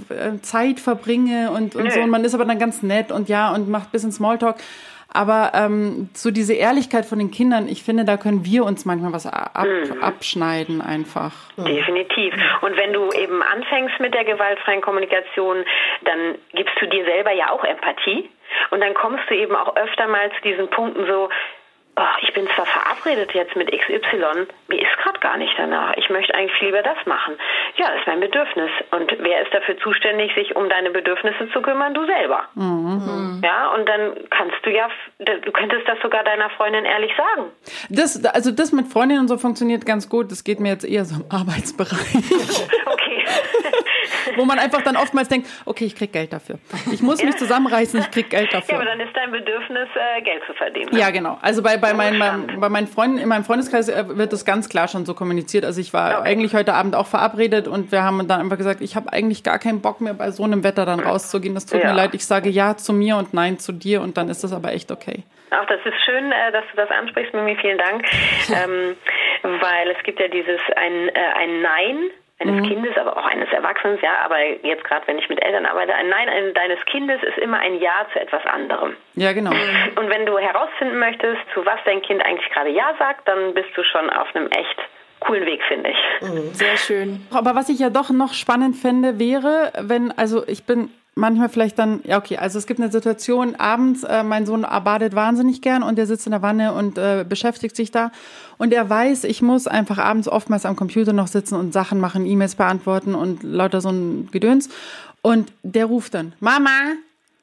äh, 0.09 0.41
Zeit 0.41 0.81
verbringe 0.81 1.51
und, 1.51 1.77
und 1.77 1.93
so. 1.93 2.01
Und 2.01 2.11
man 2.11 2.25
ist 2.25 2.35
aber 2.35 2.47
dann 2.47 2.59
ganz 2.59 2.83
nett 2.83 3.13
und 3.13 3.29
ja 3.29 3.55
und 3.55 3.69
macht 3.69 3.89
ein 3.89 3.93
bisschen 3.93 4.13
Smalltalk. 4.13 4.57
Aber 5.17 5.53
ähm, 5.55 6.11
so 6.13 6.31
diese 6.31 6.53
Ehrlichkeit 6.53 7.07
von 7.07 7.19
den 7.19 7.31
Kindern, 7.31 7.69
ich 7.69 7.83
finde, 7.83 8.05
da 8.05 8.19
können 8.19 8.45
wir 8.45 8.65
uns 8.65 8.85
manchmal 8.85 9.15
was 9.15 9.27
ab, 9.27 9.65
mhm. 9.65 10.03
abschneiden 10.03 10.83
einfach. 10.83 11.33
Definitiv. 11.57 12.35
Und 12.61 12.77
wenn 12.77 12.93
du 12.93 13.11
eben 13.13 13.43
anfängst 13.43 13.99
mit 13.99 14.13
der 14.13 14.25
gewaltfreien 14.25 14.83
Kommunikation, 14.83 15.65
dann 16.05 16.35
gibst 16.53 16.75
du 16.81 16.87
dir 16.87 17.07
selber 17.07 17.33
ja 17.33 17.51
auch 17.51 17.65
Empathie. 17.65 18.29
Und 18.71 18.81
dann 18.81 18.93
kommst 18.93 19.23
du 19.31 19.35
eben 19.35 19.57
auch 19.57 19.75
öfter 19.75 20.07
mal 20.07 20.31
zu 20.37 20.43
diesen 20.43 20.69
Punkten 20.69 21.07
so, 21.07 21.31
oh, 21.97 22.17
ich 22.23 22.33
bin 22.35 22.47
zwar 22.55 22.67
verabredet 22.67 23.33
jetzt 23.33 23.57
mit 23.57 23.71
XY, 23.71 24.47
mir 24.69 24.83
ist 24.83 24.97
gerade 25.03 25.19
gar 25.21 25.37
nicht 25.37 25.55
danach. 25.57 25.95
Ich 25.97 26.11
möchte 26.11 26.35
eigentlich 26.35 26.61
lieber 26.61 26.83
das 26.83 26.99
machen. 27.07 27.35
Ja, 27.77 27.91
das 27.91 28.01
ist 28.01 28.07
mein 28.07 28.21
Bedürfnis. 28.21 28.71
Und 28.91 29.17
wer 29.19 29.43
ist 29.43 29.53
dafür 29.53 29.79
zuständig, 29.79 30.35
sich 30.35 30.55
um 30.55 30.69
deine 30.69 30.91
Bedürfnisse 30.91 31.49
zu 31.53 31.63
kümmern? 31.63 31.95
Du 31.95 32.05
selber. 32.05 32.49
Mhm. 32.55 33.41
Ja, 33.43 33.69
und 33.75 33.89
dann 33.89 34.17
kannst 34.31 34.57
du 34.63 34.71
ja, 34.71 34.89
du 35.19 35.53
könntest 35.53 35.89
das 35.89 35.99
sogar 36.03 36.25
deiner 36.25 36.51
Freundin 36.51 36.85
ehrlich 36.85 37.13
sagen. 37.17 37.51
Das, 37.89 38.25
also 38.25 38.51
das 38.51 38.73
mit 38.73 38.89
Freundinnen 38.89 39.23
und 39.23 39.29
so 39.29 39.39
funktioniert 39.39 39.87
ganz 39.87 40.09
gut. 40.09 40.31
Das 40.31 40.45
geht 40.45 40.61
mir 40.61 40.71
jetzt 40.71 40.85
eher 40.85 41.05
so 41.05 41.17
im 41.17 41.25
Arbeitsbereich. 41.31 42.69
okay. 42.87 43.25
Wo 44.37 44.45
man 44.45 44.59
einfach 44.59 44.83
dann 44.83 44.97
oftmals 44.97 45.29
denkt, 45.29 45.49
okay, 45.65 45.85
ich 45.85 45.95
krieg 45.95 46.13
Geld 46.13 46.33
dafür. 46.33 46.59
Ich 46.93 47.03
muss 47.03 47.23
mich 47.23 47.37
zusammenreißen, 47.37 48.01
ich 48.01 48.11
krieg 48.11 48.31
Geld 48.31 48.53
dafür. 48.53 48.75
Ja, 48.75 48.81
aber 48.81 48.85
dann 48.85 49.01
ist 49.01 49.15
dein 49.15 49.31
Bedürfnis, 49.31 49.89
äh, 49.95 50.23
Geld 50.23 50.43
zu 50.47 50.55
verdienen. 50.55 50.93
Ne? 50.93 50.99
Ja, 50.99 51.11
genau. 51.11 51.39
Also 51.43 51.63
bei, 51.63 51.77
bei, 51.77 51.95
mein, 51.95 52.19
bei, 52.19 52.57
bei 52.57 52.69
meinen 52.69 52.87
Freunden, 52.87 53.19
in 53.19 53.29
meinem 53.29 53.45
Freundeskreis 53.45 53.89
äh, 53.89 54.05
wird 54.17 54.33
das 54.33 54.45
ganz 54.45 54.69
klar 54.69 54.89
schon 54.89 55.07
so 55.07 55.15
kommuniziert. 55.15 55.65
Also 55.65 55.81
ich 55.81 55.93
war 55.93 56.21
okay. 56.21 56.29
eigentlich 56.29 56.55
heute 56.55 56.75
Abend 56.75 56.95
auch 56.95 57.07
verabredet 57.07 57.69
und 57.69 57.93
wir 57.93 58.03
haben 58.03 58.27
dann 58.29 58.41
einfach 58.41 58.59
gesagt, 58.59 58.81
ich 58.81 58.97
habe 58.97 59.13
eigentlich 59.13 59.43
gar 59.43 59.59
keinen 59.59 59.81
Bock 59.81 60.01
mehr 60.01 60.15
bei 60.15 60.31
so 60.31 60.45
einem 60.45 60.65
Wetter 60.65 60.87
dann 60.87 61.01
rauszugehen. 61.01 61.55
Das 61.55 61.67
tut 61.67 61.83
ja. 61.83 61.91
mir 61.91 61.97
leid. 61.97 62.15
Ich 62.15 62.27
sage 62.27 62.51
ja 62.51 62.77
zu 62.77 62.93
mir 62.93 63.17
und 63.17 63.35
nein 63.35 63.59
zu 63.59 63.73
dir 63.73 64.01
und 64.01 64.17
dann 64.17 64.29
ist 64.29 64.45
das 64.45 64.53
aber 64.53 64.73
echt 64.73 64.91
okay. 64.91 65.25
Auch 65.51 65.67
das 65.67 65.81
ist 65.85 65.95
schön, 66.05 66.33
äh, 66.33 66.53
dass 66.53 66.65
du 66.71 66.77
das 66.77 66.91
ansprichst, 66.91 67.33
Mimi. 67.33 67.57
Vielen 67.61 67.79
Dank. 67.79 68.05
ähm, 68.49 68.97
weil 69.43 69.91
es 69.97 70.03
gibt 70.03 70.19
ja 70.19 70.29
dieses 70.29 70.61
ein, 70.75 71.09
äh, 71.09 71.13
ein 71.39 71.63
Nein 71.63 72.11
eines 72.39 72.57
mhm. 72.57 72.69
Kindes, 72.69 72.97
aber 72.99 73.17
auch 73.17 73.25
eines 73.27 73.51
Erwachsenen, 73.51 73.99
ja, 74.03 74.25
aber 74.25 74.39
jetzt 74.63 74.85
gerade, 74.85 75.07
wenn 75.07 75.19
ich 75.19 75.29
mit 75.29 75.43
Eltern 75.43 75.65
arbeite, 75.65 75.95
ein 75.95 76.09
Nein 76.09 76.29
deines 76.55 76.79
Kindes 76.87 77.23
ist 77.23 77.39
immer 77.39 77.59
ein 77.59 77.81
Ja 77.81 78.07
zu 78.13 78.21
etwas 78.21 78.45
anderem. 78.47 78.97
Ja, 79.15 79.33
genau. 79.33 79.51
Und 79.97 80.11
wenn 80.11 80.27
du 80.27 80.39
herausfinden 80.39 80.99
möchtest, 80.99 81.41
zu 81.55 81.65
was 81.65 81.81
dein 81.85 82.03
Kind 82.03 82.25
eigentlich 82.25 82.51
gerade 82.51 82.71
Ja 82.71 82.95
sagt, 82.99 83.27
dann 83.27 83.55
bist 83.55 83.71
du 83.75 83.83
schon 83.83 84.11
auf 84.11 84.35
einem 84.35 84.49
echt 84.51 84.77
coolen 85.21 85.47
Weg, 85.47 85.63
finde 85.65 85.91
ich. 85.91 86.29
Mhm. 86.29 86.53
Sehr 86.53 86.77
schön. 86.77 87.27
Aber 87.33 87.55
was 87.55 87.71
ich 87.71 87.79
ja 87.79 87.89
doch 87.89 88.11
noch 88.11 88.35
spannend 88.35 88.77
fände, 88.77 89.19
wäre, 89.19 89.73
wenn, 89.81 90.13
also 90.13 90.47
ich 90.47 90.65
bin 90.65 90.91
manchmal 91.17 91.49
vielleicht 91.49 91.79
dann, 91.79 92.01
ja 92.05 92.19
okay, 92.19 92.37
also 92.37 92.59
es 92.59 92.67
gibt 92.67 92.79
eine 92.79 92.93
Situation, 92.93 93.57
abends, 93.57 94.05
äh, 94.05 94.23
mein 94.23 94.47
Sohn 94.47 94.63
badet 94.63 95.15
wahnsinnig 95.17 95.63
gern 95.63 95.83
und 95.83 95.97
der 95.97 96.07
sitzt 96.07 96.27
in 96.27 96.31
der 96.31 96.43
Wanne 96.43 96.73
und 96.75 96.99
äh, 96.99 97.25
beschäftigt 97.29 97.75
sich 97.75 97.91
da 97.91 98.13
und 98.59 98.73
er 98.73 98.89
weiß, 98.89 99.25
ich 99.25 99.43
muss 99.43 99.67
einfach 99.67 99.99
abends 99.99 100.29
oftmals 100.29 100.65
am 100.67 100.77
Computer 100.77 101.13
noch 101.13 101.27
sitzen 101.27 101.57
und 101.57 101.73
Sachen 101.73 101.99
machen, 101.99 102.27
E-Mails 102.27 102.55
beantworten 102.55 103.15
und 103.15 103.43
lauter 103.43 103.81
so 103.81 103.89
ein 103.89 104.29
Gedöns 104.31 104.69
und 105.23 105.53
der 105.65 105.87
ruft 105.87 106.15
dann, 106.15 106.35
Mama, 106.39 106.71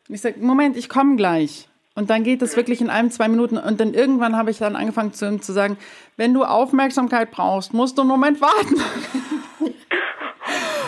und 0.07 0.15
ich 0.15 0.21
sage, 0.21 0.39
Moment, 0.39 0.77
ich 0.77 0.89
komme 0.89 1.15
gleich. 1.15 1.67
Und 1.95 2.09
dann 2.09 2.23
geht 2.23 2.41
es 2.41 2.55
wirklich 2.55 2.81
in 2.81 2.89
einem, 2.89 3.11
zwei 3.11 3.27
Minuten. 3.27 3.57
Und 3.57 3.79
dann 3.79 3.93
irgendwann 3.93 4.35
habe 4.35 4.49
ich 4.49 4.57
dann 4.57 4.75
angefangen 4.75 5.13
zu 5.13 5.39
zu 5.39 5.53
sagen, 5.53 5.77
wenn 6.17 6.33
du 6.33 6.43
Aufmerksamkeit 6.43 7.31
brauchst, 7.31 7.73
musst 7.73 7.97
du 7.97 8.01
einen 8.01 8.09
Moment 8.09 8.41
warten. 8.41 8.75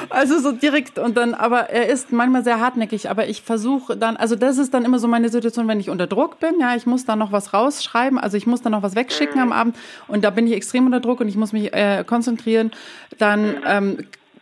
Also 0.09 0.39
so 0.39 0.51
direkt 0.51 0.99
und 0.99 1.17
dann, 1.17 1.33
aber 1.33 1.69
er 1.69 1.87
ist 1.87 2.11
manchmal 2.11 2.43
sehr 2.43 2.59
hartnäckig, 2.59 3.09
aber 3.09 3.27
ich 3.27 3.41
versuche 3.41 3.97
dann, 3.97 4.17
also 4.17 4.35
das 4.35 4.57
ist 4.57 4.73
dann 4.73 4.85
immer 4.85 4.99
so 4.99 5.07
meine 5.07 5.29
Situation, 5.29 5.67
wenn 5.67 5.79
ich 5.79 5.89
unter 5.89 6.07
Druck 6.07 6.39
bin, 6.39 6.55
ja, 6.59 6.75
ich 6.75 6.85
muss 6.85 7.05
da 7.05 7.15
noch 7.15 7.31
was 7.31 7.53
rausschreiben, 7.53 8.17
also 8.17 8.37
ich 8.37 8.47
muss 8.47 8.61
da 8.61 8.69
noch 8.69 8.83
was 8.83 8.95
wegschicken 8.95 9.39
am 9.41 9.51
Abend 9.51 9.75
und 10.07 10.23
da 10.23 10.29
bin 10.29 10.47
ich 10.47 10.53
extrem 10.53 10.85
unter 10.85 10.99
Druck 10.99 11.21
und 11.21 11.27
ich 11.27 11.35
muss 11.35 11.53
mich 11.53 11.73
äh, 11.73 12.03
konzentrieren, 12.05 12.71
dann 13.17 13.57
ähm, 13.65 13.97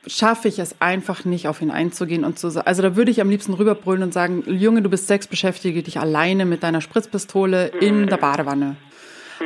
schaffe 0.08 0.48
ich 0.48 0.60
es 0.60 0.82
einfach 0.82 1.26
nicht, 1.26 1.48
auf 1.48 1.62
ihn 1.62 1.72
einzugehen 1.72 2.26
und 2.26 2.38
zu 2.38 2.50
sagen, 2.50 2.68
also 2.68 2.82
da 2.82 2.96
würde 2.96 3.12
ich 3.12 3.22
am 3.22 3.30
liebsten 3.30 3.54
rüberbrüllen 3.54 4.04
und 4.04 4.14
sagen, 4.14 4.44
Junge, 4.48 4.82
du 4.82 4.90
bist 4.90 5.08
sechs, 5.08 5.28
beschäftige 5.28 5.82
dich 5.84 6.00
alleine 6.00 6.46
mit 6.46 6.64
deiner 6.64 6.82
Spritzpistole 6.82 7.68
in 7.68 8.08
der 8.08 8.18
Badewanne. 8.18 8.76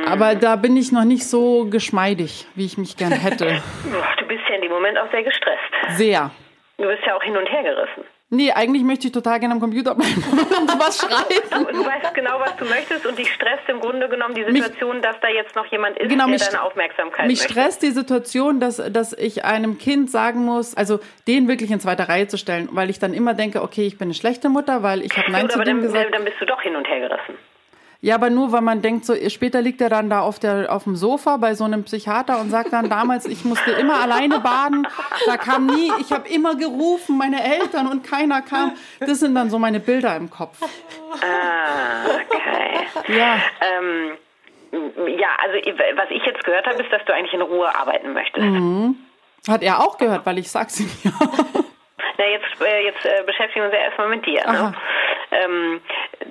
Aber 0.06 0.34
da 0.34 0.56
bin 0.56 0.76
ich 0.76 0.92
noch 0.92 1.04
nicht 1.04 1.26
so 1.26 1.66
geschmeidig, 1.66 2.46
wie 2.54 2.64
ich 2.64 2.78
mich 2.78 2.96
gern 2.96 3.12
hätte. 3.12 3.62
du 4.18 4.26
bist 4.26 4.42
in 4.58 4.62
dem 4.62 4.72
Moment 4.72 4.98
auch 4.98 5.10
sehr 5.10 5.22
gestresst. 5.22 5.72
Sehr. 5.96 6.30
Du 6.76 6.86
bist 6.86 7.02
ja 7.06 7.16
auch 7.16 7.22
hin 7.22 7.36
und 7.36 7.46
her 7.46 7.62
gerissen. 7.62 8.04
Nee, 8.30 8.52
eigentlich 8.52 8.82
möchte 8.82 9.06
ich 9.06 9.12
total 9.12 9.40
gerne 9.40 9.54
am 9.54 9.60
Computer 9.60 9.94
bleiben 9.94 10.22
und 10.30 10.78
was 10.78 10.98
schreiben. 10.98 11.48
Du, 11.50 11.78
du, 11.78 11.86
weißt 11.86 12.12
genau, 12.12 12.38
was 12.40 12.54
du 12.56 12.66
möchtest 12.66 13.06
und 13.06 13.18
dich 13.18 13.32
stresst 13.32 13.66
im 13.68 13.80
Grunde 13.80 14.06
genommen 14.08 14.34
die 14.34 14.44
Situation, 14.44 14.96
mich, 14.96 15.02
dass 15.02 15.18
da 15.20 15.28
jetzt 15.28 15.56
noch 15.56 15.64
jemand 15.66 15.98
ist, 15.98 16.10
genau, 16.10 16.24
der 16.24 16.34
mich, 16.34 16.44
deine 16.44 16.62
Aufmerksamkeit 16.62 17.26
Mich 17.26 17.40
möchte. 17.40 17.54
stresst 17.54 17.82
die 17.82 17.90
Situation, 17.90 18.60
dass, 18.60 18.76
dass 18.76 19.14
ich 19.14 19.46
einem 19.46 19.78
Kind 19.78 20.10
sagen 20.10 20.44
muss, 20.44 20.76
also 20.76 21.00
den 21.26 21.48
wirklich 21.48 21.70
in 21.70 21.80
zweiter 21.80 22.10
Reihe 22.10 22.28
zu 22.28 22.36
stellen, 22.36 22.68
weil 22.72 22.90
ich 22.90 22.98
dann 22.98 23.14
immer 23.14 23.32
denke, 23.32 23.62
okay, 23.62 23.86
ich 23.86 23.96
bin 23.96 24.08
eine 24.08 24.14
schlechte 24.14 24.50
Mutter, 24.50 24.82
weil 24.82 25.02
ich 25.02 25.16
habe 25.16 25.32
Nein 25.32 25.46
ja, 25.46 25.48
zu 25.48 25.58
dem 25.60 25.78
dann, 25.78 25.80
gesagt. 25.80 26.14
Dann 26.14 26.24
bist 26.24 26.36
du 26.38 26.44
doch 26.44 26.60
hin 26.60 26.76
und 26.76 26.86
her 26.86 27.00
gerissen. 27.00 27.34
Ja, 28.00 28.14
aber 28.14 28.30
nur, 28.30 28.52
weil 28.52 28.60
man 28.60 28.80
denkt, 28.80 29.04
so 29.04 29.14
später 29.28 29.60
liegt 29.60 29.80
er 29.80 29.88
dann 29.88 30.08
da 30.08 30.20
auf, 30.20 30.38
der, 30.38 30.72
auf 30.72 30.84
dem 30.84 30.94
Sofa 30.94 31.36
bei 31.36 31.54
so 31.54 31.64
einem 31.64 31.82
Psychiater 31.82 32.40
und 32.40 32.50
sagt 32.50 32.72
dann 32.72 32.88
damals, 32.88 33.26
ich 33.26 33.44
musste 33.44 33.72
immer 33.72 34.00
alleine 34.00 34.38
baden, 34.38 34.86
da 35.26 35.36
kam 35.36 35.66
nie, 35.66 35.90
ich 35.98 36.12
habe 36.12 36.28
immer 36.28 36.54
gerufen, 36.54 37.18
meine 37.18 37.42
Eltern 37.42 37.88
und 37.88 38.04
keiner 38.04 38.40
kam. 38.40 38.72
Das 39.00 39.18
sind 39.18 39.34
dann 39.34 39.50
so 39.50 39.58
meine 39.58 39.80
Bilder 39.80 40.14
im 40.14 40.30
Kopf. 40.30 40.60
Ah, 41.22 42.04
okay. 42.04 43.16
Ja. 43.18 43.40
Ähm, 43.60 44.12
ja, 45.18 45.28
also 45.42 45.56
was 45.96 46.10
ich 46.10 46.22
jetzt 46.24 46.44
gehört 46.44 46.66
habe, 46.66 46.80
ist, 46.80 46.92
dass 46.92 47.04
du 47.04 47.12
eigentlich 47.12 47.34
in 47.34 47.42
Ruhe 47.42 47.74
arbeiten 47.74 48.12
möchtest. 48.12 48.46
Mhm. 48.46 48.96
Hat 49.48 49.62
er 49.62 49.80
auch 49.80 49.98
gehört, 49.98 50.24
weil 50.24 50.38
ich 50.38 50.50
sag's 50.50 50.78
ihm 50.78 50.90
ja. 51.02 51.12
Na, 52.18 52.24
jetzt, 52.26 52.46
äh, 52.60 52.84
jetzt 52.84 53.04
äh, 53.04 53.22
beschäftigen 53.24 53.60
wir 53.60 53.66
uns 53.66 53.74
ja 53.74 53.80
erstmal 53.80 54.08
mit 54.08 54.26
dir. 54.26 54.44
Ne? 54.46 54.74
Ähm, 55.30 55.80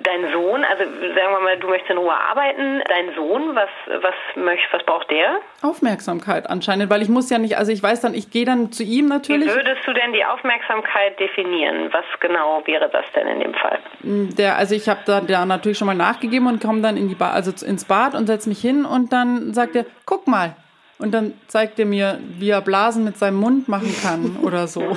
dein 0.02 0.32
Sohn, 0.32 0.64
also 0.64 0.84
sagen 0.84 1.32
wir 1.32 1.40
mal, 1.40 1.56
du 1.58 1.68
möchtest 1.68 1.90
in 1.90 1.98
Ruhe 1.98 2.14
arbeiten. 2.14 2.82
Dein 2.88 3.14
Sohn, 3.14 3.54
was, 3.54 3.68
was, 4.02 4.14
möcht, 4.34 4.66
was 4.72 4.84
braucht 4.84 5.10
der? 5.10 5.38
Aufmerksamkeit 5.62 6.48
anscheinend, 6.50 6.90
weil 6.90 7.02
ich 7.02 7.08
muss 7.08 7.30
ja 7.30 7.38
nicht, 7.38 7.56
also 7.56 7.70
ich 7.70 7.82
weiß 7.82 8.00
dann, 8.00 8.14
ich 8.14 8.30
gehe 8.30 8.44
dann 8.44 8.72
zu 8.72 8.82
ihm 8.82 9.06
natürlich. 9.06 9.48
Wie 9.48 9.54
würdest 9.54 9.86
du 9.86 9.92
denn 9.92 10.12
die 10.12 10.24
Aufmerksamkeit 10.24 11.18
definieren? 11.20 11.92
Was 11.92 12.04
genau 12.20 12.62
wäre 12.66 12.88
das 12.90 13.04
denn 13.14 13.28
in 13.28 13.40
dem 13.40 13.54
Fall? 13.54 13.78
Der, 14.02 14.56
also 14.56 14.74
ich 14.74 14.88
habe 14.88 15.00
da, 15.06 15.20
da 15.20 15.46
natürlich 15.46 15.78
schon 15.78 15.86
mal 15.86 15.94
nachgegeben 15.94 16.46
und 16.46 16.62
komme 16.62 16.82
dann 16.82 16.96
in 16.96 17.08
die 17.08 17.14
ba 17.14 17.30
also 17.30 17.52
ins 17.64 17.84
Bad 17.84 18.14
und 18.14 18.26
setze 18.26 18.48
mich 18.48 18.60
hin 18.60 18.84
und 18.84 19.12
dann 19.12 19.54
sagt 19.54 19.76
er, 19.76 19.84
guck 20.06 20.26
mal, 20.26 20.56
und 20.98 21.12
dann 21.12 21.34
zeigt 21.46 21.78
er 21.78 21.86
mir, 21.86 22.18
wie 22.38 22.50
er 22.50 22.60
Blasen 22.60 23.04
mit 23.04 23.16
seinem 23.16 23.36
Mund 23.36 23.68
machen 23.68 23.94
kann 24.02 24.36
oder 24.42 24.66
so. 24.66 24.96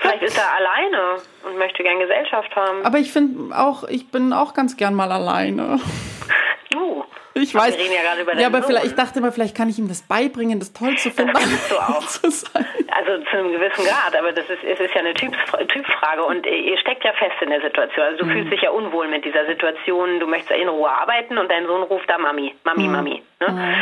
Vielleicht 0.00 0.22
ist 0.22 0.38
er 0.38 0.54
alleine 0.54 1.20
und 1.46 1.58
möchte 1.58 1.82
gern 1.82 1.98
Gesellschaft 1.98 2.54
haben. 2.54 2.84
Aber 2.84 2.98
ich 2.98 3.12
finde 3.12 3.56
auch, 3.56 3.84
ich 3.84 4.08
bin 4.10 4.32
auch 4.32 4.54
ganz 4.54 4.76
gern 4.76 4.94
mal 4.94 5.10
alleine. 5.12 5.80
Ich 7.42 7.54
weiß. 7.54 7.76
Wir 7.76 7.84
reden 7.84 7.94
ja 7.94 8.02
gerade 8.02 8.22
über 8.22 8.34
Ja, 8.34 8.46
aber 8.48 8.62
vielleicht, 8.62 8.86
ich 8.86 8.94
dachte 8.94 9.20
mal, 9.20 9.32
vielleicht 9.32 9.56
kann 9.56 9.68
ich 9.68 9.78
ihm 9.78 9.88
das 9.88 10.02
beibringen, 10.02 10.58
das 10.58 10.72
toll 10.72 10.96
zu 10.96 11.10
finden. 11.10 11.32
Das 11.32 11.68
du 11.68 11.76
auch. 11.78 12.06
zu. 12.06 12.26
Also 12.26 13.24
zu 13.24 13.36
einem 13.36 13.52
gewissen 13.52 13.84
Grad, 13.84 14.16
aber 14.18 14.32
das 14.32 14.48
ist, 14.48 14.64
es 14.64 14.80
ist 14.80 14.94
ja 14.94 15.00
eine 15.00 15.14
Typfrage 15.14 16.24
und 16.24 16.46
ihr 16.46 16.78
steckt 16.78 17.04
ja 17.04 17.12
fest 17.12 17.36
in 17.40 17.50
der 17.50 17.60
Situation. 17.60 18.04
Also 18.04 18.18
du 18.18 18.26
mhm. 18.26 18.32
fühlst 18.32 18.52
dich 18.52 18.62
ja 18.62 18.70
unwohl 18.70 19.08
mit 19.08 19.24
dieser 19.24 19.46
Situation, 19.46 20.20
du 20.20 20.26
möchtest 20.26 20.58
in 20.58 20.68
Ruhe 20.68 20.90
arbeiten 20.90 21.38
und 21.38 21.50
dein 21.50 21.66
Sohn 21.66 21.82
ruft 21.82 22.08
da 22.10 22.18
Mami, 22.18 22.54
Mami, 22.64 22.84
mhm. 22.84 22.92
Mami. 22.92 23.22
Ne? 23.40 23.48
Mhm. 23.48 23.74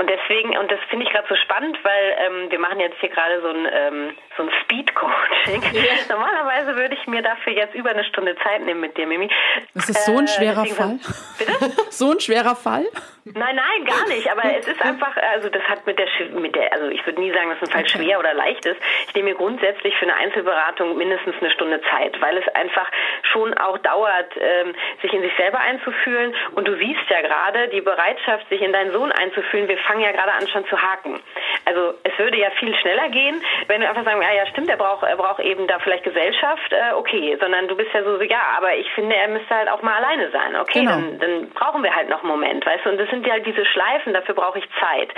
Und 0.00 0.08
deswegen, 0.08 0.56
und 0.56 0.70
das 0.70 0.78
finde 0.88 1.04
ich 1.04 1.12
gerade 1.12 1.28
so 1.28 1.36
spannend, 1.36 1.76
weil 1.82 2.16
ähm, 2.16 2.50
wir 2.50 2.58
machen 2.58 2.80
jetzt 2.80 2.96
hier 3.00 3.10
gerade 3.10 3.42
so 3.42 3.48
ein, 3.48 3.68
ähm, 3.70 4.16
so 4.34 4.44
ein 4.44 4.50
Speed-Coaching. 4.62 5.62
Ja. 5.74 5.92
Normalerweise 6.08 6.74
würde 6.76 6.94
ich 6.94 7.06
mir 7.06 7.20
dafür 7.20 7.52
jetzt 7.52 7.74
über 7.74 7.90
eine 7.90 8.04
Stunde 8.04 8.34
Zeit 8.42 8.64
nehmen 8.64 8.80
mit 8.80 8.96
dir, 8.96 9.06
Mimi. 9.06 9.28
Das 9.74 9.90
ist 9.90 10.06
so 10.06 10.16
ein 10.16 10.24
äh, 10.24 10.28
schwerer 10.28 10.64
Fall. 10.64 10.98
Bitte? 11.38 11.52
so 11.90 12.12
ein 12.12 12.20
schwerer 12.20 12.56
Fall? 12.56 12.86
Nein, 13.24 13.56
nein, 13.56 13.84
gar 13.84 14.08
nicht. 14.08 14.30
Aber 14.30 14.42
es 14.44 14.66
ist 14.66 14.80
einfach, 14.82 15.16
also 15.16 15.48
das 15.48 15.62
hat 15.64 15.86
mit 15.86 15.98
der, 15.98 16.08
mit 16.32 16.54
der 16.54 16.72
also 16.72 16.88
ich 16.88 17.04
würde 17.06 17.20
nie 17.20 17.32
sagen, 17.32 17.50
dass 17.50 17.60
ein 17.60 17.72
Fall 17.72 17.88
schwer 17.88 18.18
oder 18.18 18.34
leicht 18.34 18.64
ist. 18.66 18.80
Ich 19.08 19.14
nehme 19.14 19.30
mir 19.30 19.36
grundsätzlich 19.36 19.94
für 19.96 20.06
eine 20.06 20.16
Einzelberatung 20.16 20.96
mindestens 20.96 21.36
eine 21.40 21.50
Stunde 21.50 21.80
Zeit, 21.90 22.20
weil 22.20 22.36
es 22.38 22.48
einfach 22.54 22.88
schon 23.32 23.54
auch 23.58 23.78
dauert, 23.78 24.32
ähm, 24.40 24.74
sich 25.02 25.12
in 25.12 25.22
sich 25.22 25.32
selber 25.36 25.60
einzufühlen. 25.60 26.34
Und 26.54 26.66
du 26.66 26.76
siehst 26.76 27.08
ja 27.08 27.20
gerade 27.20 27.68
die 27.68 27.80
Bereitschaft, 27.80 28.48
sich 28.48 28.60
in 28.62 28.72
deinen 28.72 28.92
Sohn 28.92 29.12
einzufühlen. 29.12 29.68
Wir 29.68 29.78
fangen 29.78 30.00
ja 30.00 30.12
gerade 30.12 30.32
an 30.32 30.48
schon 30.48 30.66
zu 30.66 30.80
haken. 30.80 31.20
Also 31.64 31.94
es 32.02 32.18
würde 32.18 32.38
ja 32.38 32.50
viel 32.58 32.74
schneller 32.76 33.08
gehen, 33.10 33.42
wenn 33.66 33.80
wir 33.80 33.88
einfach 33.88 34.04
sagen, 34.04 34.22
ja, 34.22 34.32
ja, 34.32 34.46
stimmt, 34.46 34.68
er 34.68 34.76
braucht, 34.76 35.02
er 35.02 35.16
braucht 35.16 35.40
eben 35.40 35.66
da 35.66 35.78
vielleicht 35.78 36.04
Gesellschaft, 36.04 36.72
äh, 36.72 36.94
okay, 36.94 37.36
sondern 37.40 37.68
du 37.68 37.76
bist 37.76 37.92
ja 37.92 38.02
so, 38.02 38.20
ja, 38.22 38.40
aber 38.56 38.74
ich 38.74 38.90
finde, 38.92 39.16
er 39.16 39.28
müsste 39.28 39.54
halt 39.54 39.68
auch 39.68 39.82
mal 39.82 40.02
alleine 40.02 40.30
sein, 40.30 40.56
okay, 40.56 40.80
genau. 40.80 40.92
dann, 40.92 41.18
dann 41.18 41.50
brauchen 41.50 41.82
wir 41.82 41.94
halt 41.94 42.08
noch 42.08 42.20
einen 42.20 42.28
Moment, 42.28 42.64
weißt 42.64 42.84
du, 42.84 42.89
und 42.90 42.98
das 42.98 43.08
sind 43.10 43.26
ja 43.26 43.34
halt 43.34 43.46
diese 43.46 43.64
Schleifen, 43.64 44.12
dafür 44.12 44.34
brauche 44.34 44.58
ich 44.58 44.68
Zeit. 44.80 45.14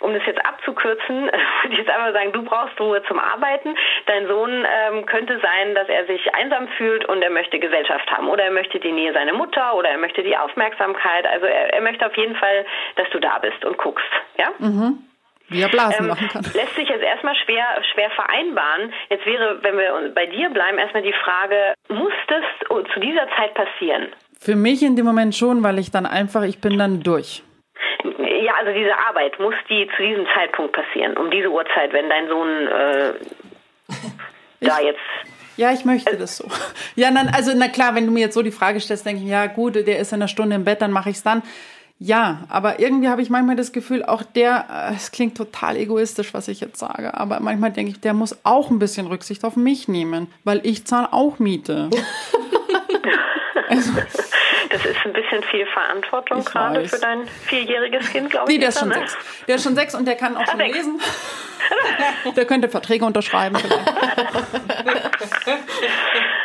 Um 0.00 0.14
das 0.14 0.24
jetzt 0.26 0.44
abzukürzen, 0.44 1.24
würde 1.62 1.72
ich 1.72 1.78
jetzt 1.78 1.90
einfach 1.90 2.12
sagen, 2.12 2.32
du 2.32 2.42
brauchst 2.42 2.80
Ruhe 2.80 3.02
zum 3.08 3.18
Arbeiten, 3.18 3.74
dein 4.06 4.26
Sohn 4.28 4.64
ähm, 4.64 5.06
könnte 5.06 5.38
sein, 5.40 5.74
dass 5.74 5.88
er 5.88 6.06
sich 6.06 6.34
einsam 6.34 6.68
fühlt 6.76 7.04
und 7.06 7.22
er 7.22 7.30
möchte 7.30 7.58
Gesellschaft 7.58 8.10
haben 8.10 8.28
oder 8.28 8.44
er 8.44 8.52
möchte 8.52 8.78
die 8.78 8.92
Nähe 8.92 9.12
seiner 9.12 9.32
Mutter 9.32 9.74
oder 9.74 9.90
er 9.90 9.98
möchte 9.98 10.22
die 10.22 10.36
Aufmerksamkeit, 10.36 11.26
also 11.26 11.46
er, 11.46 11.74
er 11.74 11.80
möchte 11.82 12.06
auf 12.06 12.16
jeden 12.16 12.36
Fall, 12.36 12.64
dass 12.96 13.10
du 13.10 13.18
da 13.18 13.38
bist 13.38 13.64
und 13.64 13.76
guckst, 13.76 14.10
ja? 14.38 14.50
Mhm. 14.58 14.98
Wie 15.48 15.62
er 15.62 15.68
Blasen 15.68 16.04
ähm, 16.04 16.08
machen 16.08 16.28
kann. 16.28 16.42
Lässt 16.54 16.74
sich 16.74 16.88
jetzt 16.88 17.04
erstmal 17.04 17.36
schwer, 17.36 17.64
schwer 17.92 18.10
vereinbaren. 18.10 18.92
Jetzt 19.10 19.26
wäre, 19.26 19.62
wenn 19.62 19.78
wir 19.78 20.12
bei 20.12 20.26
dir 20.26 20.50
bleiben, 20.50 20.78
erstmal 20.78 21.04
die 21.04 21.12
Frage, 21.12 21.74
muss 21.88 22.12
das 22.26 22.42
zu 22.92 23.00
dieser 23.00 23.28
Zeit 23.36 23.54
passieren? 23.54 24.12
Für 24.38 24.56
mich 24.56 24.82
in 24.82 24.96
dem 24.96 25.06
Moment 25.06 25.34
schon, 25.34 25.62
weil 25.62 25.78
ich 25.78 25.90
dann 25.90 26.06
einfach, 26.06 26.42
ich 26.42 26.60
bin 26.60 26.78
dann 26.78 27.00
durch. 27.00 27.42
Ja, 28.04 28.54
also 28.58 28.72
diese 28.72 28.96
Arbeit, 29.08 29.38
muss 29.40 29.54
die 29.68 29.88
zu 29.96 30.02
diesem 30.02 30.26
Zeitpunkt 30.34 30.72
passieren, 30.72 31.16
um 31.16 31.30
diese 31.30 31.50
Uhrzeit, 31.50 31.92
wenn 31.92 32.08
dein 32.08 32.28
Sohn 32.28 32.66
äh, 32.66 33.12
da 34.60 34.80
jetzt 34.80 35.00
ja, 35.56 35.72
ich 35.72 35.84
möchte 35.84 36.16
das 36.16 36.36
so. 36.36 36.44
Ja, 36.96 37.10
dann, 37.10 37.28
also 37.28 37.52
na 37.54 37.68
klar, 37.68 37.94
wenn 37.94 38.06
du 38.06 38.12
mir 38.12 38.20
jetzt 38.20 38.34
so 38.34 38.42
die 38.42 38.50
Frage 38.50 38.80
stellst, 38.80 39.06
denke 39.06 39.22
ich, 39.22 39.28
ja 39.28 39.46
gut, 39.46 39.74
der 39.74 39.98
ist 39.98 40.12
in 40.12 40.16
einer 40.16 40.28
Stunde 40.28 40.56
im 40.56 40.64
Bett, 40.64 40.82
dann 40.82 40.92
mache 40.92 41.10
ich 41.10 41.16
es 41.16 41.22
dann. 41.22 41.42
Ja, 41.98 42.44
aber 42.50 42.78
irgendwie 42.78 43.08
habe 43.08 43.22
ich 43.22 43.30
manchmal 43.30 43.56
das 43.56 43.72
Gefühl, 43.72 44.04
auch 44.04 44.22
der, 44.22 44.66
äh, 44.90 44.94
es 44.94 45.12
klingt 45.12 45.36
total 45.36 45.76
egoistisch, 45.76 46.34
was 46.34 46.48
ich 46.48 46.60
jetzt 46.60 46.78
sage, 46.78 47.14
aber 47.14 47.40
manchmal 47.40 47.72
denke 47.72 47.92
ich, 47.92 48.00
der 48.00 48.12
muss 48.12 48.38
auch 48.44 48.70
ein 48.70 48.78
bisschen 48.78 49.06
Rücksicht 49.06 49.44
auf 49.44 49.56
mich 49.56 49.88
nehmen, 49.88 50.26
weil 50.44 50.60
ich 50.62 50.84
zahle 50.84 51.12
auch 51.14 51.38
Miete. 51.38 51.88
also, 53.68 53.92
das 54.70 54.84
ist 54.84 54.96
ein 55.04 55.12
bisschen 55.12 55.42
viel 55.44 55.66
Verantwortung 55.66 56.44
gerade 56.44 56.82
weiß. 56.82 56.90
für 56.90 57.00
dein 57.00 57.26
vierjähriges 57.26 58.10
Kind, 58.10 58.30
glaube 58.30 58.50
ich. 58.50 58.56
Nee, 58.56 58.60
der 58.60 58.70
ist 58.70 58.78
schon 58.78 58.88
ne? 58.88 58.94
sechs. 58.94 59.16
Der 59.46 59.56
ist 59.56 59.64
schon 59.64 59.74
sechs 59.74 59.94
und 59.94 60.06
der 60.06 60.16
kann 60.16 60.36
auch 60.36 60.42
ah, 60.42 60.46
schon 60.50 60.58
sechs. 60.58 60.76
lesen. 60.76 61.00
der 62.36 62.44
könnte 62.44 62.68
Verträge 62.68 63.04
unterschreiben. 63.04 63.56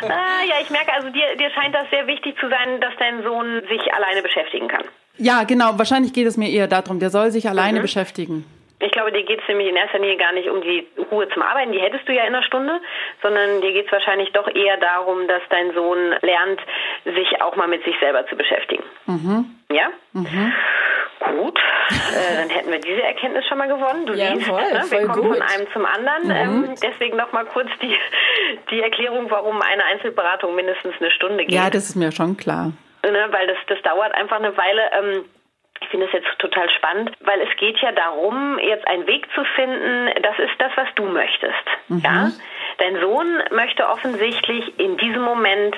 ah, 0.02 0.42
ja, 0.48 0.54
ich 0.60 0.70
merke 0.70 0.92
also, 0.92 1.08
dir, 1.10 1.36
dir 1.38 1.50
scheint 1.50 1.74
das 1.74 1.88
sehr 1.90 2.06
wichtig 2.06 2.36
zu 2.40 2.48
sein, 2.48 2.80
dass 2.80 2.92
dein 2.98 3.22
Sohn 3.22 3.62
sich 3.68 3.92
alleine 3.94 4.22
beschäftigen 4.22 4.68
kann. 4.68 4.84
Ja, 5.18 5.44
genau. 5.44 5.78
Wahrscheinlich 5.78 6.12
geht 6.12 6.26
es 6.26 6.36
mir 6.36 6.50
eher 6.50 6.66
darum, 6.66 6.98
der 6.98 7.10
soll 7.10 7.30
sich 7.30 7.48
alleine 7.48 7.78
mhm. 7.78 7.82
beschäftigen. 7.82 8.44
Ich 8.82 8.90
glaube, 8.90 9.12
dir 9.12 9.22
geht 9.22 9.40
es 9.40 9.48
nämlich 9.48 9.68
in 9.68 9.76
erster 9.76 10.00
Linie 10.00 10.16
gar 10.16 10.32
nicht 10.32 10.48
um 10.48 10.60
die 10.60 10.86
Ruhe 11.10 11.28
zum 11.28 11.42
Arbeiten, 11.42 11.70
die 11.70 11.80
hättest 11.80 12.06
du 12.08 12.12
ja 12.12 12.22
in 12.22 12.34
einer 12.34 12.42
Stunde, 12.42 12.80
sondern 13.22 13.60
dir 13.60 13.72
geht 13.72 13.86
es 13.86 13.92
wahrscheinlich 13.92 14.32
doch 14.32 14.52
eher 14.52 14.76
darum, 14.76 15.28
dass 15.28 15.42
dein 15.50 15.72
Sohn 15.72 16.14
lernt, 16.20 16.60
sich 17.04 17.40
auch 17.42 17.54
mal 17.54 17.68
mit 17.68 17.84
sich 17.84 17.94
selber 18.00 18.26
zu 18.26 18.36
beschäftigen. 18.36 18.82
Mhm. 19.06 19.44
Ja? 19.70 19.88
Mhm. 20.12 20.52
Gut, 21.20 21.56
äh, 21.90 22.36
dann 22.36 22.50
hätten 22.50 22.72
wir 22.72 22.80
diese 22.80 23.02
Erkenntnis 23.02 23.46
schon 23.46 23.58
mal 23.58 23.68
gewonnen. 23.68 24.06
Du 24.06 24.14
ja, 24.14 24.34
siehst, 24.34 24.48
voll, 24.48 24.60
ne? 24.60 24.82
wir 24.88 25.06
kommen 25.06 25.28
gut. 25.28 25.38
von 25.38 25.42
einem 25.42 25.72
zum 25.72 25.86
anderen. 25.86 26.24
Mhm. 26.24 26.64
Ähm, 26.64 26.74
deswegen 26.82 27.16
noch 27.16 27.32
mal 27.32 27.44
kurz 27.44 27.68
die, 27.80 27.96
die 28.70 28.80
Erklärung, 28.80 29.30
warum 29.30 29.62
eine 29.62 29.84
Einzelberatung 29.84 30.56
mindestens 30.56 30.94
eine 30.98 31.12
Stunde 31.12 31.44
geht. 31.44 31.54
Ja, 31.54 31.70
das 31.70 31.90
ist 31.90 31.94
mir 31.94 32.10
schon 32.10 32.36
klar. 32.36 32.72
Ne? 33.04 33.28
Weil 33.30 33.46
das, 33.46 33.58
das 33.68 33.80
dauert 33.82 34.12
einfach 34.14 34.38
eine 34.38 34.56
Weile. 34.56 34.82
Ähm, 34.98 35.24
ich 35.82 35.88
finde 35.88 36.06
es 36.06 36.12
jetzt 36.12 36.28
total 36.38 36.70
spannend, 36.70 37.12
weil 37.20 37.40
es 37.40 37.56
geht 37.56 37.78
ja 37.78 37.92
darum, 37.92 38.58
jetzt 38.58 38.86
einen 38.86 39.06
Weg 39.06 39.26
zu 39.34 39.44
finden, 39.56 40.10
das 40.22 40.38
ist 40.38 40.54
das, 40.58 40.72
was 40.76 40.88
du 40.94 41.04
möchtest. 41.04 41.64
Mhm. 41.88 42.02
Ja? 42.04 42.30
Dein 42.78 43.00
Sohn 43.00 43.42
möchte 43.50 43.88
offensichtlich 43.88 44.78
in 44.78 44.96
diesem 44.96 45.22
Moment 45.22 45.76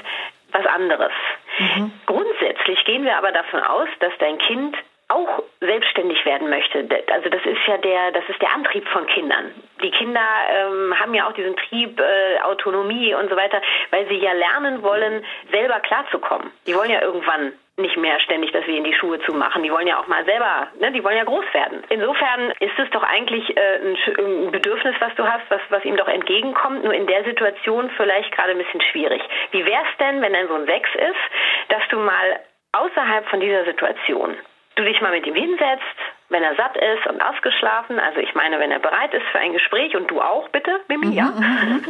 was 0.52 0.66
anderes. 0.66 1.12
Mhm. 1.58 1.92
Grundsätzlich 2.06 2.84
gehen 2.84 3.04
wir 3.04 3.16
aber 3.16 3.32
davon 3.32 3.60
aus, 3.60 3.88
dass 4.00 4.12
dein 4.18 4.38
Kind 4.38 4.76
auch 5.08 5.42
selbstständig 5.60 6.24
werden 6.24 6.48
möchte. 6.48 6.88
Also 7.12 7.28
das 7.28 7.44
ist 7.44 7.60
ja 7.66 7.76
der, 7.76 8.12
das 8.12 8.24
ist 8.28 8.40
der 8.40 8.54
Antrieb 8.54 8.88
von 8.88 9.06
Kindern. 9.06 9.52
Die 9.82 9.90
Kinder 9.90 10.20
ähm, 10.50 10.98
haben 10.98 11.14
ja 11.14 11.28
auch 11.28 11.32
diesen 11.32 11.56
Trieb, 11.56 12.00
äh, 12.00 12.40
Autonomie 12.42 13.14
und 13.14 13.28
so 13.28 13.36
weiter, 13.36 13.60
weil 13.90 14.08
sie 14.08 14.16
ja 14.16 14.32
lernen 14.32 14.82
wollen, 14.82 15.24
selber 15.50 15.80
klarzukommen. 15.80 16.50
Die 16.66 16.74
wollen 16.74 16.90
ja 16.90 17.02
irgendwann 17.02 17.52
nicht 17.76 17.96
mehr 17.96 18.20
ständig 18.20 18.52
das 18.52 18.66
wie 18.66 18.76
in 18.76 18.84
die 18.84 18.94
Schuhe 18.94 19.20
zu 19.20 19.32
machen. 19.32 19.62
Die 19.62 19.70
wollen 19.70 19.86
ja 19.86 19.98
auch 19.98 20.06
mal 20.06 20.24
selber, 20.24 20.68
ne, 20.78 20.92
die 20.92 21.02
wollen 21.02 21.16
ja 21.16 21.24
groß 21.24 21.44
werden. 21.52 21.82
Insofern 21.88 22.52
ist 22.60 22.78
es 22.78 22.88
doch 22.90 23.02
eigentlich 23.02 23.56
äh, 23.56 23.76
ein, 23.76 23.96
ein, 24.18 24.50
Bedürfnis, 24.52 24.94
was 25.00 25.14
du 25.16 25.26
hast, 25.26 25.42
was, 25.48 25.60
was 25.70 25.84
ihm 25.84 25.96
doch 25.96 26.08
entgegenkommt, 26.08 26.84
nur 26.84 26.94
in 26.94 27.06
der 27.06 27.24
Situation 27.24 27.90
vielleicht 27.96 28.30
gerade 28.32 28.52
ein 28.52 28.58
bisschen 28.58 28.80
schwierig. 28.80 29.22
Wie 29.50 29.66
wär's 29.66 29.88
denn, 29.98 30.22
wenn 30.22 30.32
dein 30.32 30.48
Sohn 30.48 30.66
sechs 30.66 30.88
ist, 30.94 31.70
dass 31.70 31.82
du 31.90 31.98
mal 31.98 32.40
außerhalb 32.72 33.28
von 33.28 33.40
dieser 33.40 33.64
Situation 33.64 34.36
du 34.76 34.82
dich 34.82 35.00
mal 35.00 35.12
mit 35.12 35.26
ihm 35.26 35.34
hinsetzt, 35.34 35.82
wenn 36.30 36.42
er 36.42 36.54
satt 36.56 36.76
ist 36.76 37.06
und 37.06 37.20
ausgeschlafen, 37.20 37.98
also 37.98 38.20
ich 38.20 38.34
meine, 38.34 38.58
wenn 38.58 38.72
er 38.72 38.80
bereit 38.80 39.14
ist 39.14 39.26
für 39.30 39.38
ein 39.38 39.52
Gespräch 39.52 39.94
und 39.94 40.10
du 40.10 40.20
auch 40.20 40.48
bitte, 40.48 40.80
Mimi, 40.88 41.06
mhm, 41.06 41.12
ja? 41.12 41.24
Mhm. 41.26 41.84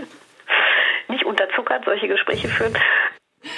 nicht 1.08 1.24
unterzuckert 1.24 1.84
solche 1.84 2.08
Gespräche 2.08 2.48
führen. 2.48 2.76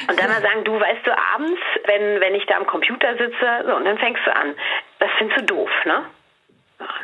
Und 0.09 0.21
dann 0.21 0.29
mal 0.29 0.41
sagen, 0.41 0.65
du 0.65 0.79
weißt 0.79 1.07
du 1.07 1.17
abends, 1.35 1.61
wenn, 1.85 2.21
wenn 2.21 2.35
ich 2.35 2.47
da 2.47 2.57
am 2.57 2.67
Computer 2.67 3.17
sitze, 3.17 3.65
so, 3.67 3.75
und 3.75 3.85
dann 3.85 3.99
fängst 3.99 4.27
du 4.27 4.35
an. 4.35 4.55
Das 4.99 5.11
findest 5.19 5.41
du 5.41 5.55
doof, 5.55 5.71
ne? 5.85 6.05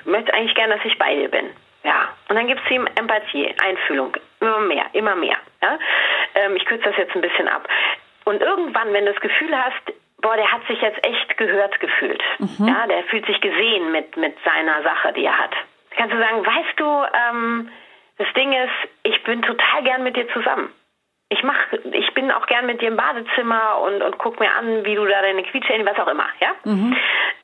Ich 0.01 0.07
möchte 0.07 0.35
eigentlich 0.35 0.55
gerne, 0.55 0.77
dass 0.77 0.85
ich 0.85 0.99
bei 0.99 1.15
dir 1.15 1.29
bin. 1.29 1.51
Ja. 1.83 2.09
Und 2.29 2.37
dann 2.37 2.47
gibst 2.47 2.69
du 2.69 2.75
ihm 2.75 2.87
Empathie, 2.95 3.55
Einfühlung. 3.63 4.17
Immer 4.41 4.61
mehr, 4.61 4.87
immer 4.93 5.15
mehr. 5.15 5.37
Ja? 5.63 5.79
Ähm, 6.35 6.57
ich 6.57 6.65
kürze 6.67 6.85
das 6.85 6.97
jetzt 6.97 7.15
ein 7.15 7.23
bisschen 7.23 7.49
ab. 7.49 7.69
Und 8.25 8.41
irgendwann, 8.41 8.93
wenn 8.93 9.07
du 9.07 9.13
das 9.13 9.21
Gefühl 9.21 9.57
hast, 9.57 9.93
boah, 10.21 10.37
der 10.37 10.53
hat 10.53 10.65
sich 10.69 10.81
jetzt 10.81 11.05
echt 11.05 11.37
gehört 11.37 11.81
gefühlt. 11.81 12.23
Mhm. 12.39 12.69
Ja, 12.69 12.87
der 12.87 13.03
fühlt 13.05 13.27
sich 13.27 13.41
gesehen 13.41 13.91
mit, 13.91 14.17
mit 14.17 14.37
seiner 14.45 14.83
Sache, 14.83 15.13
die 15.13 15.25
er 15.25 15.39
hat. 15.39 15.55
Kannst 15.97 16.15
du 16.15 16.19
sagen, 16.19 16.47
weißt 16.47 16.79
du, 16.81 17.05
ähm, 17.31 17.71
das 18.19 18.33
Ding 18.35 18.53
ist, 18.53 18.91
ich 19.03 19.23
bin 19.25 19.43
total 19.43 19.83
gern 19.83 20.05
mit 20.05 20.17
dir 20.17 20.29
zusammen. 20.29 20.73
Ich 21.33 21.43
mach, 21.43 21.57
ich 21.93 22.13
bin 22.13 22.31
auch 22.31 22.45
gern 22.47 22.67
mit 22.67 22.83
dir 22.83 22.89
im 22.89 22.97
Badezimmer 22.97 23.79
und, 23.81 24.03
und 24.03 24.19
guck 24.19 24.39
mir 24.39 24.55
an, 24.55 24.85
wie 24.85 24.95
du 24.95 25.07
da 25.07 25.23
deine 25.23 25.43
Quietsche, 25.45 25.73
was 25.87 25.99
auch 25.99 26.09
immer, 26.09 26.27
ja? 26.41 26.55
Mhm. 26.65 26.95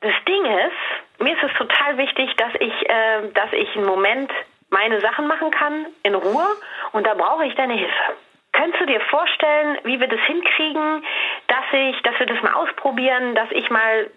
Das 0.01 0.13
Ding 0.27 0.45
ist, 0.45 1.19
mir 1.23 1.35
ist 1.35 1.43
es 1.43 1.57
total 1.57 1.97
wichtig, 1.97 2.35
dass 2.35 2.53
ich, 2.59 2.87
äh, 2.87 3.29
dass 3.33 3.51
ich 3.51 3.75
einen 3.75 3.87
Moment 3.87 4.31
meine 4.69 5.01
Sachen 5.01 5.25
machen 5.25 5.49
kann, 5.49 5.87
in 6.03 6.13
Ruhe, 6.13 6.45
und 6.91 7.07
da 7.07 7.15
brauche 7.15 7.45
ich 7.45 7.55
deine 7.55 7.73
Hilfe. 7.73 8.13
Könntest 8.51 8.79
du 8.79 8.85
dir 8.85 9.01
vorstellen, 9.01 9.79
wie 9.83 9.99
wir 9.99 10.07
das 10.07 10.21
hinkriegen, 10.21 11.03
dass 11.47 11.65
ich, 11.71 11.99
dass 12.03 12.19
wir 12.19 12.27
das 12.27 12.43
mal 12.43 12.53
ausprobieren, 12.53 13.33
dass 13.33 13.49
ich 13.49 13.71
mal 13.71 14.11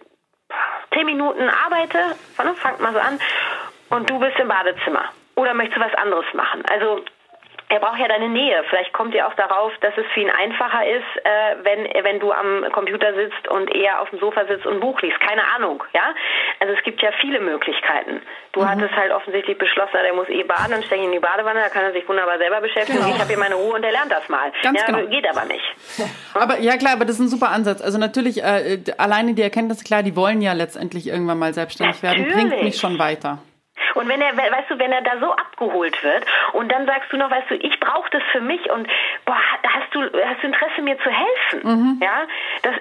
zehn 0.93 1.07
Minuten 1.07 1.49
arbeite, 1.49 2.15
fangt 2.57 2.81
mal 2.81 2.93
so 2.93 2.99
an, 2.99 3.19
und 3.89 4.11
du 4.11 4.19
bist 4.19 4.39
im 4.39 4.49
Badezimmer. 4.49 5.05
Oder 5.35 5.55
möchtest 5.55 5.79
du 5.79 5.85
was 5.85 5.95
anderes 5.95 6.27
machen? 6.35 6.63
Also 6.71 7.03
er 7.73 7.81
braucht 7.81 7.99
ja 7.99 8.07
deine 8.07 8.29
Nähe. 8.29 8.63
Vielleicht 8.69 8.93
kommt 8.93 9.15
ihr 9.15 9.27
auch 9.27 9.33
darauf, 9.33 9.73
dass 9.81 9.97
es 9.97 10.05
für 10.13 10.21
ihn 10.21 10.29
einfacher 10.29 10.87
ist, 10.87 11.25
äh, 11.25 11.57
wenn, 11.63 12.05
wenn 12.05 12.21
du 12.21 12.31
am 12.31 12.71
Computer 12.71 13.15
sitzt 13.15 13.49
und 13.49 13.75
er 13.75 14.03
auf 14.03 14.11
dem 14.11 14.19
Sofa 14.19 14.45
sitzt 14.45 14.67
und 14.67 14.75
ein 14.75 14.81
Buch 14.81 15.01
liest. 15.01 15.19
Keine 15.21 15.41
Ahnung, 15.57 15.83
ja? 15.95 16.13
Also 16.61 16.75
es 16.75 16.85
gibt 16.85 17.01
ja 17.01 17.11
viele 17.23 17.41
Möglichkeiten. 17.41 18.21
Du 18.53 18.61
mhm. 18.61 18.69
hattest 18.69 18.95
halt 18.95 19.11
offensichtlich 19.11 19.57
beschlossen, 19.57 19.97
der 20.03 20.13
muss 20.13 20.29
eh 20.29 20.43
baden, 20.43 20.73
dann 20.73 20.83
stecke 20.83 21.01
ich 21.01 21.07
in 21.07 21.13
die 21.13 21.19
Badewanne, 21.19 21.61
da 21.61 21.71
kann 21.71 21.85
er 21.85 21.93
sich 21.93 22.07
wunderbar 22.07 22.37
selber 22.37 22.61
beschäftigen. 22.61 22.99
Genau. 22.99 23.15
Ich 23.15 23.19
habe 23.19 23.29
hier 23.29 23.39
meine 23.39 23.55
Ruhe 23.55 23.73
und 23.73 23.85
er 23.85 23.93
lernt 23.93 24.13
das 24.13 24.29
mal. 24.29 24.53
Ganz 24.63 24.79
ja, 24.79 24.87
genau. 24.87 25.09
Geht 25.09 25.27
aber 25.27 25.47
nicht. 25.47 25.65
Aber 26.35 26.59
ja 26.59 26.77
klar, 26.77 26.95
aber 26.95 27.05
das 27.05 27.17
ist 27.17 27.21
ein 27.21 27.29
super 27.29 27.51
Ansatz. 27.51 27.83
Also 27.83 27.99
natürlich, 27.99 28.43
äh, 28.43 28.79
alleine 28.97 29.35
die 29.35 29.43
Erkenntnis, 29.43 29.85
klar, 29.85 30.03
die 30.03 30.17
wollen 30.17 30.41
ja 30.41 30.55
letztendlich 30.55 31.07
irgendwann 31.07 31.39
mal 31.39 31.53
selbstständig 31.53 32.03
natürlich. 32.03 32.35
werden, 32.35 32.49
bringt 32.49 32.63
mich 32.65 32.77
schon 32.77 32.99
weiter. 32.99 33.39
Und 33.95 34.09
wenn 34.09 34.21
er, 34.21 34.37
weißt 34.37 34.71
du, 34.71 34.79
wenn 34.79 34.93
er 34.93 35.03
da 35.03 35.19
so 35.21 35.33
abgeholt 35.33 36.03
wird 36.03 36.25
und 36.53 36.71
dann 36.71 36.87
sagst 36.87 37.13
du 37.13 37.17
noch, 37.17 37.31
weißt 37.31 37.51
du, 37.51 37.55
ich 37.55 37.79
brauche 37.81 38.11
das 38.11 38.23
für 38.33 38.41
mich 38.41 38.71
und 38.71 38.89
boah, 39.25 39.39
hast 39.63 39.95
du, 39.95 40.01
hast 40.03 40.43
du 40.43 40.47
Interesse, 40.47 40.83
mir 40.83 40.99
zu 40.99 41.11
helfen? 41.11 41.61
Mhm. 41.63 42.01
Ja, 42.03 42.27
das, 42.63 42.75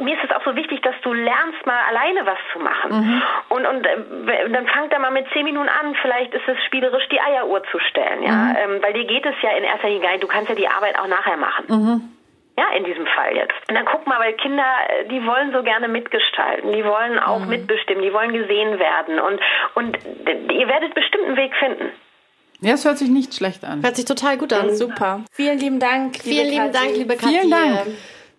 mir 0.00 0.14
ist 0.14 0.24
es 0.24 0.30
auch 0.36 0.44
so 0.44 0.56
wichtig, 0.56 0.82
dass 0.82 0.94
du 1.02 1.12
lernst, 1.12 1.64
mal 1.66 1.80
alleine 1.88 2.26
was 2.26 2.38
zu 2.52 2.58
machen. 2.58 2.92
Mhm. 2.92 3.22
Und, 3.48 3.66
und 3.66 3.86
äh, 3.86 4.50
dann 4.50 4.66
fangt 4.66 4.92
er 4.92 4.98
mal 4.98 5.10
mit 5.10 5.26
zehn 5.32 5.44
Minuten 5.44 5.68
an, 5.68 5.94
vielleicht 6.00 6.34
ist 6.34 6.46
es 6.46 6.62
spielerisch, 6.64 7.08
die 7.08 7.20
Eieruhr 7.20 7.62
zu 7.70 7.78
stellen, 7.78 8.22
ja, 8.22 8.32
mhm. 8.32 8.56
ähm, 8.56 8.82
weil 8.82 8.92
dir 8.92 9.04
geht 9.04 9.26
es 9.26 9.34
ja 9.42 9.50
in 9.50 9.64
erster 9.64 9.88
Linie 9.88 10.18
du 10.20 10.26
kannst 10.26 10.48
ja 10.48 10.54
die 10.54 10.68
Arbeit 10.68 10.98
auch 10.98 11.06
nachher 11.06 11.36
machen. 11.36 12.17
Mhm. 12.58 12.60
Ja, 12.60 12.76
in 12.76 12.84
diesem 12.84 13.06
Fall 13.06 13.36
jetzt. 13.36 13.54
Und 13.68 13.74
dann 13.74 13.84
guck 13.84 14.06
mal, 14.06 14.18
weil 14.18 14.34
Kinder, 14.34 14.64
äh, 14.88 15.08
die 15.08 15.24
wollen 15.24 15.52
so 15.52 15.62
gerne 15.62 15.88
mitgestalten, 15.88 16.72
die 16.72 16.84
wollen 16.84 17.18
auch 17.18 17.40
mhm. 17.40 17.50
mitbestimmen, 17.50 18.02
die 18.02 18.12
wollen 18.12 18.32
gesehen 18.32 18.78
werden 18.78 19.20
und, 19.20 19.40
und 19.74 19.98
ihr 20.52 20.68
werdet 20.68 20.94
bestimmt 20.94 21.24
einen 21.24 21.36
Weg 21.36 21.54
finden. 21.56 21.92
Ja, 22.60 22.74
es 22.74 22.84
hört 22.84 22.98
sich 22.98 23.08
nicht 23.08 23.34
schlecht 23.34 23.64
an. 23.64 23.82
Hört 23.82 23.94
sich 23.94 24.04
total 24.04 24.36
gut 24.36 24.52
an. 24.52 24.74
Super. 24.74 25.20
Vielen 25.32 25.58
lieben 25.58 25.78
Dank. 25.78 26.16
Vielen 26.16 26.48
lieben 26.48 26.72
Dank, 26.72 26.96
liebe 26.96 27.14
Katja. 27.14 27.40
Vielen 27.40 27.50
Dank. 27.50 27.86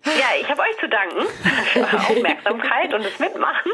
Ja, 0.04 0.40
ich 0.40 0.48
habe 0.48 0.62
euch 0.62 0.78
zu 0.80 0.88
danken 0.88 1.26
für 1.72 1.80
eure 1.80 1.98
Aufmerksamkeit 1.98 2.94
und 2.94 3.04
das 3.04 3.18
Mitmachen, 3.18 3.72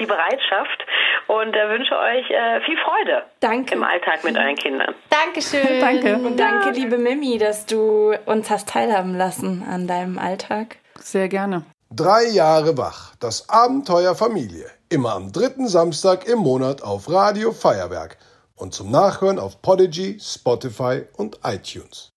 die 0.00 0.06
Bereitschaft 0.06 0.86
und 1.26 1.54
äh, 1.54 1.68
wünsche 1.68 1.96
euch 1.96 2.30
äh, 2.30 2.60
viel 2.62 2.76
Freude 2.78 3.24
danke. 3.40 3.74
im 3.74 3.82
Alltag 3.82 4.24
mit 4.24 4.36
euren 4.36 4.56
Kindern. 4.56 4.94
Dankeschön. 5.10 5.80
Danke. 5.80 6.16
Und 6.16 6.38
danke, 6.38 6.70
liebe 6.70 6.98
Mimi, 6.98 7.38
dass 7.38 7.66
du 7.66 8.14
uns 8.26 8.50
hast 8.50 8.68
teilhaben 8.68 9.16
lassen 9.16 9.64
an 9.68 9.86
deinem 9.86 10.18
Alltag. 10.18 10.76
Sehr 10.98 11.28
gerne. 11.28 11.64
Drei 11.90 12.24
Jahre 12.24 12.76
wach. 12.76 13.14
Das 13.20 13.48
Abenteuer 13.48 14.14
Familie. 14.14 14.66
Immer 14.88 15.14
am 15.14 15.32
dritten 15.32 15.68
Samstag 15.68 16.26
im 16.26 16.40
Monat 16.40 16.82
auf 16.82 17.08
Radio 17.10 17.52
Feuerwerk 17.52 18.16
und 18.56 18.74
zum 18.74 18.90
Nachhören 18.90 19.38
auf 19.38 19.62
Podigy, 19.62 20.18
Spotify 20.20 21.02
und 21.16 21.38
iTunes. 21.44 22.12